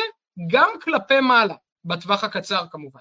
גם 0.50 0.68
כלפי 0.82 1.20
מעלה, 1.20 1.54
בטווח 1.84 2.24
הקצר 2.24 2.64
כמובן. 2.70 3.00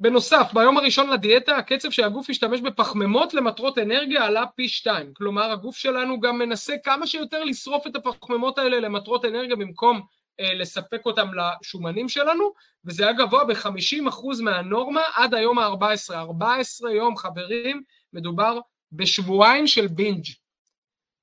בנוסף, 0.00 0.50
ביום 0.52 0.76
הראשון 0.76 1.10
לדיאטה 1.10 1.56
הקצב 1.56 1.90
שהגוף 1.90 2.28
ישתמש 2.28 2.60
בפחמימות 2.60 3.34
למטרות 3.34 3.78
אנרגיה 3.78 4.24
עלה 4.24 4.46
פי 4.46 4.68
שתיים. 4.68 5.14
כלומר, 5.14 5.50
הגוף 5.50 5.76
שלנו 5.76 6.20
גם 6.20 6.38
מנסה 6.38 6.74
כמה 6.84 7.06
שיותר 7.06 7.44
לשרוף 7.44 7.86
את 7.86 7.96
הפחמימות 7.96 8.58
האלה 8.58 8.80
למטרות 8.80 9.24
אנרגיה 9.24 9.56
במקום 9.56 10.00
לספק 10.40 11.06
אותם 11.06 11.28
לשומנים 11.34 12.08
שלנו, 12.08 12.52
וזה 12.84 13.02
היה 13.02 13.12
גבוה 13.12 13.44
ב-50% 13.44 14.42
מהנורמה 14.42 15.02
עד 15.14 15.34
היום 15.34 15.58
ה-14. 15.58 16.14
14 16.14 16.92
יום, 16.92 17.16
חברים, 17.16 17.82
מדובר 18.12 18.58
בשבועיים 18.92 19.66
של 19.66 19.86
בינג'. 19.86 20.24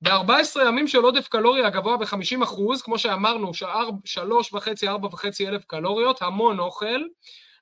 ב-14 0.02 0.62
ימים 0.68 0.88
של 0.88 0.98
עודף 0.98 1.28
קלורי 1.28 1.66
הגבוה 1.66 1.98
ב-50%, 1.98 2.84
כמו 2.84 3.00
שאמרנו, 3.00 3.52
3.5-4.5 3.52 5.48
אלף 5.48 5.66
קלוריות, 5.66 6.22
המון 6.22 6.60
אוכל, 6.60 7.02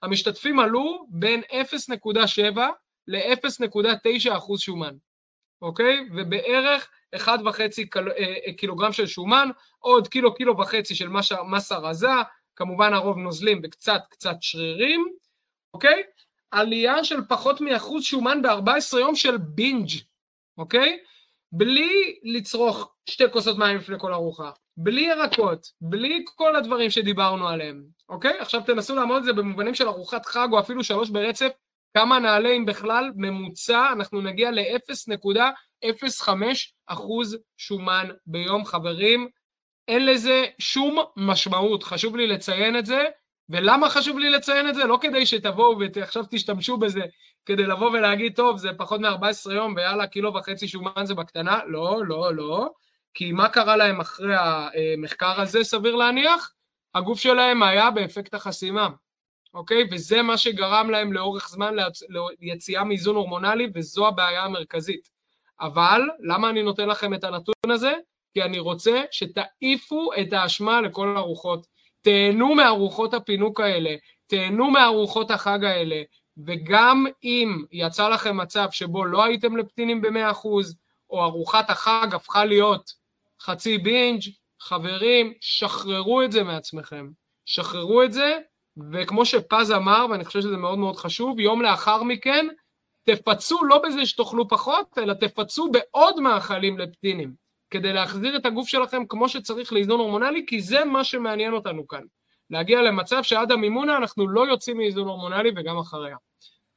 המשתתפים 0.04 0.60
עלו 0.60 1.06
בין 1.10 1.42
0.7 1.52 2.60
ל-0.9 3.08 4.38
אחוז 4.38 4.60
שומן, 4.62 4.96
אוקיי? 5.62 6.10
ובערך 6.16 6.90
1.5 7.16 7.30
קל... 7.90 8.10
אה, 8.10 8.36
אה, 8.48 8.54
קילוגרם 8.54 8.92
של 8.92 9.06
שומן, 9.06 9.50
עוד 9.80 10.08
קילו, 10.08 10.34
קילו 10.34 10.58
וחצי 10.58 10.96
של 10.96 11.10
מסה, 11.50 11.78
רזה, 11.78 12.08
כמובן 12.56 12.94
הרוב 12.94 13.18
נוזלים 13.18 13.62
וקצת 13.64 14.02
קצת 14.10 14.36
שרירים, 14.42 15.08
אוקיי? 15.74 16.04
עלייה 16.52 17.04
של 17.04 17.22
פחות 17.30 17.62
מאחוז 17.62 18.04
שומן 18.04 18.42
ב-14 18.42 18.98
יום 19.00 19.16
של 19.16 19.38
בינג', 19.38 19.90
אוקיי? 20.58 21.00
בלי 21.52 22.20
לצרוך 22.24 22.94
שתי 23.10 23.24
כוסות 23.34 23.58
מים 23.58 23.78
לפני 23.78 23.96
כל 24.00 24.14
ארוחה, 24.14 24.52
בלי 24.78 25.02
ירקות, 25.02 25.72
בלי 25.82 26.26
כל 26.36 26.56
הדברים 26.56 26.90
שדיברנו 26.90 27.48
עליהם, 27.48 27.84
אוקיי? 28.10 28.40
עכשיו 28.40 28.62
תנסו 28.62 28.96
לעמוד 28.96 29.18
את 29.18 29.24
זה 29.24 29.34
במובנים 29.34 29.76
של 29.76 29.88
ארוחת 29.88 30.26
חג 30.26 30.48
או 30.52 30.60
אפילו 30.60 30.84
שלוש 30.84 31.10
ברצף, 31.10 31.52
כמה 31.98 32.20
נעלה 32.20 32.50
אם 32.50 32.66
בכלל, 32.66 33.12
ממוצע, 33.16 33.88
אנחנו 33.92 34.22
נגיע 34.22 34.52
ל-0.05 34.52 36.30
אחוז 36.88 37.38
שומן 37.58 38.10
ביום, 38.26 38.66
חברים. 38.66 39.30
אין 39.88 40.06
לזה 40.06 40.46
שום 40.60 41.00
משמעות, 41.18 41.84
חשוב 41.84 42.16
לי 42.16 42.28
לציין 42.28 42.78
את 42.78 42.86
זה, 42.86 43.06
ולמה 43.50 43.90
חשוב 43.90 44.20
לי 44.20 44.30
לציין 44.30 44.70
את 44.70 44.76
זה? 44.76 44.84
לא 44.84 44.98
כדי 45.02 45.26
שתבואו 45.26 45.78
ועכשיו 45.96 46.24
תשתמשו 46.30 46.78
בזה 46.78 47.02
כדי 47.46 47.64
לבוא 47.64 47.90
ולהגיד, 47.90 48.36
טוב, 48.36 48.58
זה 48.58 48.70
פחות 48.78 49.02
מ-14 49.02 49.52
יום 49.52 49.74
ויאללה, 49.76 50.08
קילו 50.08 50.34
וחצי 50.34 50.68
שומן 50.68 51.06
זה 51.06 51.16
בקטנה. 51.16 51.60
לא, 51.68 52.02
לא, 52.08 52.36
לא. 52.36 52.70
כי 53.14 53.32
מה 53.32 53.50
קרה 53.50 53.76
להם 53.76 54.00
אחרי 54.00 54.36
המחקר 54.38 55.42
הזה, 55.42 55.64
סביר 55.64 55.96
להניח? 55.96 56.52
הגוף 56.96 57.20
שלהם 57.20 57.64
היה 57.64 57.92
באפקט 57.92 58.34
החסימה, 58.34 58.90
אוקיי? 59.56 59.84
וזה 59.92 60.22
מה 60.22 60.38
שגרם 60.38 60.90
להם 60.90 61.14
לאורך 61.14 61.50
זמן 61.50 61.76
ליציאה 62.40 62.84
מאיזון 62.84 63.16
הורמונלי, 63.16 63.68
וזו 63.76 64.08
הבעיה 64.08 64.44
המרכזית. 64.44 65.10
אבל, 65.62 66.02
למה 66.20 66.50
אני 66.50 66.64
נותן 66.64 66.88
לכם 66.88 67.14
את 67.14 67.24
הנתון 67.24 67.72
הזה? 67.72 67.94
כי 68.34 68.44
אני 68.44 68.60
רוצה 68.60 69.04
שתעיפו 69.12 70.10
את 70.22 70.34
האשמה 70.34 70.82
לכל 70.82 71.18
הרוחות. 71.18 71.68
תהנו 72.02 72.56
מארוחות 72.56 73.14
הפינוק 73.14 73.60
האלה, 73.60 73.96
תהנו 74.28 74.72
מארוחות 74.72 75.32
החג 75.32 75.64
האלה, 75.64 76.02
וגם 76.46 77.06
אם 77.24 77.64
יצא 77.72 78.10
לכם 78.10 78.38
מצב 78.38 78.68
שבו 78.72 79.06
לא 79.06 79.24
הייתם 79.24 79.58
לפטינים 79.58 80.02
ב-100%, 80.02 80.48
או 81.10 81.24
ארוחת 81.24 81.70
החג 81.70 82.08
הפכה 82.14 82.46
להיות 82.46 82.94
חצי 83.42 83.78
בינג', 83.78 84.22
חברים, 84.60 85.34
שחררו 85.42 86.22
את 86.22 86.32
זה 86.32 86.44
מעצמכם. 86.44 87.10
שחררו 87.46 88.04
את 88.04 88.14
זה, 88.14 88.40
וכמו 88.94 89.26
שפז 89.26 89.72
אמר, 89.72 90.06
ואני 90.10 90.26
חושב 90.26 90.42
שזה 90.42 90.58
מאוד 90.58 90.80
מאוד 90.80 90.96
חשוב, 90.96 91.40
יום 91.40 91.62
לאחר 91.62 92.04
מכן, 92.04 92.48
תפצו 93.04 93.64
לא 93.64 93.82
בזה 93.84 94.06
שתאכלו 94.06 94.48
פחות, 94.48 94.98
אלא 94.98 95.14
תפצו 95.14 95.72
בעוד 95.72 96.20
מאכלים 96.20 96.78
לפטינים, 96.78 97.34
כדי 97.70 97.94
להחזיר 97.94 98.38
את 98.38 98.46
הגוף 98.46 98.68
שלכם 98.68 99.06
כמו 99.10 99.30
שצריך 99.30 99.74
לאיזון 99.74 100.00
הורמונלי, 100.00 100.46
כי 100.48 100.62
זה 100.62 100.86
מה 100.86 101.04
שמעניין 101.04 101.54
אותנו 101.54 101.88
כאן. 101.88 102.02
להגיע 102.50 102.82
למצב 102.82 103.24
שעד 103.24 103.52
המימונה 103.52 103.98
אנחנו 103.98 104.28
לא 104.28 104.48
יוצאים 104.48 104.78
מאיזון 104.78 105.08
הורמונלי 105.08 105.52
וגם 105.56 105.78
אחריה. 105.78 106.18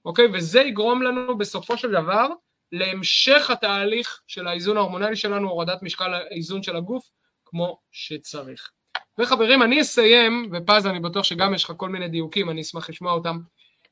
אוקיי? 0.04 0.26
וזה 0.32 0.60
יגרום 0.60 1.02
לנו 1.02 1.38
בסופו 1.38 1.76
של 1.76 1.90
דבר 1.90 2.28
להמשך 2.72 3.50
התהליך 3.50 4.20
של 4.26 4.46
האיזון 4.46 4.76
ההורמונלי 4.76 5.16
שלנו, 5.16 5.50
הורדת 5.50 5.82
משקל 5.82 6.14
האיזון 6.14 6.62
של 6.62 6.76
הגוף, 6.76 7.10
כמו 7.44 7.78
שצריך. 7.92 8.70
וחברים, 9.18 9.62
אני 9.62 9.80
אסיים, 9.80 10.50
ופז 10.52 10.86
אני 10.86 11.00
בטוח 11.00 11.24
שגם 11.24 11.54
יש 11.54 11.64
לך 11.64 11.72
כל 11.76 11.88
מיני 11.88 12.08
דיוקים, 12.08 12.50
אני 12.50 12.60
אשמח 12.60 12.90
לשמוע 12.90 13.12
אותם, 13.12 13.38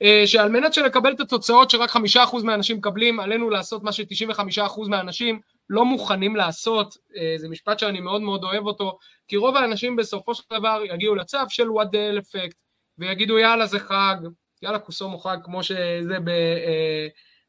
אה, 0.03 0.23
שעל 0.27 0.49
מנת 0.49 0.75
שנקבל 0.75 1.13
את 1.13 1.21
התוצאות 1.21 1.71
שרק 1.71 1.91
חמישה 1.91 2.25
אחוז 2.25 2.45
מהאנשים 2.45 2.77
מקבלים, 2.77 3.21
עלינו 3.21 3.51
לעשות 3.51 3.83
מה 3.83 3.93
שתשעים 3.93 4.31
וחמישה 4.31 4.67
אחוז 4.67 4.89
מהאנשים 4.89 5.41
לא 5.71 5.85
מוכנים 5.85 6.37
לעשות, 6.37 6.97
אה, 7.17 7.35
זה 7.39 7.49
משפט 7.49 7.79
שאני 7.79 8.01
מאוד 8.01 8.23
מאוד 8.23 8.45
אוהב 8.45 8.67
אותו, 8.67 8.99
כי 9.29 9.37
רוב 9.37 9.57
האנשים 9.57 9.97
בסופו 9.97 10.35
של 10.35 10.43
דבר 10.51 10.83
יגיעו 10.95 11.15
לצו 11.15 11.39
של 11.49 11.69
what 11.69 11.87
the 11.87 12.23
effect, 12.23 12.55
ויגידו 12.99 13.39
יאללה 13.39 13.67
זה 13.67 13.79
חג, 13.79 14.17
יאללה 14.63 14.79
קוסומו 14.79 15.19
חג, 15.19 15.37
כמו 15.45 15.63
שזה 15.63 16.21
ב, 16.25 16.29
אה, 16.29 17.07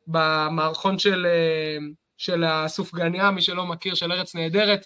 במערכון 0.08 1.00
של 1.00 1.28
של 2.18 2.44
הסופגניה, 2.44 3.32
מי 3.32 3.42
שלא 3.42 3.66
מכיר, 3.66 3.96
של 3.96 4.12
ארץ 4.12 4.36
נהדרת. 4.36 4.86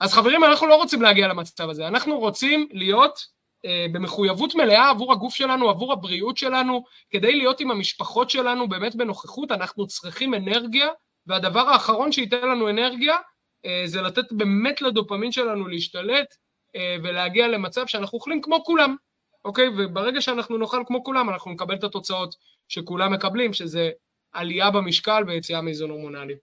אז 0.00 0.12
חברים, 0.12 0.44
אנחנו 0.44 0.66
לא 0.66 0.74
רוצים 0.74 1.02
להגיע 1.02 1.28
למצב 1.28 1.70
הזה, 1.70 1.88
אנחנו 1.88 2.18
רוצים 2.18 2.68
להיות 2.72 3.18
אה, 3.64 3.86
במחויבות 3.92 4.54
מלאה 4.54 4.90
עבור 4.90 5.12
הגוף 5.12 5.34
שלנו, 5.34 5.70
עבור 5.70 5.92
הבריאות 5.92 6.36
שלנו, 6.36 6.84
כדי 7.10 7.36
להיות 7.36 7.60
עם 7.60 7.70
המשפחות 7.70 8.30
שלנו 8.30 8.68
באמת 8.68 8.96
בנוכחות, 8.96 9.52
אנחנו 9.52 9.86
צריכים 9.86 10.34
אנרגיה, 10.34 10.88
והדבר 11.26 11.68
האחרון 11.68 12.12
שייתן 12.12 12.48
לנו 12.48 12.68
אנרגיה 12.68 13.16
אה, 13.64 13.82
זה 13.84 14.02
לתת 14.02 14.32
באמת 14.32 14.82
לדופמין 14.82 15.32
שלנו 15.32 15.68
להשתלט 15.68 16.34
אה, 16.76 16.96
ולהגיע 17.02 17.48
למצב 17.48 17.86
שאנחנו 17.86 18.16
אוכלים 18.18 18.42
כמו 18.42 18.64
כולם, 18.64 18.96
אוקיי? 19.44 19.68
וברגע 19.78 20.20
שאנחנו 20.20 20.58
נאכל 20.58 20.82
כמו 20.86 21.04
כולם, 21.04 21.30
אנחנו 21.30 21.50
נקבל 21.50 21.74
את 21.74 21.84
התוצאות 21.84 22.34
שכולם 22.68 23.12
מקבלים, 23.12 23.52
שזה 23.52 23.90
עלייה 24.32 24.70
במשקל 24.70 25.24
ויציאה 25.26 25.60
מאיזון 25.60 25.90
הורמונלי. 25.90 26.34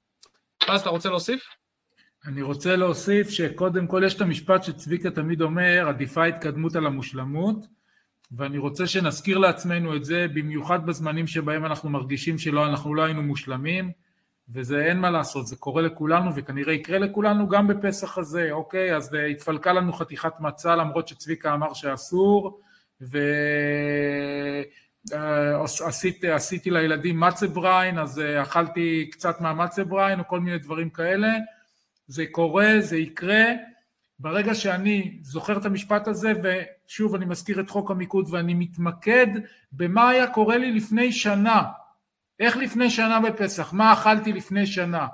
אז 0.67 0.81
אתה 0.81 0.89
רוצה 0.89 1.09
להוסיף? 1.09 1.47
אני 2.27 2.41
רוצה 2.41 2.75
להוסיף 2.75 3.29
שקודם 3.29 3.87
כל 3.87 4.01
יש 4.05 4.15
את 4.15 4.21
המשפט 4.21 4.63
שצביקה 4.63 5.11
תמיד 5.11 5.41
אומר, 5.41 5.85
עדיפה 5.89 6.25
התקדמות 6.25 6.75
על 6.75 6.85
המושלמות, 6.85 7.67
ואני 8.31 8.57
רוצה 8.57 8.87
שנזכיר 8.87 9.37
לעצמנו 9.37 9.95
את 9.95 10.05
זה, 10.05 10.27
במיוחד 10.33 10.85
בזמנים 10.85 11.27
שבהם 11.27 11.65
אנחנו 11.65 11.89
מרגישים 11.89 12.37
שלא, 12.37 12.65
אנחנו 12.65 12.95
לא 12.95 13.03
היינו 13.03 13.23
מושלמים, 13.23 13.91
וזה 14.49 14.85
אין 14.85 14.99
מה 14.99 15.09
לעשות, 15.09 15.47
זה 15.47 15.55
קורה 15.55 15.81
לכולנו 15.81 16.31
וכנראה 16.35 16.73
יקרה 16.73 16.99
לכולנו 16.99 17.47
גם 17.47 17.67
בפסח 17.67 18.17
הזה, 18.17 18.51
אוקיי? 18.51 18.95
אז 18.95 19.15
אה, 19.15 19.25
התפלקה 19.25 19.73
לנו 19.73 19.93
חתיכת 19.93 20.33
מצה 20.39 20.75
למרות 20.75 21.07
שצביקה 21.07 21.53
אמר 21.53 21.73
שאסור, 21.73 22.61
ועשיתי 25.11 26.29
אה, 26.29 26.35
עשיתי 26.35 26.71
לילדים 26.71 27.19
מצה 27.19 27.47
בריין, 27.47 27.99
אז 27.99 28.19
אה, 28.19 28.41
אכלתי 28.41 29.09
קצת 29.11 29.41
מהמצה 29.41 29.83
בריין 29.83 30.19
או 30.19 30.27
כל 30.27 30.39
מיני 30.39 30.57
דברים 30.57 30.89
כאלה, 30.89 31.27
זה 32.07 32.25
קורה, 32.31 32.73
זה 32.79 32.97
יקרה, 32.97 33.45
ברגע 34.19 34.55
שאני 34.55 35.19
זוכר 35.21 35.57
את 35.57 35.65
המשפט 35.65 36.07
הזה, 36.07 36.33
ושוב 36.43 37.15
אני 37.15 37.25
מזכיר 37.25 37.59
את 37.59 37.69
חוק 37.69 37.91
המיקוד 37.91 38.27
ואני 38.31 38.53
מתמקד 38.53 39.27
במה 39.71 40.09
היה 40.09 40.27
קורה 40.27 40.57
לי 40.57 40.71
לפני 40.71 41.11
שנה, 41.11 41.63
איך 42.39 42.57
לפני 42.57 42.89
שנה 42.89 43.19
בפסח, 43.19 43.73
מה 43.73 43.93
אכלתי 43.93 44.33
לפני 44.33 44.65
שנה, 44.65 45.07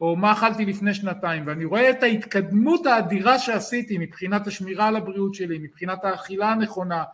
או 0.00 0.16
מה 0.16 0.32
אכלתי 0.32 0.64
לפני 0.64 0.94
שנתיים, 0.94 1.42
ואני 1.46 1.64
רואה 1.64 1.90
את 1.90 2.02
ההתקדמות 2.02 2.86
האדירה 2.86 3.38
שעשיתי 3.38 3.98
מבחינת 3.98 4.46
השמירה 4.46 4.88
על 4.88 4.96
הבריאות 4.96 5.34
שלי, 5.34 5.58
מבחינת 5.58 6.04
האכילה 6.04 6.50
הנכונה, 6.50 7.04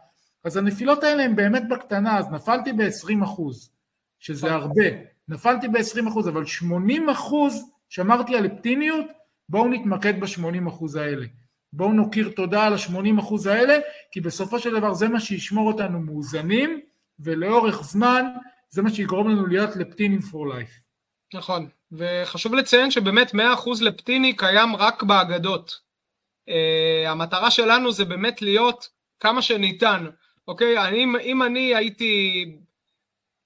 אז 0.45 0.57
הנפילות 0.57 1.05
האלה 1.05 1.25
הן 1.25 1.37
באמת 1.37 1.69
בקטנה, 1.69 2.19
אז 2.19 2.29
נפלתי 2.29 2.73
ב-20 2.73 3.25
אחוז, 3.25 3.71
שזה 4.19 4.53
הרבה, 4.53 4.85
נפלתי 5.29 5.69
ב-20 5.69 6.09
אחוז, 6.09 6.29
אבל 6.29 6.47
80 6.47 7.09
אחוז 7.09 7.71
שמרתי 7.89 8.37
על 8.37 8.47
אופטימיות, 8.51 9.07
בואו 9.51 9.69
נתמקד 9.69 10.21
ב-80 10.21 10.69
אחוז 10.69 10.97
האלה. 10.97 11.27
בואו 11.73 11.93
נוקיר 11.93 12.33
תודה 12.37 12.67
על 12.67 12.73
ה-80 12.73 13.21
אחוז 13.21 13.47
האלה, 13.47 13.79
כי 14.13 14.21
בסופו 14.21 14.59
של 14.59 14.79
דבר 14.79 14.95
זה 14.95 15.09
מה 15.09 15.21
שישמור 15.21 15.73
אותנו 15.73 16.01
מאוזנים, 16.01 16.81
ולאורך 17.21 17.83
זמן 17.83 18.25
זה 18.71 18.83
מה 18.83 18.91
שיגרום 18.91 19.29
לנו 19.29 19.47
להיות 19.47 19.77
לפטינים 19.77 20.21
פור 20.21 20.49
לייף. 20.49 20.71
נכון, 21.35 21.69
וחשוב 21.93 22.55
לציין 22.55 22.91
שבאמת 22.91 23.35
100% 23.35 23.39
לפטיני 23.81 24.37
קיים 24.37 24.77
רק 24.77 25.03
באגדות. 25.03 25.91
Uh, 26.49 27.09
המטרה 27.09 27.51
שלנו 27.51 27.93
זה 27.93 28.05
באמת 28.05 28.43
להיות 28.43 28.89
כמה 29.21 29.43
שניתן, 29.43 30.07
אוקיי? 30.49 30.89
אני, 30.89 31.05
אם 31.23 31.43
אני 31.43 31.75
הייתי 31.75 32.45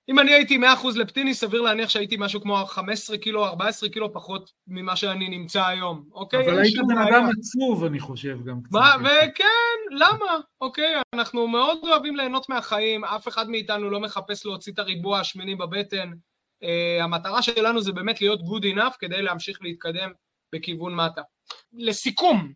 אם 0.08 0.18
אני 0.18 0.32
הייתי 0.32 0.58
100% 0.58 0.62
לפטיני, 0.96 1.34
סביר 1.34 1.60
להניח 1.60 1.88
שהייתי 1.88 2.16
משהו 2.18 2.40
כמו 2.40 2.66
15 2.66 3.18
קילו, 3.18 3.46
14 3.46 3.88
קילו 3.88 4.12
פחות 4.12 4.52
ממה 4.66 4.96
שאני 4.96 5.28
נמצא 5.28 5.66
היום, 5.66 6.04
אוקיי? 6.12 6.46
אבל 6.46 6.58
היית 6.58 6.76
בן 6.88 6.98
אדם 6.98 7.28
עצוב, 7.38 7.84
אני 7.84 8.00
חושב, 8.00 8.38
גם 8.44 8.62
קצת. 8.62 8.72
מה, 8.72 8.94
וכן, 9.00 9.44
למה? 9.90 10.38
אוקיי, 10.60 10.94
אנחנו 11.14 11.48
מאוד 11.48 11.78
אוהבים 11.82 12.16
ליהנות 12.16 12.48
מהחיים, 12.48 13.04
אף 13.04 13.28
אחד 13.28 13.48
מאיתנו 13.48 13.90
לא 13.90 14.00
מחפש 14.00 14.46
להוציא 14.46 14.72
את 14.72 14.78
הריבוע 14.78 15.20
השמיני 15.20 15.54
בבטן. 15.54 16.10
Uh, 16.64 17.02
המטרה 17.02 17.42
שלנו 17.42 17.82
זה 17.82 17.92
באמת 17.92 18.20
להיות 18.20 18.40
good 18.40 18.76
enough 18.76 18.98
כדי 18.98 19.22
להמשיך 19.22 19.58
להתקדם 19.62 20.10
בכיוון 20.54 20.94
מטה. 20.94 21.22
לסיכום, 21.72 22.52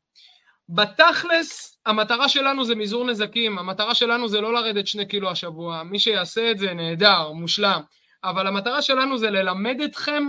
בתכלס, 0.68 1.78
המטרה 1.86 2.28
שלנו 2.28 2.64
זה 2.64 2.74
מזעור 2.74 3.06
נזקים, 3.06 3.58
המטרה 3.58 3.94
שלנו 3.94 4.28
זה 4.28 4.40
לא 4.40 4.52
לרדת 4.52 4.86
שני 4.86 5.06
קילו 5.06 5.30
השבוע, 5.30 5.82
מי 5.82 5.98
שיעשה 5.98 6.50
את 6.50 6.58
זה 6.58 6.74
נהדר, 6.74 7.32
מושלם, 7.32 7.80
אבל 8.24 8.46
המטרה 8.46 8.82
שלנו 8.82 9.18
זה 9.18 9.30
ללמד 9.30 9.80
אתכם 9.84 10.24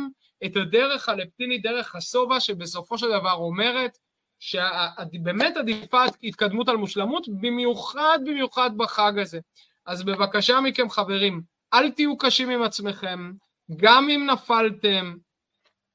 את 0.45 0.55
הדרך 0.55 1.09
הלפטינית, 1.09 1.61
דרך 1.61 1.95
השובע, 1.95 2.39
שבסופו 2.39 2.97
של 2.97 3.07
דבר 3.09 3.33
אומרת 3.33 3.97
שבאמת 4.39 5.57
עדיפה 5.57 6.03
התקדמות 6.23 6.69
על 6.69 6.77
מושלמות, 6.77 7.27
במיוחד 7.41 8.19
במיוחד 8.25 8.77
בחג 8.77 9.19
הזה. 9.19 9.39
אז 9.85 10.03
בבקשה 10.03 10.61
מכם 10.61 10.89
חברים, 10.89 11.41
אל 11.73 11.91
תהיו 11.91 12.17
קשים 12.17 12.49
עם 12.49 12.63
עצמכם, 12.63 13.31
גם 13.77 14.09
אם 14.09 14.27
נפלתם, 14.31 15.15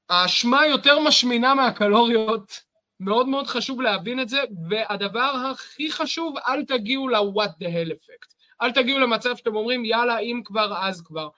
האשמה 0.08 0.66
יותר 0.66 1.00
משמינה 1.00 1.54
מהקלוריות, 1.54 2.63
מאוד 3.00 3.28
מאוד 3.28 3.46
חשוב 3.46 3.80
להבין 3.80 4.20
את 4.20 4.28
זה, 4.28 4.40
והדבר 4.68 5.32
הכי 5.50 5.92
חשוב, 5.92 6.34
אל 6.48 6.64
תגיעו 6.64 7.08
ל-what 7.08 7.50
the 7.50 7.66
hell 7.66 7.90
effect. 7.90 8.34
אל 8.62 8.72
תגיעו 8.72 8.98
למצב 8.98 9.36
שאתם 9.36 9.56
אומרים, 9.56 9.84
יאללה, 9.84 10.18
אם 10.18 10.40
כבר, 10.44 10.74
אז 10.86 11.02
כבר. 11.02 11.28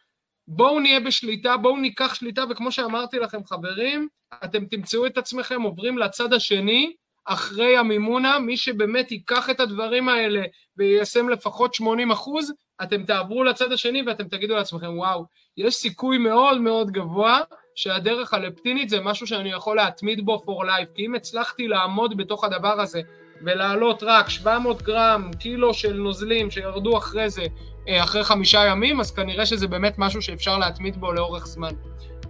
בואו 0.48 0.80
נהיה 0.80 1.00
בשליטה, 1.00 1.56
בואו 1.56 1.76
ניקח 1.76 2.14
שליטה, 2.14 2.44
וכמו 2.50 2.72
שאמרתי 2.72 3.18
לכם, 3.18 3.44
חברים, 3.44 4.08
אתם 4.44 4.64
תמצאו 4.66 5.06
את 5.06 5.18
עצמכם 5.18 5.62
עוברים 5.62 5.98
לצד 5.98 6.32
השני, 6.32 6.92
אחרי 7.24 7.76
המימונה, 7.76 8.38
מי 8.38 8.56
שבאמת 8.56 9.12
ייקח 9.12 9.50
את 9.50 9.60
הדברים 9.60 10.08
האלה 10.08 10.42
ויישם 10.76 11.28
לפחות 11.28 11.74
80 11.74 12.10
אחוז, 12.10 12.52
אתם 12.82 13.04
תעברו 13.04 13.44
לצד 13.44 13.72
השני 13.72 14.02
ואתם 14.06 14.28
תגידו 14.28 14.54
לעצמכם, 14.54 14.98
וואו, 14.98 15.24
יש 15.56 15.74
סיכוי 15.74 16.18
מאוד 16.18 16.60
מאוד 16.60 16.90
גבוה 16.90 17.40
שהדרך 17.76 18.34
הלפטינית 18.34 18.88
זה 18.88 19.00
משהו 19.00 19.26
שאני 19.26 19.52
יכול 19.52 19.76
להתמיד 19.76 20.26
בו 20.26 20.42
for 20.46 20.64
life, 20.64 20.94
כי 20.94 21.06
אם 21.06 21.14
הצלחתי 21.14 21.68
לעמוד 21.68 22.16
בתוך 22.16 22.44
הדבר 22.44 22.80
הזה 22.80 23.00
ולעלות 23.42 24.02
רק 24.02 24.28
700 24.28 24.82
גרם, 24.82 25.30
קילו 25.38 25.74
של 25.74 25.96
נוזלים 25.96 26.50
שירדו 26.50 26.98
אחרי 26.98 27.30
זה, 27.30 27.42
אה, 27.88 28.02
אחרי 28.02 28.24
חמישה 28.24 28.66
ימים, 28.66 29.00
אז 29.00 29.10
כנראה 29.10 29.46
שזה 29.46 29.68
באמת 29.68 29.94
משהו 29.98 30.22
שאפשר 30.22 30.58
להתמיד 30.58 30.96
בו 30.96 31.12
לאורך 31.12 31.46
זמן. 31.46 31.72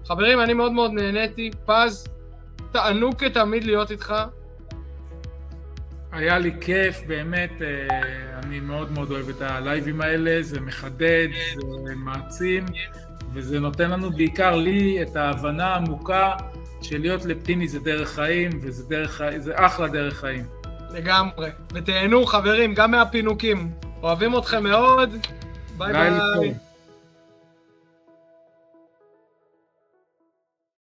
חברים, 0.04 0.40
אני 0.40 0.52
מאוד 0.52 0.72
מאוד 0.72 0.92
נהניתי. 0.92 1.50
פז, 1.66 2.08
תענוג 2.72 3.14
כתמיד 3.14 3.64
להיות 3.64 3.90
איתך. 3.90 4.14
היה 6.12 6.38
לי 6.38 6.50
כיף, 6.60 7.00
באמת, 7.06 7.62
אה, 7.62 8.38
אני 8.42 8.60
מאוד 8.60 8.92
מאוד 8.92 9.10
אוהב 9.10 9.28
את 9.28 9.42
הלייבים 9.42 10.00
האלה, 10.00 10.42
זה 10.42 10.60
מחדד, 10.60 11.28
זה 11.86 11.94
מעצים. 11.94 12.64
וזה 13.36 13.60
נותן 13.60 13.90
לנו, 13.90 14.10
בעיקר 14.10 14.56
לי, 14.56 15.02
את 15.02 15.16
ההבנה 15.16 15.66
העמוקה 15.66 16.32
של 16.82 17.00
להיות 17.00 17.24
לפטיני 17.24 17.68
זה 17.68 17.78
דרך 17.80 18.08
חיים, 18.08 18.50
וזה 18.62 18.88
דרך, 18.88 19.20
זה 19.38 19.52
אחלה 19.54 19.88
דרך 19.88 20.20
חיים. 20.20 20.44
לגמרי. 20.90 21.50
ותהנו, 21.74 22.26
חברים, 22.26 22.74
גם 22.74 22.90
מהפינוקים. 22.90 23.70
אוהבים 24.02 24.38
אתכם 24.38 24.62
מאוד. 24.62 25.10
ביי 25.78 25.92
ביי. 25.92 26.10
ביי. 26.38 26.54